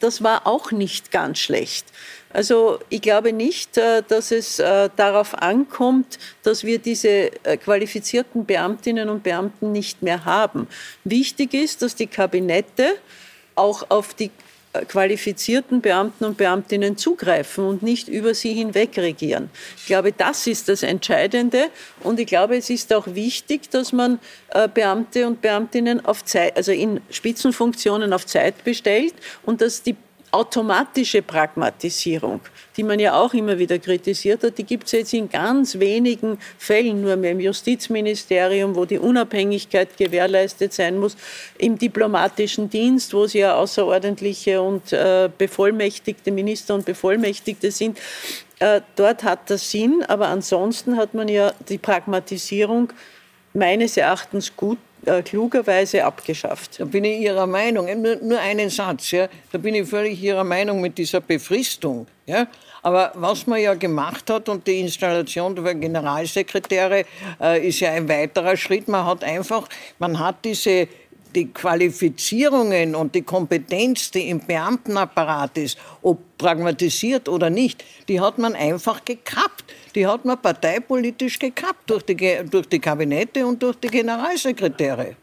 das 0.00 0.22
war 0.22 0.46
auch 0.46 0.72
nicht 0.72 1.10
ganz 1.12 1.38
schlecht. 1.38 1.86
Also 2.30 2.80
ich 2.88 3.00
glaube 3.00 3.32
nicht, 3.32 3.76
äh, 3.78 4.02
dass 4.06 4.32
es 4.32 4.56
darauf 4.56 5.34
ankommt, 5.34 6.18
dass 6.42 6.64
wir 6.64 6.78
diese 6.78 7.30
qualifizierten 7.62 8.44
Beamtinnen 8.44 9.08
und 9.08 9.22
Beamten 9.22 9.72
nicht 9.72 10.02
mehr 10.02 10.24
haben. 10.24 10.66
Wichtig 11.04 11.54
ist, 11.54 11.82
dass 11.82 11.94
die 11.94 12.06
Kabinette 12.06 12.94
auch 13.54 13.90
auf 13.90 14.14
die 14.14 14.30
qualifizierten 14.88 15.82
Beamten 15.82 16.24
und 16.24 16.38
Beamtinnen 16.38 16.96
zugreifen 16.96 17.64
und 17.64 17.82
nicht 17.82 18.08
über 18.08 18.34
sie 18.34 18.54
hinweg 18.54 18.96
regieren. 18.96 19.50
Ich 19.76 19.86
glaube, 19.86 20.12
das 20.12 20.46
ist 20.46 20.68
das 20.68 20.82
Entscheidende 20.82 21.66
und 22.02 22.18
ich 22.18 22.26
glaube, 22.26 22.56
es 22.56 22.70
ist 22.70 22.92
auch 22.94 23.06
wichtig, 23.08 23.70
dass 23.70 23.92
man 23.92 24.18
äh, 24.48 24.68
Beamte 24.68 25.26
und 25.26 25.42
Beamtinnen 25.42 26.04
auf 26.04 26.24
Zeit, 26.24 26.56
also 26.56 26.72
in 26.72 27.00
Spitzenfunktionen 27.10 28.12
auf 28.12 28.26
Zeit 28.26 28.64
bestellt 28.64 29.14
und 29.42 29.60
dass 29.60 29.82
die 29.82 29.94
automatische 30.32 31.20
Pragmatisierung, 31.20 32.40
die 32.76 32.82
man 32.82 32.98
ja 32.98 33.14
auch 33.14 33.34
immer 33.34 33.58
wieder 33.58 33.78
kritisiert 33.78 34.42
hat, 34.42 34.56
die 34.56 34.64
gibt 34.64 34.86
es 34.86 34.92
jetzt 34.92 35.12
in 35.12 35.28
ganz 35.28 35.78
wenigen 35.78 36.38
Fällen 36.58 37.02
nur 37.02 37.16
mehr 37.16 37.32
im 37.32 37.40
Justizministerium, 37.40 38.74
wo 38.74 38.86
die 38.86 38.98
Unabhängigkeit 38.98 39.96
gewährleistet 39.96 40.72
sein 40.72 40.98
muss, 40.98 41.16
im 41.58 41.78
diplomatischen 41.78 42.70
Dienst, 42.70 43.12
wo 43.12 43.24
es 43.24 43.34
ja 43.34 43.54
außerordentliche 43.56 44.60
und 44.62 44.92
äh, 44.92 45.28
bevollmächtigte 45.36 46.30
Minister 46.30 46.74
und 46.74 46.86
Bevollmächtigte 46.86 47.70
sind. 47.70 47.98
Äh, 48.58 48.80
dort 48.96 49.24
hat 49.24 49.50
das 49.50 49.70
Sinn, 49.70 50.02
aber 50.08 50.28
ansonsten 50.28 50.96
hat 50.96 51.12
man 51.12 51.28
ja 51.28 51.52
die 51.68 51.78
Pragmatisierung 51.78 52.90
meines 53.52 53.98
Erachtens 53.98 54.56
gut 54.56 54.78
äh, 55.06 55.22
klugerweise 55.22 56.04
abgeschafft. 56.04 56.80
Da 56.80 56.84
bin 56.84 57.04
ich 57.04 57.20
Ihrer 57.20 57.46
Meinung. 57.46 57.86
Nur, 58.00 58.16
nur 58.16 58.38
einen 58.38 58.70
Satz. 58.70 59.10
Ja. 59.10 59.28
Da 59.50 59.58
bin 59.58 59.74
ich 59.74 59.88
völlig 59.88 60.22
Ihrer 60.22 60.44
Meinung 60.44 60.80
mit 60.80 60.98
dieser 60.98 61.20
Befristung. 61.20 62.06
Ja. 62.26 62.46
Aber 62.82 63.12
was 63.14 63.46
man 63.46 63.60
ja 63.60 63.74
gemacht 63.74 64.28
hat 64.28 64.48
und 64.48 64.66
die 64.66 64.80
Installation 64.80 65.54
der 65.54 65.74
Generalsekretäre 65.74 67.04
äh, 67.40 67.68
ist 67.68 67.80
ja 67.80 67.92
ein 67.92 68.08
weiterer 68.08 68.56
Schritt. 68.56 68.88
Man 68.88 69.06
hat 69.06 69.22
einfach, 69.22 69.68
man 69.98 70.18
hat 70.18 70.44
diese 70.44 70.88
die 71.34 71.52
Qualifizierungen 71.52 72.94
und 72.94 73.14
die 73.14 73.22
Kompetenz, 73.22 74.10
die 74.10 74.28
im 74.28 74.40
Beamtenapparat 74.40 75.58
ist, 75.58 75.78
ob 76.02 76.18
pragmatisiert 76.38 77.28
oder 77.28 77.50
nicht, 77.50 77.84
die 78.08 78.20
hat 78.20 78.38
man 78.38 78.54
einfach 78.54 79.04
gekappt. 79.04 79.64
Die 79.94 80.06
hat 80.06 80.24
man 80.24 80.40
parteipolitisch 80.40 81.38
gekappt 81.38 81.90
durch 81.90 82.02
die, 82.02 82.40
durch 82.50 82.68
die 82.68 82.78
Kabinette 82.78 83.46
und 83.46 83.62
durch 83.62 83.76
die 83.76 83.88
Generalsekretäre. 83.88 85.16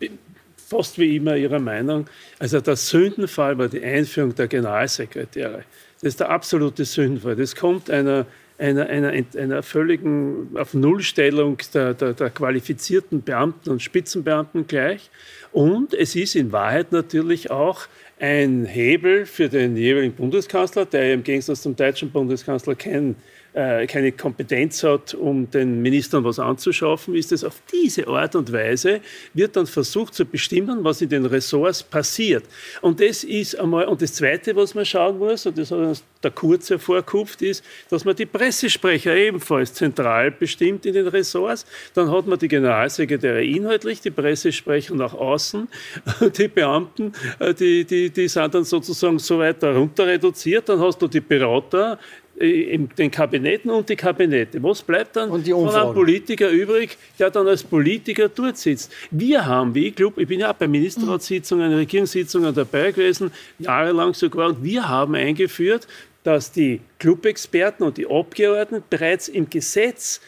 Äh, 0.00 0.10
fast 0.56 0.98
wie 0.98 1.16
immer 1.16 1.36
Ihrer 1.36 1.60
Meinung. 1.60 2.06
Also 2.38 2.60
der 2.60 2.76
Sündenfall 2.76 3.56
war 3.58 3.68
die 3.68 3.82
Einführung 3.82 4.34
der 4.34 4.48
Generalsekretäre. 4.48 5.64
Das 6.00 6.08
ist 6.08 6.20
der 6.20 6.30
absolute 6.30 6.84
Sündenfall. 6.84 7.36
Das 7.36 7.54
kommt 7.54 7.90
einer 7.90 8.26
einer, 8.58 8.86
einer, 8.86 9.12
einer 9.36 9.62
völligen 9.62 10.50
auf 10.56 10.74
Nullstellung 10.74 11.58
der, 11.72 11.94
der, 11.94 12.12
der, 12.12 12.30
qualifizierten 12.30 13.22
Beamten 13.22 13.70
und 13.70 13.82
Spitzenbeamten 13.82 14.66
gleich. 14.66 15.10
Und 15.52 15.92
es 15.94 16.14
ist 16.14 16.36
in 16.36 16.52
Wahrheit 16.52 16.92
natürlich 16.92 17.50
auch 17.50 17.86
ein 18.20 18.64
Hebel 18.64 19.26
für 19.26 19.48
den 19.48 19.76
jeweiligen 19.76 20.14
Bundeskanzler, 20.14 20.86
der 20.86 21.14
im 21.14 21.24
Gegensatz 21.24 21.62
zum 21.62 21.74
deutschen 21.74 22.10
Bundeskanzler 22.10 22.74
kein 22.74 23.16
äh, 23.54 23.86
keine 23.86 24.12
Kompetenz 24.12 24.82
hat, 24.82 25.14
um 25.14 25.48
den 25.50 25.80
Ministern 25.80 26.24
was 26.24 26.38
anzuschaffen, 26.38 27.14
ist 27.14 27.32
es 27.32 27.44
auf 27.44 27.62
diese 27.72 28.06
Art 28.08 28.34
und 28.34 28.52
Weise, 28.52 29.00
wird 29.32 29.56
dann 29.56 29.66
versucht 29.66 30.14
zu 30.14 30.24
bestimmen, 30.24 30.82
was 30.82 31.00
in 31.00 31.08
den 31.08 31.24
Ressorts 31.24 31.82
passiert. 31.82 32.44
Und 32.80 33.00
das 33.00 33.24
ist 33.24 33.58
einmal, 33.58 33.86
und 33.86 34.02
das 34.02 34.14
Zweite, 34.14 34.56
was 34.56 34.74
man 34.74 34.84
schauen 34.84 35.18
muss, 35.18 35.46
und 35.46 35.56
das 35.56 35.70
hat 35.70 35.78
uns 35.78 36.04
der 36.24 36.32
Kurz 36.32 36.70
hervorkupft, 36.70 37.42
ist, 37.42 37.64
dass 37.90 38.04
man 38.04 38.16
die 38.16 38.26
Pressesprecher 38.26 39.14
ebenfalls 39.14 39.72
zentral 39.74 40.30
bestimmt 40.30 40.86
in 40.86 40.94
den 40.94 41.06
Ressorts. 41.06 41.66
Dann 41.94 42.10
hat 42.10 42.26
man 42.26 42.38
die 42.38 42.48
Generalsekretäre 42.48 43.44
inhaltlich, 43.44 44.00
die 44.00 44.10
Pressesprecher 44.10 44.94
nach 44.94 45.14
außen, 45.14 45.68
die 46.38 46.48
Beamten, 46.48 47.12
äh, 47.38 47.54
die, 47.54 47.84
die, 47.84 48.10
die 48.10 48.26
sind 48.26 48.54
dann 48.54 48.64
sozusagen 48.64 49.18
so 49.18 49.38
weit 49.38 49.62
darunter 49.62 50.06
reduziert. 50.06 50.68
Dann 50.68 50.80
hast 50.80 51.00
du 51.00 51.06
die 51.06 51.20
Berater, 51.20 51.98
in 52.36 52.88
den 52.98 53.10
Kabinetten 53.10 53.70
und 53.70 53.88
die 53.88 53.96
Kabinette. 53.96 54.62
Was 54.62 54.82
bleibt 54.82 55.16
dann 55.16 55.28
von 55.28 55.40
einem 55.42 55.94
Politiker 55.94 56.50
übrig, 56.50 56.96
der 57.18 57.30
dann 57.30 57.46
als 57.46 57.62
Politiker 57.62 58.28
dort 58.28 58.56
sitzt? 58.56 58.92
Wir 59.10 59.46
haben, 59.46 59.74
wie 59.74 59.88
ich 59.88 59.94
glaube, 59.94 60.22
ich 60.22 60.28
bin 60.28 60.40
ja 60.40 60.50
auch 60.50 60.54
bei 60.54 60.66
Ministerratssitzungen, 60.66 61.72
Regierungssitzungen 61.72 62.54
dabei 62.54 62.90
gewesen, 62.90 63.30
jahrelang 63.58 64.14
sogar, 64.14 64.48
und 64.48 64.64
wir 64.64 64.88
haben 64.88 65.14
eingeführt, 65.14 65.86
dass 66.24 66.50
die 66.50 66.80
Clubexperten 66.98 67.86
und 67.86 67.98
die 67.98 68.06
Abgeordneten 68.06 68.84
bereits 68.88 69.28
im 69.28 69.48
Gesetz 69.48 70.18
äh, 70.18 70.20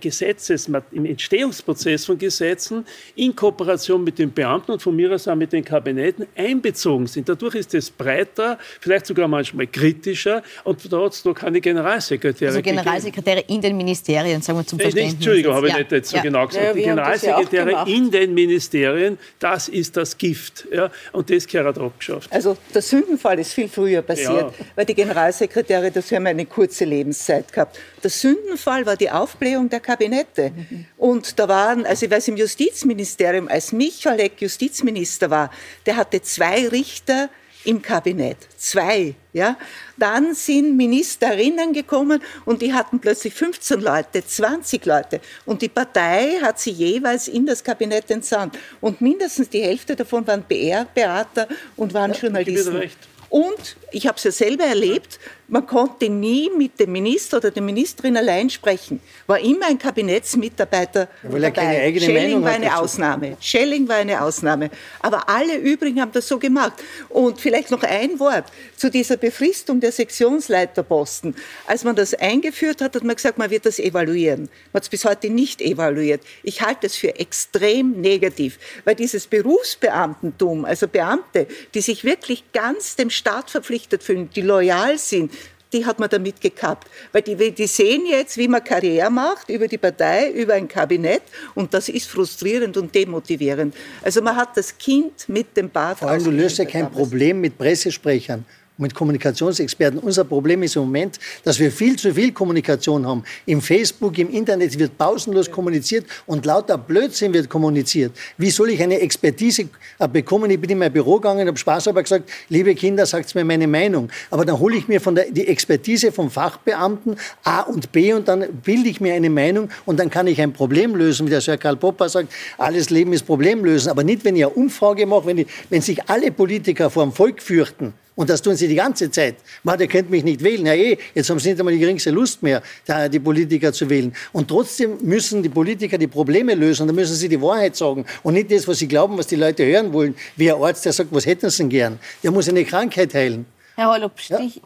Gesetzes, 0.00 0.70
im 0.92 1.04
Entstehungsprozess 1.04 2.06
von 2.06 2.16
Gesetzen 2.16 2.86
in 3.16 3.36
Kooperation 3.36 4.02
mit 4.02 4.18
den 4.18 4.32
Beamten 4.32 4.72
und 4.72 4.80
von 4.80 4.96
mir 4.96 5.12
aus 5.12 5.28
auch 5.28 5.34
mit 5.34 5.52
den 5.52 5.62
Kabinetten 5.62 6.26
einbezogen 6.34 7.06
sind. 7.06 7.28
Dadurch 7.28 7.54
ist 7.54 7.74
es 7.74 7.90
breiter, 7.90 8.58
vielleicht 8.80 9.04
sogar 9.04 9.28
manchmal 9.28 9.66
kritischer 9.66 10.42
und 10.64 10.90
da 10.90 11.04
hat 11.04 11.12
es 11.12 11.24
noch 11.26 11.34
keine 11.34 11.60
Generalsekretäre 11.60 12.48
Also 12.48 12.62
Generalsekretäre 12.62 13.42
gegeben. 13.42 13.54
in 13.56 13.60
den 13.60 13.76
Ministerien, 13.76 14.40
sagen 14.40 14.58
wir 14.58 14.66
zum 14.66 14.78
Verständnis. 14.78 15.04
Nicht, 15.04 15.14
Entschuldigung, 15.16 15.54
habe 15.54 15.68
ich 15.68 15.76
nicht 15.76 15.92
jetzt 15.92 16.08
so 16.08 16.16
ja. 16.16 16.22
genau 16.22 16.46
gesagt. 16.46 16.64
Ja, 16.64 16.72
die 16.72 16.82
Generalsekretäre 16.82 17.84
in 17.88 18.10
den 18.10 18.32
Ministerien, 18.32 19.18
das 19.38 19.68
ist 19.68 19.98
das 19.98 20.16
Gift. 20.16 20.66
Ja, 20.72 20.90
und 21.12 21.28
das 21.28 21.46
gehört 21.46 21.78
abgeschafft. 21.78 22.32
Also 22.32 22.56
der 22.74 22.80
Sündenfall 22.80 23.38
ist 23.38 23.52
viel 23.52 23.68
früher 23.68 24.00
passiert, 24.00 24.54
weil 24.74 24.86
die 24.86 24.94
Generalsekretäre, 24.94 25.90
das 25.90 26.10
haben 26.10 26.26
eine 26.26 26.46
kurze 26.46 26.86
Lebenszeit 26.86 27.52
gehabt. 27.52 27.78
Der 28.02 28.10
Sündenfall 28.10 28.86
war 28.86 28.96
die 28.96 29.10
Aufblähung 29.10 29.57
Aufblähung 29.58 29.68
der 29.68 29.80
Kabinette. 29.80 30.52
Und 30.96 31.38
da 31.38 31.48
waren, 31.48 31.84
also 31.84 32.06
ich 32.06 32.12
weiß 32.12 32.28
im 32.28 32.36
Justizministerium, 32.36 33.48
als 33.48 33.72
Michalek 33.72 34.40
Justizminister 34.40 35.30
war, 35.30 35.50
der 35.86 35.96
hatte 35.96 36.22
zwei 36.22 36.68
Richter 36.68 37.28
im 37.64 37.82
Kabinett. 37.82 38.38
Zwei, 38.56 39.14
ja. 39.32 39.58
Dann 39.96 40.34
sind 40.34 40.76
Ministerinnen 40.76 41.72
gekommen 41.72 42.22
und 42.44 42.62
die 42.62 42.72
hatten 42.72 43.00
plötzlich 43.00 43.34
15 43.34 43.80
Leute, 43.80 44.24
20 44.24 44.86
Leute. 44.86 45.20
Und 45.44 45.60
die 45.60 45.68
Partei 45.68 46.38
hat 46.40 46.60
sie 46.60 46.70
jeweils 46.70 47.28
in 47.28 47.44
das 47.44 47.62
Kabinett 47.62 48.10
entsandt. 48.10 48.56
Und 48.80 49.00
mindestens 49.00 49.48
die 49.48 49.60
Hälfte 49.60 49.96
davon 49.96 50.26
waren 50.26 50.42
BR-Berater 50.42 51.48
und 51.76 51.92
waren 51.92 52.12
ja, 52.12 52.20
Journalisten. 52.20 52.90
Und 53.28 53.76
ich 53.90 54.06
habe 54.06 54.16
es 54.16 54.24
ja 54.24 54.30
selber 54.30 54.64
erlebt, 54.64 55.18
man 55.48 55.66
konnte 55.66 56.10
nie 56.10 56.50
mit 56.50 56.78
dem 56.78 56.92
Minister 56.92 57.38
oder 57.38 57.50
der 57.50 57.62
Ministerin 57.62 58.16
allein 58.18 58.50
sprechen. 58.50 59.00
War 59.26 59.38
immer 59.38 59.66
ein 59.66 59.78
Kabinettsmitarbeiter 59.78 61.08
Weil 61.22 61.44
er 61.44 61.50
keine 61.50 61.78
eigene 61.80 62.04
Schelling 62.04 62.22
Meinung 62.22 62.44
war 62.44 62.52
eine 62.52 62.66
dazu. 62.66 62.82
Ausnahme. 62.82 63.36
Schelling 63.40 63.88
war 63.88 63.96
eine 63.96 64.22
Ausnahme. 64.22 64.70
Aber 65.00 65.26
alle 65.28 65.56
übrigen 65.56 66.02
haben 66.02 66.12
das 66.12 66.28
so 66.28 66.38
gemacht. 66.38 66.74
Und 67.08 67.40
vielleicht 67.40 67.70
noch 67.70 67.82
ein 67.82 68.20
Wort 68.20 68.44
zu 68.76 68.90
dieser 68.90 69.16
Befristung 69.16 69.80
der 69.80 69.90
Sektionsleiterposten. 69.90 71.34
Als 71.66 71.82
man 71.82 71.96
das 71.96 72.12
eingeführt 72.12 72.82
hat, 72.82 72.94
hat 72.94 73.04
man 73.04 73.16
gesagt, 73.16 73.38
man 73.38 73.50
wird 73.50 73.64
das 73.64 73.78
evaluieren. 73.78 74.50
Man 74.72 74.74
hat 74.74 74.82
es 74.82 74.88
bis 74.90 75.06
heute 75.06 75.30
nicht 75.30 75.62
evaluiert. 75.62 76.20
Ich 76.42 76.60
halte 76.60 76.86
es 76.86 76.94
für 76.94 77.18
extrem 77.18 78.00
negativ, 78.02 78.58
weil 78.84 78.96
dieses 78.96 79.26
Berufsbeamtentum, 79.26 80.66
also 80.66 80.88
Beamte, 80.88 81.46
die 81.72 81.80
sich 81.80 82.04
wirklich 82.04 82.52
ganz 82.52 82.96
dem 82.96 83.08
Staat 83.08 83.50
verpflichtet 83.50 84.02
fühlen, 84.02 84.28
die 84.34 84.42
loyal 84.42 84.98
sind, 84.98 85.32
die 85.72 85.84
hat 85.84 85.98
man 85.98 86.08
damit 86.08 86.40
gekappt. 86.40 86.88
Weil 87.12 87.22
die, 87.22 87.52
die 87.52 87.66
sehen 87.66 88.06
jetzt, 88.06 88.36
wie 88.36 88.48
man 88.48 88.62
Karriere 88.64 89.10
macht 89.10 89.50
über 89.50 89.68
die 89.68 89.78
Partei, 89.78 90.30
über 90.30 90.54
ein 90.54 90.68
Kabinett 90.68 91.22
und 91.54 91.74
das 91.74 91.88
ist 91.88 92.08
frustrierend 92.08 92.76
und 92.76 92.94
demotivierend. 92.94 93.74
Also 94.02 94.22
man 94.22 94.36
hat 94.36 94.56
das 94.56 94.76
Kind 94.76 95.28
mit 95.28 95.56
dem 95.56 95.70
Bad 95.70 95.98
Vor 95.98 96.10
allem, 96.10 96.24
du 96.24 96.30
löst 96.30 96.58
ja 96.58 96.64
kein 96.64 96.82
damals. 96.82 96.96
Problem 96.96 97.40
mit 97.40 97.58
Pressesprechern. 97.58 98.44
Mit 98.80 98.94
Kommunikationsexperten. 98.94 99.98
Unser 99.98 100.22
Problem 100.22 100.62
ist 100.62 100.76
im 100.76 100.82
Moment, 100.82 101.18
dass 101.42 101.58
wir 101.58 101.72
viel 101.72 101.96
zu 101.96 102.14
viel 102.14 102.30
Kommunikation 102.30 103.04
haben. 103.04 103.24
Im 103.44 103.60
Facebook, 103.60 104.16
im 104.18 104.30
Internet 104.30 104.78
wird 104.78 104.96
pausenlos 104.96 105.50
kommuniziert 105.50 106.06
und 106.26 106.46
lauter 106.46 106.78
Blödsinn 106.78 107.34
wird 107.34 107.48
kommuniziert. 107.48 108.12
Wie 108.36 108.50
soll 108.50 108.70
ich 108.70 108.80
eine 108.80 109.00
Expertise 109.00 109.68
äh, 109.98 110.06
bekommen? 110.06 110.48
Ich 110.52 110.60
bin 110.60 110.70
in 110.70 110.78
mein 110.78 110.92
Büro 110.92 111.16
gegangen, 111.16 111.48
habe 111.48 111.58
Spaß 111.58 111.88
aber 111.88 112.04
gesagt, 112.04 112.30
liebe 112.50 112.72
Kinder, 112.76 113.04
sagt 113.04 113.34
mir 113.34 113.44
meine 113.44 113.66
Meinung. 113.66 114.10
Aber 114.30 114.44
dann 114.44 114.60
hole 114.60 114.76
ich 114.76 114.86
mir 114.86 115.00
von 115.00 115.16
der, 115.16 115.28
die 115.28 115.48
Expertise 115.48 116.12
vom 116.12 116.30
Fachbeamten 116.30 117.16
A 117.42 117.62
und 117.62 117.90
B 117.90 118.12
und 118.12 118.28
dann 118.28 118.46
bilde 118.62 118.88
ich 118.88 119.00
mir 119.00 119.14
eine 119.14 119.28
Meinung 119.28 119.70
und 119.86 119.98
dann 119.98 120.08
kann 120.08 120.28
ich 120.28 120.40
ein 120.40 120.52
Problem 120.52 120.94
lösen, 120.94 121.26
wie 121.26 121.30
der 121.30 121.40
Sir 121.40 121.56
Karl 121.56 121.76
Popper 121.76 122.08
sagt, 122.08 122.32
alles 122.58 122.90
Leben 122.90 123.12
ist 123.12 123.26
Problem 123.26 123.64
lösen. 123.64 123.90
Aber 123.90 124.04
nicht, 124.04 124.24
wenn 124.24 124.36
ich 124.36 124.44
eine 124.44 124.54
Umfrage 124.54 125.04
mache, 125.04 125.26
wenn, 125.26 125.38
ich, 125.38 125.48
wenn 125.68 125.82
sich 125.82 126.08
alle 126.08 126.30
Politiker 126.30 126.90
vor 126.90 127.02
dem 127.02 127.12
Volk 127.12 127.42
fürchten. 127.42 127.92
Und 128.18 128.28
das 128.28 128.42
tun 128.42 128.56
sie 128.56 128.66
die 128.66 128.74
ganze 128.74 129.08
Zeit. 129.12 129.36
Man, 129.62 129.78
ihr 129.78 129.86
könnt 129.86 130.10
mich 130.10 130.24
nicht 130.24 130.42
wählen. 130.42 130.66
Ja, 130.66 130.74
eh, 130.74 130.98
jetzt 131.14 131.30
haben 131.30 131.38
sie 131.38 131.50
nicht 131.50 131.60
einmal 131.60 131.72
die 131.72 131.78
geringste 131.78 132.10
Lust 132.10 132.42
mehr, 132.42 132.64
die 133.12 133.20
Politiker 133.20 133.72
zu 133.72 133.88
wählen. 133.88 134.12
Und 134.32 134.48
trotzdem 134.48 134.98
müssen 135.02 135.40
die 135.40 135.48
Politiker 135.48 135.96
die 135.96 136.08
Probleme 136.08 136.54
lösen. 136.56 136.88
Da 136.88 136.92
müssen 136.92 137.14
sie 137.14 137.28
die 137.28 137.40
Wahrheit 137.40 137.76
sagen. 137.76 138.04
Und 138.24 138.34
nicht 138.34 138.50
das, 138.50 138.66
was 138.66 138.78
sie 138.78 138.88
glauben, 138.88 139.16
was 139.16 139.28
die 139.28 139.36
Leute 139.36 139.64
hören 139.64 139.92
wollen. 139.92 140.16
Wie 140.34 140.50
ein 140.50 140.60
Arzt, 140.60 140.84
der 140.84 140.92
sagt, 140.92 141.10
was 141.12 141.26
hätten 141.26 141.48
sie 141.48 141.58
denn 141.58 141.68
gern? 141.68 141.98
Der 142.24 142.32
muss 142.32 142.48
eine 142.48 142.64
Krankheit 142.64 143.14
heilen. 143.14 143.46
Herr 143.76 143.92
Holub, 143.92 144.18
Stich, 144.18 144.60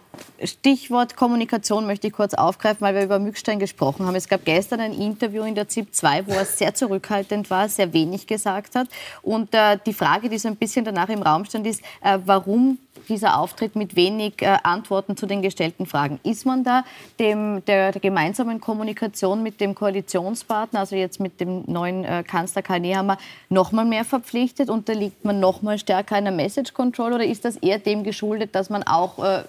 Stichwort 0.44 1.16
Kommunikation 1.16 1.86
möchte 1.86 2.08
ich 2.08 2.12
kurz 2.12 2.34
aufgreifen, 2.34 2.80
weil 2.80 2.94
wir 2.94 3.04
über 3.04 3.18
Mückstein 3.18 3.58
gesprochen 3.58 4.06
haben. 4.06 4.14
Es 4.14 4.28
gab 4.28 4.44
gestern 4.44 4.80
ein 4.80 4.92
Interview 4.92 5.44
in 5.44 5.54
der 5.54 5.68
ZIP 5.68 5.94
2, 5.94 6.26
wo 6.26 6.32
er 6.32 6.44
sehr 6.44 6.74
zurückhaltend 6.74 7.50
war, 7.50 7.68
sehr 7.68 7.92
wenig 7.92 8.26
gesagt 8.26 8.74
hat. 8.74 8.88
Und 9.22 9.54
äh, 9.54 9.78
die 9.84 9.92
Frage, 9.92 10.28
die 10.28 10.38
so 10.38 10.48
ein 10.48 10.56
bisschen 10.56 10.84
danach 10.84 11.08
im 11.08 11.22
Raum 11.22 11.44
stand, 11.44 11.66
ist, 11.66 11.82
äh, 12.02 12.18
warum 12.24 12.78
dieser 13.08 13.38
Auftritt 13.38 13.76
mit 13.76 13.96
wenig 13.96 14.42
äh, 14.42 14.58
Antworten 14.62 15.16
zu 15.16 15.26
den 15.26 15.42
gestellten 15.42 15.86
Fragen. 15.86 16.20
Ist 16.22 16.46
man 16.46 16.64
da 16.64 16.84
dem, 17.18 17.64
der, 17.64 17.92
der 17.92 18.00
gemeinsamen 18.00 18.60
Kommunikation 18.60 19.42
mit 19.42 19.60
dem 19.60 19.74
Koalitionspartner, 19.74 20.80
also 20.80 20.96
jetzt 20.96 21.20
mit 21.20 21.40
dem 21.40 21.64
neuen 21.66 22.04
äh, 22.04 22.22
Kanzler 22.26 22.62
Karl 22.62 22.80
Nehammer, 22.80 23.18
noch 23.48 23.72
mal 23.72 23.84
mehr 23.84 24.04
verpflichtet? 24.04 24.70
Unterliegt 24.70 25.24
man 25.24 25.40
noch 25.40 25.62
mal 25.62 25.78
stärker 25.78 26.16
einer 26.16 26.30
Message 26.30 26.74
Control 26.74 27.14
oder 27.14 27.24
ist 27.24 27.44
das 27.44 27.56
eher 27.56 27.78
dem 27.78 28.04
geschuldet, 28.04 28.54
dass 28.54 28.70
man 28.70 28.82
auch 28.82 29.18
äh, 29.18 29.44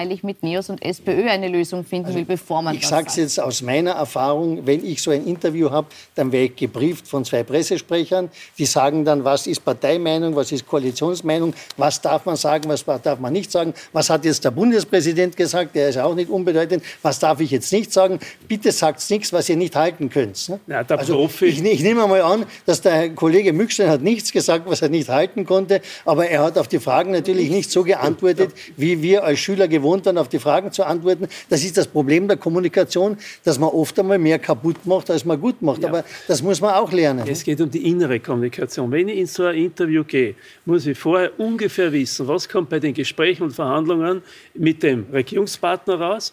überparteilich 0.00 0.22
mit 0.22 0.42
NEOS 0.42 0.70
und 0.70 0.82
SPÖ 0.82 1.28
eine 1.28 1.48
Lösung 1.48 1.84
finden 1.84 2.14
will, 2.14 2.24
bevor 2.24 2.62
man 2.62 2.74
Ich 2.74 2.86
sage 2.86 3.06
es 3.08 3.16
jetzt 3.16 3.40
aus 3.40 3.62
meiner 3.62 3.92
Erfahrung, 3.92 4.66
wenn 4.66 4.84
ich 4.84 5.02
so 5.02 5.10
ein 5.10 5.26
Interview 5.26 5.70
habe, 5.70 5.88
dann 6.14 6.32
werde 6.32 6.46
ich 6.46 6.56
gebrieft 6.56 7.06
von 7.06 7.24
zwei 7.24 7.42
Pressesprechern. 7.42 8.30
Die 8.58 8.64
sagen 8.66 9.04
dann, 9.04 9.24
was 9.24 9.46
ist 9.46 9.64
Parteimeinung, 9.64 10.34
was 10.36 10.52
ist 10.52 10.66
Koalitionsmeinung, 10.66 11.54
was 11.76 12.00
darf 12.00 12.24
man 12.26 12.36
sagen, 12.36 12.68
was 12.68 12.84
darf 12.84 13.18
man 13.18 13.32
nicht 13.32 13.50
sagen, 13.50 13.74
was 13.92 14.10
hat 14.10 14.24
jetzt 14.24 14.44
der 14.44 14.50
Bundespräsident 14.50 15.36
gesagt, 15.36 15.74
der 15.74 15.88
ist 15.90 15.98
auch 15.98 16.14
nicht 16.14 16.30
unbedeutend, 16.30 16.82
was 17.02 17.18
darf 17.18 17.40
ich 17.40 17.50
jetzt 17.50 17.72
nicht 17.72 17.92
sagen. 17.92 18.18
Bitte 18.48 18.72
sagt 18.72 19.08
nichts, 19.10 19.32
was 19.32 19.48
ihr 19.48 19.56
nicht 19.56 19.76
halten 19.76 20.08
könnt. 20.10 20.48
ne? 20.48 20.60
Ja, 20.66 20.84
der 20.84 20.98
also 20.98 21.14
Profi- 21.16 21.46
ich, 21.46 21.62
ich 21.62 21.80
nehme 21.82 22.06
mal 22.06 22.22
an, 22.22 22.46
dass 22.66 22.80
der 22.80 23.10
Kollege 23.10 23.52
Mückstein 23.52 23.88
hat 23.90 24.02
nichts 24.02 24.32
gesagt, 24.32 24.68
was 24.68 24.82
er 24.82 24.88
nicht 24.88 25.08
halten 25.08 25.44
konnte, 25.44 25.80
aber 26.04 26.28
er 26.28 26.42
hat 26.42 26.58
auf 26.58 26.68
die 26.68 26.78
Fragen 26.78 27.12
natürlich 27.12 27.50
nicht 27.50 27.70
so 27.70 27.82
geantwortet, 27.82 28.52
wie 28.76 29.02
wir 29.02 29.24
als 29.24 29.38
Schüler 29.38 29.68
gewohnt 29.68 29.89
waren, 29.90 30.18
auf 30.18 30.28
die 30.28 30.38
Fragen 30.38 30.72
zu 30.72 30.84
antworten. 30.84 31.28
Das 31.48 31.64
ist 31.64 31.76
das 31.76 31.86
Problem 31.86 32.28
der 32.28 32.36
Kommunikation, 32.36 33.16
dass 33.44 33.58
man 33.58 33.70
oft 33.70 33.98
einmal 33.98 34.18
mehr 34.18 34.38
kaputt 34.38 34.84
macht, 34.84 35.10
als 35.10 35.24
man 35.24 35.40
gut 35.40 35.60
macht. 35.62 35.84
Aber 35.84 36.04
das 36.28 36.42
muss 36.42 36.60
man 36.60 36.74
auch 36.74 36.92
lernen. 36.92 37.26
Es 37.28 37.44
geht 37.44 37.60
um 37.60 37.70
die 37.70 37.88
innere 37.88 38.20
Kommunikation. 38.20 38.90
Wenn 38.90 39.08
ich 39.08 39.18
in 39.18 39.26
so 39.26 39.44
ein 39.44 39.56
Interview 39.56 40.04
gehe, 40.04 40.34
muss 40.64 40.86
ich 40.86 40.98
vorher 40.98 41.38
ungefähr 41.38 41.92
wissen, 41.92 42.26
was 42.28 42.48
kommt 42.48 42.70
bei 42.70 42.78
den 42.78 42.94
Gesprächen 42.94 43.44
und 43.44 43.52
Verhandlungen 43.52 44.22
mit 44.54 44.82
dem 44.82 45.06
Regierungspartner 45.12 46.00
raus, 46.00 46.32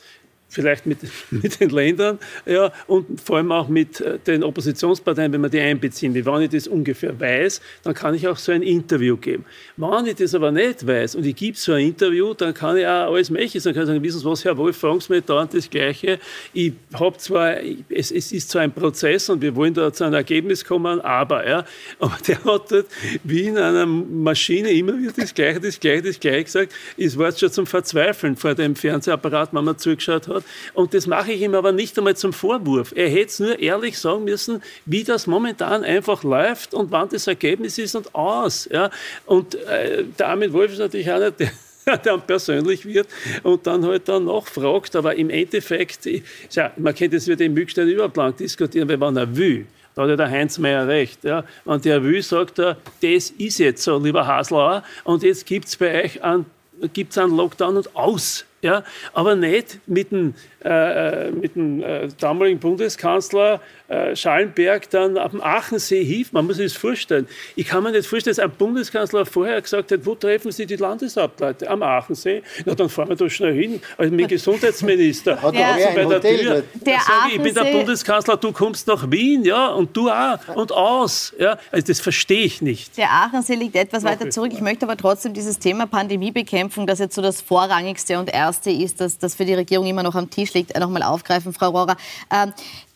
vielleicht 0.50 0.86
mit, 0.86 1.00
mit 1.32 1.60
den 1.60 1.70
Ländern 1.70 2.20
ja, 2.46 2.72
und 2.88 3.20
vor 3.22 3.38
allem 3.38 3.52
auch 3.52 3.68
mit 3.68 4.02
äh, 4.02 4.18
den 4.20 4.44
Oppositionsparteien, 4.44 5.32
wenn 5.34 5.42
man 5.42 5.52
die 5.52 5.60
einbeziehen 5.60 6.14
will. 6.14 6.26
Wenn 6.26 6.42
ich 6.42 6.50
das 6.50 6.68
ungefähr 6.68 7.20
weiß, 7.20 7.62
dann 7.84 7.94
kann 7.94 8.16
ich 8.16 8.28
auch 8.28 8.38
so 8.38 8.52
ein 8.52 8.62
Interview 8.62 9.18
geben. 9.18 9.46
Wenn 9.76 10.06
ich 10.06 10.16
das 10.16 10.34
aber 10.34 10.52
nicht 10.52 10.86
weiß 10.86 11.16
und 11.16 11.26
ich 11.26 11.36
gebe 11.36 11.58
so 11.58 11.74
ein 11.74 11.88
Interview, 11.88 12.34
dann 12.34 12.54
kann 12.54 12.78
ich 12.78 12.86
auch 12.86 13.14
alles 13.14 13.30
Mögliche 13.30 13.60
sagen. 13.60 13.76
Kann 13.76 13.84
ich 13.84 13.88
sagen, 13.88 14.04
wissen 14.04 14.20
Sie 14.20 14.26
was, 14.26 14.46
Herr 14.46 14.58
Wolf, 14.58 14.78
fragen 14.78 15.00
Sie 15.00 15.14
mich 15.14 15.26
dauernd 15.26 15.54
das 15.54 15.70
Gleiche. 15.70 16.20
Ich 16.54 16.74
habe 16.94 17.18
zwar, 17.18 17.58
es, 17.90 18.12
es 18.12 18.32
ist 18.32 18.50
zwar 18.50 18.62
ein 18.62 18.72
Prozess 18.72 19.30
und 19.30 19.42
wir 19.42 19.56
wollen 19.56 19.74
da 19.74 19.92
zu 19.92 20.04
einem 20.04 20.14
Ergebnis 20.14 20.64
kommen, 20.64 21.02
aber, 21.02 21.48
ja, 21.48 21.66
aber 22.00 22.18
der 22.28 22.44
hat 22.44 22.72
dort 22.72 22.86
wie 23.24 23.48
in 23.48 23.58
einer 23.58 23.86
Maschine 23.86 24.72
immer 24.72 24.98
wieder 24.98 25.12
das 25.16 25.34
Gleiche, 25.34 25.60
das 25.60 25.80
Gleiche, 25.80 26.04
das 26.04 26.20
Gleiche 26.20 26.44
gesagt. 26.46 26.74
Es 26.98 27.18
war 27.18 27.32
schon 27.32 27.52
zum 27.52 27.66
Verzweifeln 27.66 28.36
vor 28.36 28.56
dem 28.56 28.76
Fernsehapparat, 28.76 29.54
wenn 29.54 29.64
man 29.64 29.78
zugeschaut 29.78 30.28
hat. 30.28 30.37
Und 30.74 30.94
das 30.94 31.08
mache 31.08 31.32
ich 31.32 31.42
ihm 31.42 31.56
aber 31.56 31.72
nicht 31.72 31.98
einmal 31.98 32.16
zum 32.16 32.34
Vorwurf. 32.34 32.94
Er 32.96 33.10
hätte 33.10 33.26
es 33.26 33.40
nur 33.40 33.60
ehrlich 33.60 33.98
sagen 33.98 34.24
müssen, 34.24 34.62
wie 34.86 35.04
das 35.04 35.28
momentan 35.28 35.84
einfach 35.84 36.24
läuft 36.24 36.74
und 36.74 36.92
wann 36.92 37.10
das 37.10 37.28
Ergebnis 37.28 37.78
ist 37.78 37.96
und 37.96 38.14
aus. 38.16 38.68
Ja. 38.72 38.90
Und 39.26 39.56
äh, 39.56 40.04
der 40.18 40.28
Armin 40.30 40.54
Wolf 40.54 40.72
ist 40.72 40.80
natürlich 40.80 41.12
auch 41.12 41.20
nicht 41.20 41.40
der, 41.40 41.52
dann 42.04 42.22
persönlich 42.22 42.86
wird 42.86 43.08
und 43.44 43.66
dann 43.66 43.86
halt 43.86 44.08
dann 44.10 44.26
nachfragt. 44.26 44.96
Aber 44.96 45.16
im 45.16 45.30
Endeffekt, 45.30 46.08
ja, 46.52 46.72
man 46.78 46.94
kennt 46.94 47.14
das 47.14 47.28
mit 47.28 47.40
dem 47.40 47.54
Mückstein 47.54 47.88
überhaupt 47.88 48.18
lang 48.18 48.36
diskutieren, 48.36 48.90
wenn 48.90 49.18
er 49.18 49.36
will, 49.36 49.66
da 49.98 50.04
hat 50.04 50.10
ja 50.12 50.16
der 50.16 50.30
Heinz 50.30 50.60
Meier 50.60 50.88
recht. 50.88 51.24
Ja. 51.24 51.44
Wenn 51.66 51.82
der 51.82 52.04
will, 52.04 52.22
sagt 52.22 52.60
er, 52.60 52.78
das 53.02 53.32
ist 53.32 53.58
jetzt 53.58 53.82
so, 53.82 53.98
lieber 53.98 54.28
Haslauer, 54.28 54.84
und 55.04 55.24
jetzt 55.24 55.44
gibt 55.48 55.66
es 55.66 55.76
bei 55.76 56.04
euch 56.04 56.24
einen, 56.24 56.46
gibt's 56.94 57.18
einen 57.18 57.36
Lockdown 57.36 57.78
und 57.78 57.96
aus. 57.96 58.46
Ja, 58.64 58.84
aber 59.14 59.36
nicht 59.36 59.80
mit 59.86 60.12
dem, 60.12 60.34
äh, 60.66 61.30
mit 61.30 61.56
dem 61.56 61.84
äh, 61.84 62.08
damaligen 62.20 62.60
Bundeskanzler 62.60 63.62
äh, 63.88 64.16
Schallenberg 64.16 64.90
dann 64.90 65.16
ab 65.16 65.30
dem 65.32 65.42
Aachensee 65.44 66.04
hief. 66.04 66.34
Man 66.34 66.48
muss 66.48 66.58
sich 66.58 66.74
das 66.74 66.82
vorstellen. 66.82 67.28
Ich 67.56 67.68
kann 67.68 67.84
mir 67.84 67.92
nicht 67.92 68.08
vorstellen, 68.08 68.36
dass 68.36 68.44
ein 68.44 68.50
Bundeskanzler 68.50 69.28
vorher 69.28 69.62
gesagt 69.62 69.92
hat, 69.92 70.06
wo 70.08 70.16
treffen 70.16 70.52
Sie 70.52 70.66
die 70.66 70.76
Landeshauptleute? 70.76 71.70
Am 71.70 71.84
Aachensee. 71.84 72.42
Na, 72.66 72.74
dann 72.74 72.90
fahren 72.90 73.10
wir 73.10 73.16
da 73.16 73.30
schnell 73.30 73.54
hin. 73.54 73.80
Also 73.96 74.12
mit 74.12 74.22
dem 74.22 74.28
Gesundheitsminister. 74.36 75.40
Hat 75.40 75.54
Ja. 75.54 75.78
bei 75.94 75.94
der 75.94 76.06
Hotel 76.08 76.38
Tür. 76.40 76.64
Der 76.84 76.96
ich, 77.28 77.36
ich 77.36 77.42
bin 77.44 77.54
der 77.54 77.64
Aachensee- 77.64 77.72
Bundeskanzler, 77.78 78.38
du 78.38 78.52
kommst 78.52 78.88
nach 78.88 79.10
Wien, 79.12 79.44
ja, 79.46 79.68
und 79.68 79.96
du 79.96 80.10
auch, 80.10 80.40
und 80.56 80.72
aus. 80.72 81.32
Ja, 81.40 81.60
also 81.72 81.86
das 81.86 82.00
verstehe 82.00 82.44
ich 82.44 82.64
nicht. 82.64 82.98
Der 82.98 83.12
Aachensee 83.12 83.54
liegt 83.54 83.76
etwas 83.76 84.04
weiter 84.04 84.32
zurück. 84.32 84.52
Ich 84.52 84.62
möchte 84.62 84.86
aber 84.88 84.98
trotzdem 84.98 85.36
dieses 85.36 85.60
Thema 85.60 85.86
Pandemiebekämpfung, 85.86 86.88
das 86.88 86.98
jetzt 86.98 87.14
so 87.14 87.22
das 87.22 87.40
Vorrangigste 87.42 88.18
und 88.18 88.34
Erste 88.34 88.47
ist, 88.56 89.02
das, 89.02 89.18
das 89.18 89.36
für 89.36 89.46
die 89.46 89.54
Regierung 89.54 89.88
immer 89.88 90.04
noch 90.04 90.16
am 90.16 90.30
Tisch 90.30 90.54
liegt, 90.54 90.78
noch 90.78 90.90
mal 90.90 91.04
aufgreifen, 91.04 91.54
Frau 91.54 91.70
Rohrer. 91.70 91.98
Ähm, 92.32 92.54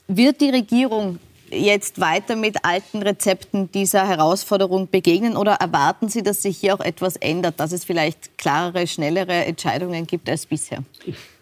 wird 0.07 0.41
die 0.41 0.49
Regierung 0.49 1.19
jetzt 1.51 1.99
weiter 1.99 2.35
mit 2.35 2.63
alten 2.63 3.01
Rezepten 3.01 3.71
dieser 3.71 4.07
Herausforderung 4.07 4.89
begegnen 4.89 5.35
oder 5.35 5.53
erwarten 5.53 6.09
Sie, 6.09 6.23
dass 6.23 6.41
sich 6.41 6.57
hier 6.57 6.73
auch 6.73 6.79
etwas 6.79 7.15
ändert, 7.17 7.59
dass 7.59 7.71
es 7.71 7.83
vielleicht 7.83 8.37
klarere, 8.37 8.87
schnellere 8.87 9.45
Entscheidungen 9.45 10.07
gibt 10.07 10.29
als 10.29 10.45
bisher? 10.45 10.83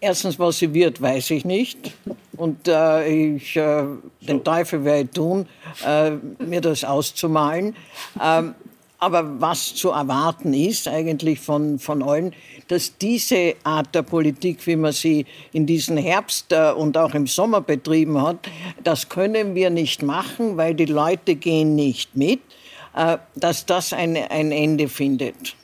Erstens, 0.00 0.38
was 0.38 0.58
sie 0.58 0.72
wird, 0.74 1.00
weiß 1.00 1.30
ich 1.30 1.44
nicht. 1.44 1.92
Und 2.36 2.68
äh, 2.68 3.34
ich, 3.34 3.56
äh, 3.56 3.84
den 4.20 4.42
Teufel 4.42 4.84
werde 4.84 5.02
ich 5.02 5.10
tun, 5.10 5.46
äh, 5.86 6.10
mir 6.38 6.60
das 6.60 6.84
auszumalen. 6.84 7.76
Ähm, 8.20 8.54
aber 9.00 9.40
was 9.40 9.74
zu 9.74 9.90
erwarten 9.90 10.52
ist 10.52 10.86
eigentlich 10.86 11.40
von, 11.40 11.78
von 11.78 12.02
allen, 12.02 12.34
dass 12.68 12.96
diese 12.98 13.54
Art 13.64 13.94
der 13.94 14.02
Politik, 14.02 14.66
wie 14.66 14.76
man 14.76 14.92
sie 14.92 15.24
in 15.52 15.66
diesem 15.66 15.96
Herbst 15.96 16.52
äh, 16.52 16.70
und 16.72 16.96
auch 16.96 17.14
im 17.14 17.26
Sommer 17.26 17.62
betrieben 17.62 18.20
hat, 18.20 18.48
das 18.84 19.08
können 19.08 19.54
wir 19.54 19.70
nicht 19.70 20.02
machen, 20.02 20.56
weil 20.58 20.74
die 20.74 20.84
Leute 20.84 21.34
gehen 21.34 21.74
nicht 21.74 22.14
mit, 22.14 22.40
äh, 22.94 23.16
dass 23.34 23.64
das 23.64 23.92
ein, 23.92 24.16
ein 24.16 24.52
Ende 24.52 24.88
findet. 24.88 25.56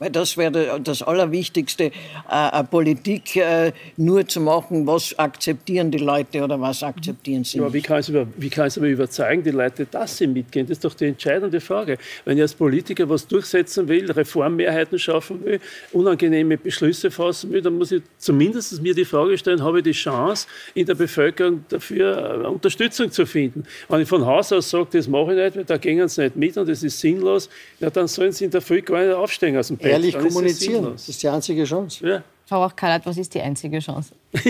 Weil 0.00 0.10
das 0.10 0.36
wäre 0.36 0.80
das 0.80 1.02
Allerwichtigste, 1.02 1.90
äh, 2.30 2.64
Politik 2.70 3.34
äh, 3.34 3.72
nur 3.96 4.28
zu 4.28 4.40
machen, 4.40 4.86
was 4.86 5.18
akzeptieren 5.18 5.90
die 5.90 5.98
Leute 5.98 6.40
oder 6.40 6.60
was 6.60 6.84
akzeptieren 6.84 7.42
sie 7.42 7.58
ja, 7.58 7.64
nicht. 7.64 7.72
Wie 7.72 7.82
kann, 7.82 7.98
es 7.98 8.08
über, 8.08 8.24
wie 8.36 8.48
kann 8.48 8.68
es 8.68 8.78
aber 8.78 8.86
überzeugen, 8.86 9.42
die 9.42 9.50
Leute, 9.50 9.86
dass 9.86 10.18
sie 10.18 10.28
mitgehen? 10.28 10.68
Das 10.68 10.76
ist 10.78 10.84
doch 10.84 10.94
die 10.94 11.06
entscheidende 11.06 11.60
Frage. 11.60 11.98
Wenn 12.24 12.36
ich 12.36 12.42
als 12.42 12.54
Politiker 12.54 13.08
was 13.08 13.26
durchsetzen 13.26 13.88
will, 13.88 14.08
Reformmehrheiten 14.08 15.00
schaffen 15.00 15.44
will, 15.44 15.58
unangenehme 15.90 16.58
Beschlüsse 16.58 17.10
fassen 17.10 17.50
will, 17.50 17.62
dann 17.62 17.76
muss 17.76 17.90
ich 17.90 18.02
zumindest 18.18 18.80
mir 18.80 18.94
die 18.94 19.04
Frage 19.04 19.36
stellen, 19.36 19.64
habe 19.64 19.78
ich 19.78 19.84
die 19.84 19.92
Chance, 19.92 20.46
in 20.74 20.86
der 20.86 20.94
Bevölkerung 20.94 21.64
dafür 21.68 22.44
äh, 22.44 22.46
Unterstützung 22.46 23.10
zu 23.10 23.26
finden? 23.26 23.64
Wenn 23.88 24.02
ich 24.02 24.08
von 24.08 24.24
Haus 24.24 24.52
aus 24.52 24.70
sage, 24.70 24.86
das 24.92 25.08
mache 25.08 25.32
ich 25.32 25.42
nicht, 25.42 25.56
weil 25.56 25.64
da 25.64 25.76
gehen 25.76 26.06
sie 26.06 26.22
nicht 26.22 26.36
mit 26.36 26.56
und 26.56 26.68
das 26.68 26.84
ist 26.84 27.00
sinnlos, 27.00 27.50
ja, 27.80 27.90
dann 27.90 28.06
sollen 28.06 28.30
sie 28.30 28.44
in 28.44 28.52
der 28.52 28.60
Früh 28.60 28.80
gar 28.80 29.04
nicht 29.04 29.12
aufstehen 29.12 29.56
aus 29.56 29.66
dem 29.66 29.76
Bett 29.76 29.87
ehrlich 29.88 30.18
kommunizieren. 30.18 30.92
Das 30.92 31.08
ist 31.08 31.22
die 31.22 31.28
einzige 31.28 31.64
Chance. 31.64 32.06
Ja. 32.06 32.22
Frau 32.46 32.62
Rauch-Kallert, 32.62 33.04
was 33.06 33.18
ist 33.18 33.34
die 33.34 33.40
einzige 33.40 33.78
Chance? 33.80 34.14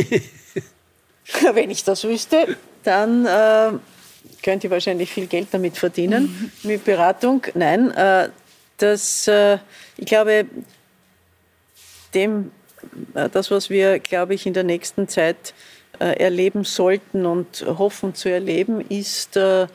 Wenn 1.53 1.71
ich 1.71 1.85
das 1.85 2.05
wüsste, 2.05 2.57
dann 2.85 3.27
äh, 3.27 3.79
könnte 4.43 4.67
ich 4.67 4.71
wahrscheinlich 4.71 5.11
viel 5.11 5.27
Geld 5.27 5.49
damit 5.51 5.77
verdienen, 5.77 6.25
mhm. 6.25 6.51
mit 6.69 6.85
Beratung. 6.85 7.43
Nein, 7.55 7.91
äh, 7.93 8.31
das, 8.79 9.29
äh, 9.29 9.59
ich 9.97 10.07
glaube, 10.07 10.47
dem, 12.15 12.51
äh, 13.15 13.29
das, 13.29 13.51
was 13.51 13.71
wir, 13.71 13.99
glaube 13.99 14.35
ich, 14.35 14.47
in 14.47 14.55
der 14.55 14.65
nächsten 14.65 15.09
Zeit 15.09 15.55
äh, 15.99 16.19
erleben 16.19 16.65
sollten 16.65 17.27
und 17.27 17.65
hoffen 17.67 18.15
zu 18.15 18.31
erleben, 18.31 18.81
ist, 18.81 19.37
äh, 19.37 19.67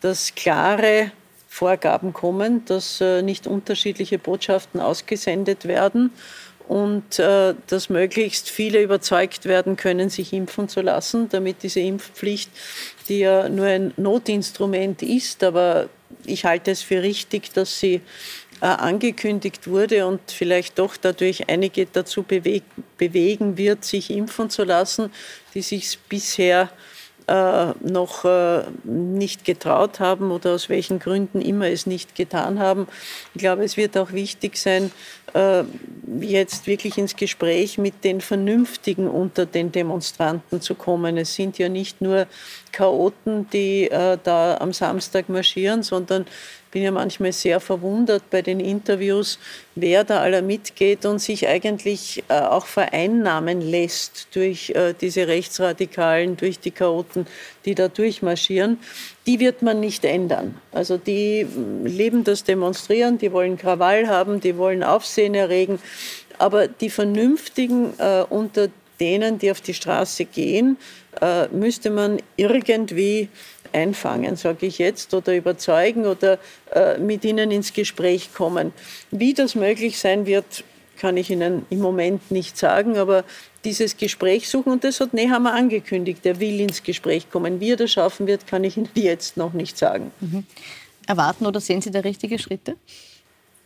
dass 0.00 0.34
klare 0.34 1.12
Vorgaben 1.52 2.14
kommen, 2.14 2.64
dass 2.64 3.02
äh, 3.02 3.20
nicht 3.20 3.46
unterschiedliche 3.46 4.18
Botschaften 4.18 4.80
ausgesendet 4.80 5.68
werden 5.68 6.10
und 6.66 7.18
äh, 7.18 7.54
dass 7.66 7.90
möglichst 7.90 8.48
viele 8.48 8.82
überzeugt 8.82 9.44
werden 9.44 9.76
können, 9.76 10.08
sich 10.08 10.32
impfen 10.32 10.70
zu 10.70 10.80
lassen, 10.80 11.28
damit 11.28 11.62
diese 11.62 11.80
Impfpflicht, 11.80 12.50
die 13.10 13.18
ja 13.18 13.50
nur 13.50 13.66
ein 13.66 13.92
Notinstrument 13.98 15.02
ist, 15.02 15.44
aber 15.44 15.90
ich 16.24 16.46
halte 16.46 16.70
es 16.70 16.80
für 16.80 17.02
richtig, 17.02 17.52
dass 17.52 17.78
sie 17.78 18.00
äh, 18.62 18.64
angekündigt 18.64 19.68
wurde 19.68 20.06
und 20.06 20.22
vielleicht 20.30 20.78
doch 20.78 20.96
dadurch 20.96 21.50
einige 21.50 21.84
dazu 21.84 22.22
bewegen 22.22 23.58
wird, 23.58 23.84
sich 23.84 24.08
impfen 24.08 24.48
zu 24.48 24.64
lassen, 24.64 25.12
die 25.52 25.60
sich 25.60 25.98
bisher 26.08 26.62
äh, 26.62 26.91
noch 27.26 28.24
äh, 28.24 28.62
nicht 28.84 29.44
getraut 29.44 30.00
haben 30.00 30.30
oder 30.30 30.54
aus 30.54 30.68
welchen 30.68 30.98
Gründen 30.98 31.40
immer 31.40 31.68
es 31.68 31.86
nicht 31.86 32.14
getan 32.14 32.58
haben. 32.58 32.86
Ich 33.34 33.40
glaube, 33.40 33.64
es 33.64 33.76
wird 33.76 33.96
auch 33.96 34.12
wichtig 34.12 34.56
sein, 34.56 34.90
äh, 35.34 35.64
jetzt 36.20 36.66
wirklich 36.66 36.98
ins 36.98 37.16
Gespräch 37.16 37.78
mit 37.78 38.04
den 38.04 38.20
Vernünftigen 38.20 39.08
unter 39.08 39.46
den 39.46 39.72
Demonstranten 39.72 40.60
zu 40.60 40.74
kommen. 40.74 41.16
Es 41.16 41.34
sind 41.34 41.58
ja 41.58 41.68
nicht 41.68 42.00
nur 42.00 42.26
Chaoten, 42.72 43.48
die 43.50 43.88
da 43.90 44.56
am 44.58 44.72
Samstag 44.72 45.28
marschieren, 45.28 45.82
sondern 45.82 46.26
bin 46.72 46.82
ja 46.82 46.90
manchmal 46.90 47.32
sehr 47.32 47.60
verwundert 47.60 48.28
bei 48.30 48.42
den 48.42 48.58
Interviews, 48.58 49.38
wer 49.74 50.02
da 50.04 50.20
aller 50.20 50.42
mitgeht 50.42 51.04
und 51.04 51.20
sich 51.20 51.46
eigentlich 51.46 52.24
äh, 52.28 52.40
auch 52.40 52.66
vereinnahmen 52.66 53.60
lässt 53.60 54.34
durch 54.34 54.70
äh, 54.70 54.94
diese 54.98 55.28
Rechtsradikalen, 55.28 56.36
durch 56.36 56.58
die 56.58 56.70
Chaoten, 56.70 57.26
die 57.64 57.74
da 57.74 57.88
durchmarschieren. 57.88 58.78
Die 59.26 59.40
wird 59.40 59.62
man 59.62 59.80
nicht 59.80 60.04
ändern. 60.04 60.56
Also 60.72 60.96
die 60.98 61.46
leben 61.84 62.24
das 62.24 62.44
Demonstrieren, 62.44 63.18
die 63.18 63.32
wollen 63.32 63.56
Krawall 63.56 64.08
haben, 64.08 64.40
die 64.40 64.56
wollen 64.56 64.82
Aufsehen 64.82 65.34
erregen. 65.34 65.78
Aber 66.38 66.68
die 66.68 66.90
Vernünftigen 66.90 67.92
äh, 67.98 68.24
unter 68.28 68.68
denen, 69.00 69.38
die 69.38 69.50
auf 69.50 69.60
die 69.60 69.74
Straße 69.74 70.24
gehen, 70.24 70.76
äh, 71.20 71.48
müsste 71.48 71.90
man 71.90 72.18
irgendwie 72.36 73.28
einfangen, 73.72 74.36
sage 74.36 74.66
ich 74.66 74.78
jetzt, 74.78 75.14
oder 75.14 75.34
überzeugen 75.34 76.06
oder 76.06 76.38
äh, 76.74 76.98
mit 76.98 77.24
ihnen 77.24 77.50
ins 77.50 77.72
Gespräch 77.72 78.34
kommen. 78.34 78.72
Wie 79.10 79.34
das 79.34 79.54
möglich 79.54 79.98
sein 79.98 80.26
wird, 80.26 80.64
kann 80.98 81.16
ich 81.16 81.30
Ihnen 81.30 81.66
im 81.68 81.80
Moment 81.80 82.30
nicht 82.30 82.56
sagen, 82.56 82.96
aber 82.96 83.24
dieses 83.64 83.96
Gespräch 83.96 84.48
suchen, 84.48 84.72
und 84.72 84.84
das 84.84 85.00
hat 85.00 85.14
Nehammer 85.14 85.54
angekündigt, 85.54 86.24
er 86.26 86.40
will 86.40 86.60
ins 86.60 86.82
Gespräch 86.82 87.30
kommen. 87.30 87.60
Wie 87.60 87.70
er 87.70 87.76
das 87.76 87.92
schaffen 87.92 88.26
wird, 88.26 88.46
kann 88.46 88.64
ich 88.64 88.76
Ihnen 88.76 88.88
jetzt 88.94 89.36
noch 89.36 89.52
nicht 89.52 89.78
sagen. 89.78 90.10
Mhm. 90.20 90.44
Erwarten 91.06 91.46
oder 91.46 91.60
sehen 91.60 91.80
Sie 91.80 91.90
da 91.90 92.00
richtige 92.00 92.38
Schritte? 92.38 92.76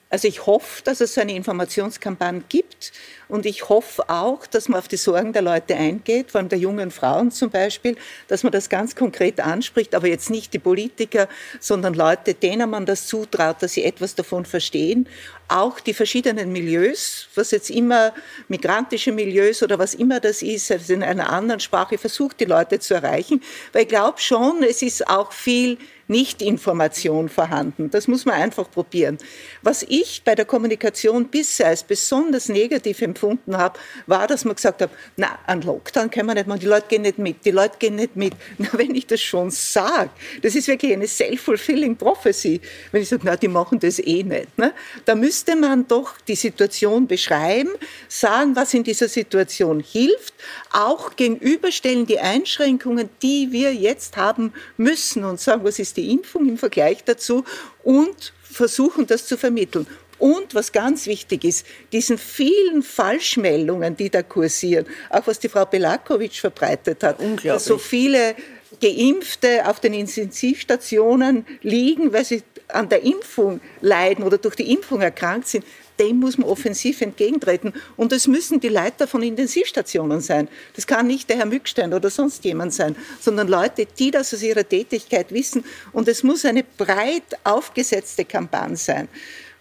Also 0.09 0.28
ich 0.28 0.47
hoffe, 0.47 0.82
dass 0.84 1.01
es 1.01 1.14
so 1.14 1.20
eine 1.20 1.34
Informationskampagne 1.34 2.42
gibt 2.49 2.92
und 3.29 3.45
ich 3.47 3.68
hoffe 3.68 4.09
auch, 4.09 4.47
dass 4.47 4.68
man 4.68 4.79
auf 4.79 4.89
die 4.89 4.97
Sorgen 4.97 5.33
der 5.33 5.43
Leute 5.43 5.74
eingeht, 5.74 6.31
vor 6.31 6.41
allem 6.41 6.49
der 6.49 6.59
jungen 6.59 6.91
Frauen 6.91 7.31
zum 7.31 7.51
Beispiel, 7.51 7.97
dass 8.29 8.43
man 8.43 8.53
das 8.53 8.68
ganz 8.68 8.95
konkret 8.95 9.41
anspricht, 9.41 9.95
aber 9.95 10.07
jetzt 10.07 10.31
nicht 10.31 10.55
die 10.55 10.59
Politiker, 10.59 11.29
sondern 11.59 11.95
Leute, 11.95 12.35
denen 12.35 12.70
man 12.70 12.87
das 12.87 13.07
zutraut, 13.07 13.57
dass 13.61 13.72
sie 13.72 13.85
etwas 13.85 14.14
davon 14.14 14.45
verstehen. 14.45 15.09
Auch 15.49 15.81
die 15.81 15.95
verschiedenen 15.95 16.53
Milieus, 16.53 17.29
was 17.35 17.51
jetzt 17.51 17.70
immer 17.70 18.12
migrantische 18.49 19.12
Milieus 19.12 19.62
oder 19.62 19.79
was 19.79 19.95
immer 19.95 20.20
das 20.20 20.43
ist, 20.43 20.70
also 20.70 20.93
in 20.93 21.03
einer 21.03 21.31
anderen 21.31 21.61
Sprache 21.61 21.99
versucht, 21.99 22.41
die 22.41 22.45
Leute 22.45 22.79
zu 22.79 22.95
erreichen. 22.95 23.43
Weil 23.72 23.83
ich 23.83 23.89
glaube 23.89 24.20
schon, 24.20 24.62
es 24.62 24.83
ist 24.83 25.09
auch 25.09 25.33
viel 25.33 25.79
nicht-Information 26.09 27.28
vorhanden. 27.28 27.90
Das 27.90 28.09
muss 28.09 28.24
man 28.24 28.36
einfach 28.36 28.70
probieren. 28.70 29.18
Was 29.62 29.82
ich 29.82 30.22
bei 30.24 30.34
der 30.34 30.44
Kommunikation 30.44 31.26
bisher 31.28 31.68
als 31.68 31.82
besonders 31.82 32.48
negativ 32.48 33.02
empfunden 33.02 33.57
habe, 33.57 33.78
war, 34.07 34.26
dass 34.26 34.44
man 34.44 34.54
gesagt 34.54 34.82
hat, 34.82 34.90
na, 35.16 35.38
an 35.46 35.62
Lockdown 35.62 36.11
können 36.11 36.28
wir 36.28 36.34
nicht 36.34 36.46
machen, 36.46 36.61
die 36.61 36.66
Leute 36.66 36.86
gehen 36.88 37.02
nicht 37.02 37.18
mit, 37.18 37.44
die 37.44 37.50
Leute 37.50 37.76
gehen 37.78 37.96
nicht 37.96 38.16
mit. 38.16 38.34
Na, 38.59 38.68
wenn 38.72 38.94
ich 38.94 39.07
das 39.07 39.20
schon 39.20 39.50
sage, 39.50 40.11
das 40.42 40.54
ist 40.54 40.68
wirklich 40.68 40.92
eine 40.92 41.07
self-fulfilling 41.07 41.96
prophecy. 41.96 42.61
Wenn 42.92 43.02
ich 43.02 43.09
sage, 43.09 43.22
na, 43.24 43.36
die 43.36 43.48
machen 43.48 43.78
das 43.78 43.98
eh 43.98 44.22
nicht. 44.22 44.57
Ne? 44.57 44.72
Da 45.04 45.14
müsste 45.14 45.57
man 45.57 45.86
doch 45.86 46.20
die 46.26 46.36
Situation 46.36 47.07
beschreiben, 47.07 47.70
sagen, 48.09 48.57
was 48.57 48.74
in 48.74 48.84
dieser 48.84 49.09
Situation 49.09 49.80
hilft, 49.80 50.34
auch 50.72 51.16
gegenüberstellen 51.16 52.07
die 52.07 52.18
Einschränkungen, 52.18 53.09
die 53.22 53.48
wir 53.50 53.74
jetzt 53.74 54.16
haben 54.16 54.52
müssen 54.76 55.24
und 55.24 55.40
sagen, 55.40 55.64
was 55.64 55.78
ist 55.78 55.95
die 55.97 56.12
Impfung 56.12 56.49
im 56.49 56.59
Vergleich 56.59 57.05
dazu 57.05 57.44
und 57.82 58.32
versuchen 58.42 59.07
das 59.07 59.26
zu 59.26 59.36
vermitteln. 59.36 59.86
Und 60.18 60.55
was 60.55 60.72
ganz 60.72 61.07
wichtig 61.07 61.44
ist, 61.44 61.66
diesen 61.92 62.16
vielen 62.16 62.82
Falschmeldungen, 62.82 63.97
die 63.97 64.09
da 64.09 64.22
kursieren, 64.22 64.86
auch 65.11 65.26
was 65.26 65.38
die 65.38 65.49
Frau 65.49 65.66
Belakovic 65.66 66.34
verbreitet 66.34 67.03
hat, 67.03 67.18
dass 67.44 67.66
so 67.66 67.76
viele 67.76 68.34
Geimpfte 68.80 69.68
auf 69.68 69.80
den 69.80 69.92
Intensivstationen 69.92 71.47
liegen, 71.62 72.12
weil 72.12 72.24
sie 72.24 72.42
an 72.68 72.88
der 72.88 73.03
Impfung 73.03 73.61
leiden 73.80 74.24
oder 74.24 74.38
durch 74.38 74.57
die 74.57 74.72
Impfung 74.72 75.01
erkrankt 75.01 75.49
sind, 75.49 75.64
dem 75.99 76.18
muss 76.18 76.38
man 76.38 76.49
offensiv 76.49 77.01
entgegentreten. 77.01 77.72
Und 77.97 78.12
es 78.12 78.26
müssen 78.26 78.61
die 78.61 78.68
Leiter 78.68 79.07
von 79.07 79.22
Intensivstationen 79.22 80.20
sein. 80.20 80.49
Das 80.74 80.86
kann 80.86 81.07
nicht 81.07 81.28
der 81.28 81.38
Herr 81.38 81.47
Mückstein 81.47 81.94
oder 81.94 82.11
sonst 82.11 82.44
jemand 82.44 82.74
sein, 82.74 82.97
sondern 83.20 83.49
Leute, 83.49 83.86
die 83.99 84.11
das 84.11 84.32
aus 84.34 84.42
ihrer 84.42 84.68
Tätigkeit 84.68 85.32
wissen. 85.32 85.64
Und 85.92 86.09
es 86.09 86.22
muss 86.22 86.44
eine 86.44 86.64
breit 86.64 87.38
aufgesetzte 87.44 88.24
Kampagne 88.24 88.76
sein. 88.76 89.09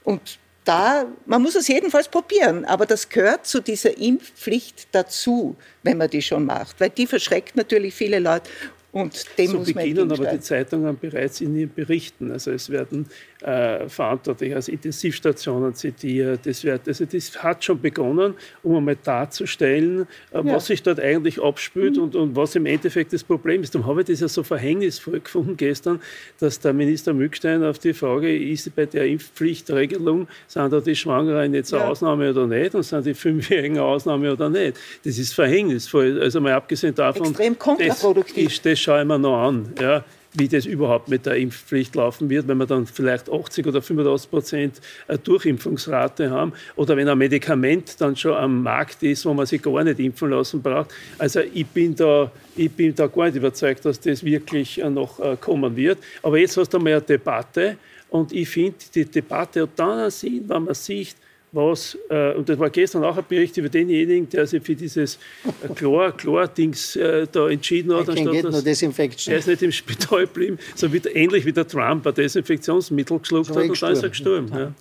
Und 0.03 0.39
da, 0.65 1.05
man 1.25 1.41
muss 1.41 1.55
es 1.55 1.67
jedenfalls 1.67 2.07
probieren, 2.07 2.65
aber 2.65 2.86
das 2.86 3.07
gehört 3.07 3.45
zu 3.45 3.61
dieser 3.61 3.97
Impfpflicht 3.97 4.88
dazu, 4.91 5.55
wenn 5.83 5.97
man 5.97 6.09
die 6.09 6.23
schon 6.23 6.45
macht, 6.45 6.79
weil 6.79 6.89
die 6.89 7.05
verschreckt 7.05 7.55
natürlich 7.55 7.93
viele 7.93 8.17
Leute 8.19 8.49
und 8.95 9.25
dem 9.38 9.51
so 9.51 9.57
muss 9.57 9.73
beginnen 9.73 10.09
aber 10.09 10.25
die 10.25 10.39
Zeitungen 10.39 10.97
bereits 10.97 11.41
in 11.41 11.53
ihren 11.57 11.73
Berichten. 11.73 12.31
Also 12.31 12.51
es 12.51 12.69
werden 12.69 13.07
äh, 13.45 13.87
Verantwortliche 13.87 14.57
aus 14.57 14.67
Intensivstationen 14.67 15.75
zitiert. 15.75 16.45
Das, 16.45 16.63
wird, 16.63 16.87
also 16.87 17.05
das 17.05 17.43
hat 17.43 17.63
schon 17.63 17.79
begonnen, 17.79 18.33
um 18.63 18.77
einmal 18.77 18.97
darzustellen, 19.03 20.07
äh, 20.31 20.37
ja. 20.37 20.45
was 20.45 20.65
sich 20.65 20.81
dort 20.81 20.99
eigentlich 20.99 21.41
abspült 21.41 21.97
mhm. 21.97 22.03
und, 22.03 22.15
und 22.15 22.35
was 22.35 22.55
im 22.55 22.65
Endeffekt 22.65 23.13
das 23.13 23.23
Problem 23.23 23.61
ist. 23.61 23.75
Darum 23.75 23.87
habe 23.87 24.01
ich 24.01 24.07
das 24.07 24.21
ja 24.21 24.27
so 24.27 24.41
verhängnisvoll 24.41 25.19
gefunden 25.23 25.57
gestern, 25.57 26.01
dass 26.39 26.59
der 26.59 26.73
Minister 26.73 27.13
Mückstein 27.13 27.63
auf 27.63 27.77
die 27.77 27.93
Frage, 27.93 28.35
ist 28.35 28.75
bei 28.75 28.87
der 28.87 29.05
Impfpflichtregelung, 29.05 30.27
sind 30.47 30.73
da 30.73 30.79
die 30.79 30.95
Schwangeren 30.95 31.53
jetzt 31.53 31.73
eine 31.73 31.83
ja. 31.83 31.89
Ausnahme 31.89 32.31
oder 32.31 32.47
nicht 32.47 32.73
und 32.73 32.83
sind 32.83 33.05
die 33.05 33.13
Fünfjährigen 33.13 33.77
eine 33.77 33.85
Ausnahme 33.85 34.33
oder 34.33 34.49
nicht. 34.49 34.77
Das 35.03 35.19
ist 35.19 35.33
verhängnisvoll. 35.33 36.19
Also 36.19 36.41
mal 36.41 36.53
abgesehen 36.53 36.95
davon, 36.95 37.27
Extrem 37.27 37.59
kontraproduktiv. 37.59 38.47
Das, 38.47 38.61
das 38.61 38.79
schaue 38.79 39.01
ich 39.01 39.07
mir 39.07 39.19
noch 39.19 39.37
an. 39.37 39.73
Ja 39.79 40.03
wie 40.38 40.47
das 40.47 40.65
überhaupt 40.65 41.07
mit 41.07 41.25
der 41.25 41.36
Impfpflicht 41.36 41.95
laufen 41.95 42.29
wird, 42.29 42.47
wenn 42.47 42.57
wir 42.57 42.65
dann 42.65 42.86
vielleicht 42.86 43.31
80 43.31 43.67
oder 43.67 43.81
85 43.81 44.29
Prozent 44.29 44.81
Durchimpfungsrate 45.23 46.29
haben 46.29 46.53
oder 46.75 46.97
wenn 46.97 47.07
ein 47.07 47.17
Medikament 47.17 47.99
dann 47.99 48.15
schon 48.15 48.33
am 48.33 48.63
Markt 48.63 49.03
ist, 49.03 49.25
wo 49.25 49.33
man 49.33 49.45
sich 49.45 49.61
gar 49.61 49.83
nicht 49.83 49.99
impfen 49.99 50.29
lassen 50.29 50.61
braucht. 50.61 50.91
Also 51.17 51.41
ich 51.41 51.65
bin 51.67 51.95
da, 51.95 52.31
ich 52.55 52.71
bin 52.71 52.93
da 52.95 53.07
gar 53.07 53.25
nicht 53.25 53.36
überzeugt, 53.36 53.86
dass 53.86 53.99
das 53.99 54.23
wirklich 54.23 54.81
äh, 54.81 54.89
noch 54.89 55.19
äh, 55.19 55.38
kommen 55.39 55.75
wird. 55.75 55.99
Aber 56.21 56.38
jetzt 56.38 56.57
hast 56.57 56.73
du 56.73 56.79
mal 56.79 56.93
eine 56.93 57.01
Debatte 57.01 57.77
und 58.09 58.31
ich 58.31 58.49
finde, 58.49 58.77
die 58.93 59.05
Debatte 59.05 59.63
hat 59.63 59.69
dann 59.75 59.99
einen 59.99 60.11
Sinn, 60.11 60.43
wenn 60.47 60.63
man 60.63 60.73
sieht, 60.73 61.15
was, 61.55 61.97
äh, 62.09 62.33
und 62.33 62.49
das 62.49 62.59
war 62.59 62.69
gestern 62.69 63.03
auch 63.03 63.17
ein 63.17 63.23
Bericht 63.27 63.55
über 63.57 63.69
denjenigen, 63.69 64.29
der 64.29 64.45
sich 64.45 64.61
für 64.61 64.75
dieses 64.75 65.17
äh, 65.63 65.73
Chlor, 65.73 66.11
Chlor-Dings 66.11 66.97
äh, 66.97 67.27
da 67.31 67.49
entschieden 67.49 67.95
hat, 67.95 68.09
anstatt 68.09 68.43
dass, 68.43 68.63
Desinfection. 68.63 69.31
er 69.31 69.39
ist 69.39 69.47
nicht 69.47 69.61
im 69.63 69.71
Spital 69.71 70.21
geblieben, 70.21 70.59
sondern 70.75 71.01
ähnlich 71.13 71.45
wie 71.45 71.53
der 71.53 71.67
Trump 71.67 72.05
ein 72.05 72.13
Desinfektionsmittel 72.13 73.19
geschluckt 73.19 73.49
hat 73.49 73.57
und 73.57 73.81
dann 73.81 73.93
ist 73.93 74.03
er 74.03 74.09
gestorben. 74.09 74.51
Ja. 74.53 74.73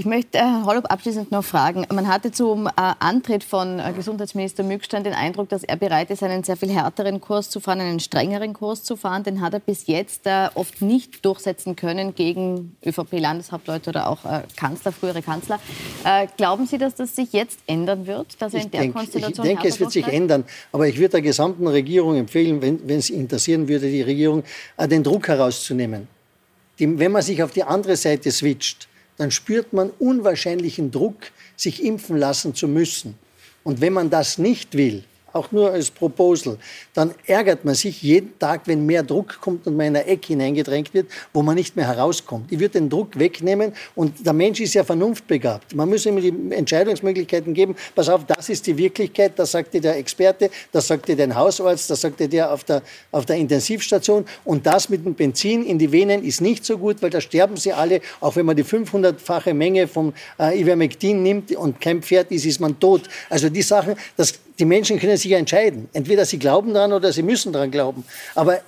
Ich 0.00 0.06
möchte 0.06 0.38
Herr 0.38 0.64
Holub 0.64 0.90
abschließend 0.90 1.30
noch 1.30 1.44
fragen. 1.44 1.84
Man 1.92 2.08
hatte 2.08 2.32
zum 2.32 2.68
äh, 2.68 2.70
Antritt 3.00 3.44
von 3.44 3.78
äh, 3.78 3.92
Gesundheitsminister 3.94 4.62
Mückstein 4.62 5.04
den 5.04 5.12
Eindruck, 5.12 5.50
dass 5.50 5.62
er 5.62 5.76
bereit 5.76 6.10
ist, 6.10 6.22
einen 6.22 6.42
sehr 6.42 6.56
viel 6.56 6.70
härteren 6.70 7.20
Kurs 7.20 7.50
zu 7.50 7.60
fahren, 7.60 7.80
einen 7.80 8.00
strengeren 8.00 8.54
Kurs 8.54 8.82
zu 8.82 8.96
fahren. 8.96 9.24
Den 9.24 9.42
hat 9.42 9.52
er 9.52 9.60
bis 9.60 9.88
jetzt 9.88 10.24
äh, 10.24 10.48
oft 10.54 10.80
nicht 10.80 11.22
durchsetzen 11.22 11.76
können 11.76 12.14
gegen 12.14 12.78
ÖVP-Landeshauptleute 12.82 13.90
oder 13.90 14.08
auch 14.08 14.24
äh, 14.24 14.40
Kanzler, 14.56 14.92
frühere 14.92 15.20
Kanzler. 15.20 15.60
Äh, 16.02 16.28
glauben 16.34 16.66
Sie, 16.66 16.78
dass 16.78 16.94
das 16.94 17.14
sich 17.14 17.34
jetzt 17.34 17.58
ändern 17.66 18.06
wird, 18.06 18.40
dass 18.40 18.54
er 18.54 18.60
ich 18.60 18.64
in 18.64 18.70
der 18.70 18.80
denk, 18.80 18.94
Konstellation 18.94 19.44
Ich 19.44 19.52
denke, 19.52 19.68
es 19.68 19.80
wird 19.80 19.92
sich 19.92 20.06
ändern. 20.08 20.44
Aber 20.72 20.88
ich 20.88 20.96
würde 20.96 21.10
der 21.10 21.20
gesamten 21.20 21.66
Regierung 21.66 22.16
empfehlen, 22.16 22.62
wenn, 22.62 22.88
wenn 22.88 23.00
es 23.00 23.10
interessieren 23.10 23.68
würde, 23.68 23.90
die 23.90 24.00
Regierung, 24.00 24.44
äh, 24.78 24.88
den 24.88 25.02
Druck 25.02 25.28
herauszunehmen. 25.28 26.08
Die, 26.78 26.98
wenn 26.98 27.12
man 27.12 27.20
sich 27.20 27.42
auf 27.42 27.50
die 27.50 27.64
andere 27.64 27.96
Seite 27.96 28.32
switcht, 28.32 28.88
dann 29.20 29.30
spürt 29.30 29.74
man 29.74 29.90
unwahrscheinlichen 29.98 30.90
Druck, 30.90 31.16
sich 31.54 31.84
impfen 31.84 32.16
lassen 32.16 32.54
zu 32.54 32.66
müssen. 32.66 33.18
Und 33.62 33.82
wenn 33.82 33.92
man 33.92 34.08
das 34.08 34.38
nicht 34.38 34.74
will, 34.74 35.04
auch 35.32 35.52
nur 35.52 35.70
als 35.70 35.90
Proposal, 35.90 36.58
dann 36.94 37.14
ärgert 37.26 37.64
man 37.64 37.74
sich 37.74 38.02
jeden 38.02 38.38
Tag, 38.38 38.62
wenn 38.66 38.86
mehr 38.86 39.02
Druck 39.02 39.40
kommt 39.40 39.66
und 39.66 39.76
man 39.76 39.86
in 39.86 39.96
ein 39.96 40.06
Eck 40.06 40.26
hineingedrängt 40.26 40.92
wird, 40.94 41.08
wo 41.32 41.42
man 41.42 41.54
nicht 41.54 41.76
mehr 41.76 41.86
herauskommt. 41.86 42.50
Ich 42.52 42.58
würde 42.58 42.80
den 42.80 42.88
Druck 42.88 43.18
wegnehmen 43.18 43.72
und 43.94 44.24
der 44.24 44.32
Mensch 44.32 44.60
ist 44.60 44.74
ja 44.74 44.84
vernunftbegabt. 44.84 45.74
Man 45.74 45.88
muss 45.88 46.06
ihm 46.06 46.20
die 46.20 46.54
Entscheidungsmöglichkeiten 46.54 47.54
geben. 47.54 47.76
Pass 47.94 48.08
auf, 48.08 48.24
das 48.26 48.48
ist 48.48 48.66
die 48.66 48.76
Wirklichkeit, 48.76 49.32
das 49.36 49.52
sagte 49.52 49.80
der 49.80 49.96
Experte, 49.96 50.50
das 50.72 50.86
sagte 50.86 51.16
der 51.16 51.34
Hausarzt, 51.34 51.90
das 51.90 52.00
sagte 52.00 52.28
der 52.28 52.52
auf 52.52 52.64
der, 52.64 52.82
auf 53.10 53.26
der 53.26 53.36
Intensivstation 53.36 54.24
und 54.44 54.66
das 54.66 54.88
mit 54.88 55.04
dem 55.04 55.14
Benzin 55.14 55.64
in 55.64 55.78
die 55.78 55.90
Venen 55.92 56.24
ist 56.24 56.40
nicht 56.40 56.64
so 56.64 56.78
gut, 56.78 57.02
weil 57.02 57.10
da 57.10 57.20
sterben 57.20 57.56
sie 57.56 57.72
alle, 57.72 58.00
auch 58.20 58.36
wenn 58.36 58.46
man 58.46 58.56
die 58.56 58.64
500-fache 58.64 59.54
Menge 59.54 59.88
vom 59.88 60.12
äh, 60.38 60.60
Ivermectin 60.60 61.22
nimmt 61.22 61.54
und 61.56 61.80
kein 61.80 62.02
Pferd 62.02 62.30
ist, 62.30 62.44
ist 62.44 62.60
man 62.60 62.78
tot. 62.78 63.02
Also 63.28 63.48
die 63.48 63.62
Sachen, 63.62 63.94
das, 64.16 64.34
die 64.60 64.66
Menschen 64.66 65.00
können 65.00 65.16
sich 65.16 65.32
entscheiden. 65.32 65.88
Entweder 65.92 66.24
sie 66.24 66.38
glauben 66.38 66.74
daran 66.74 66.92
oder 66.92 67.12
sie 67.12 67.22
müssen 67.22 67.52
daran 67.52 67.70
glauben. 67.70 68.04
Aber 68.34 68.60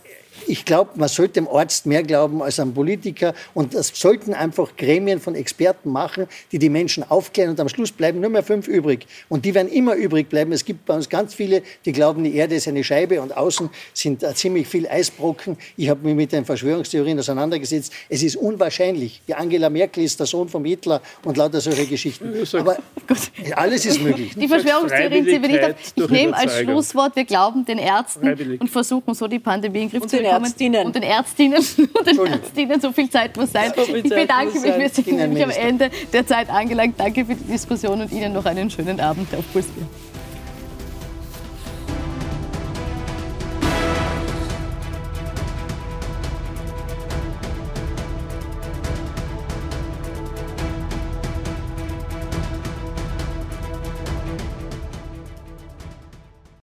ich 0.46 0.64
glaube, 0.64 0.90
man 0.96 1.08
sollte 1.08 1.34
dem 1.34 1.48
Arzt 1.48 1.86
mehr 1.86 2.02
glauben 2.02 2.42
als 2.42 2.60
einem 2.60 2.74
Politiker. 2.74 3.34
Und 3.54 3.74
das 3.74 3.92
sollten 3.94 4.34
einfach 4.34 4.76
Gremien 4.76 5.20
von 5.20 5.34
Experten 5.34 5.90
machen, 5.90 6.26
die 6.50 6.58
die 6.58 6.68
Menschen 6.68 7.08
aufklären. 7.08 7.50
Und 7.50 7.60
am 7.60 7.68
Schluss 7.68 7.92
bleiben 7.92 8.20
nur 8.20 8.30
mehr 8.30 8.42
fünf 8.42 8.68
übrig. 8.68 9.06
Und 9.28 9.44
die 9.44 9.54
werden 9.54 9.70
immer 9.70 9.94
übrig 9.94 10.28
bleiben. 10.28 10.52
Es 10.52 10.64
gibt 10.64 10.86
bei 10.86 10.94
uns 10.94 11.08
ganz 11.08 11.34
viele, 11.34 11.62
die 11.84 11.92
glauben, 11.92 12.24
die 12.24 12.34
Erde 12.34 12.54
ist 12.54 12.68
eine 12.68 12.84
Scheibe 12.84 13.20
und 13.20 13.36
außen 13.36 13.70
sind 13.94 14.24
ziemlich 14.36 14.66
viel 14.66 14.88
Eisbrocken. 14.88 15.56
Ich 15.76 15.88
habe 15.88 16.04
mich 16.06 16.14
mit 16.14 16.32
den 16.32 16.44
Verschwörungstheorien 16.44 17.18
auseinandergesetzt. 17.18 17.92
Es 18.08 18.22
ist 18.22 18.36
unwahrscheinlich. 18.36 19.22
Die 19.28 19.34
Angela 19.34 19.70
Merkel 19.70 20.04
ist 20.04 20.18
der 20.18 20.26
Sohn 20.26 20.48
von 20.48 20.64
Hitler 20.64 21.00
und 21.24 21.36
lauter 21.36 21.60
solche 21.60 21.86
Geschichten. 21.86 22.32
Aber 22.54 22.76
alles 23.56 23.86
ist 23.86 24.02
möglich. 24.02 24.34
Die 24.36 24.48
Verschwörungstheorien 24.48 25.24
sind 25.24 25.42
wir 25.42 25.48
nicht 25.48 25.64
auf. 25.64 25.74
Ich 25.94 26.08
nehme 26.08 26.36
als 26.36 26.58
Schlusswort, 26.58 27.16
wir 27.16 27.24
glauben 27.24 27.64
den 27.64 27.78
Ärzten 27.78 28.58
und 28.58 28.68
versuchen 28.68 29.14
so 29.14 29.28
die 29.28 29.38
Pandemie 29.38 29.82
in 29.82 29.90
den 29.90 30.00
Griff 30.00 30.10
zu 30.10 30.16
bekommen. 30.16 30.31
Ärztinnen. 30.40 30.86
Und 30.86 30.94
den 30.94 31.02
Ärztinnen. 31.02 31.58
Und 31.78 32.06
den 32.06 32.26
Ärztinnen, 32.26 32.80
so 32.80 32.92
viel 32.92 33.10
Zeit 33.10 33.36
muss 33.36 33.52
sein. 33.52 33.72
So 33.74 33.82
ich 33.94 34.02
bedanke 34.02 34.60
mich, 34.60 34.78
wir 34.78 34.88
sind 34.88 35.06
nämlich 35.12 35.44
am 35.44 35.50
Ende 35.50 35.90
der 36.12 36.26
Zeit 36.26 36.50
angelangt. 36.50 36.98
Danke 36.98 37.24
für 37.24 37.34
die 37.34 37.44
Diskussion 37.44 38.00
und 38.00 38.12
Ihnen 38.12 38.32
noch 38.32 38.44
einen 38.44 38.70
schönen 38.70 39.00
Abend 39.00 39.34
auf 39.34 39.44
Puls 39.52 39.66
4. 39.74 40.11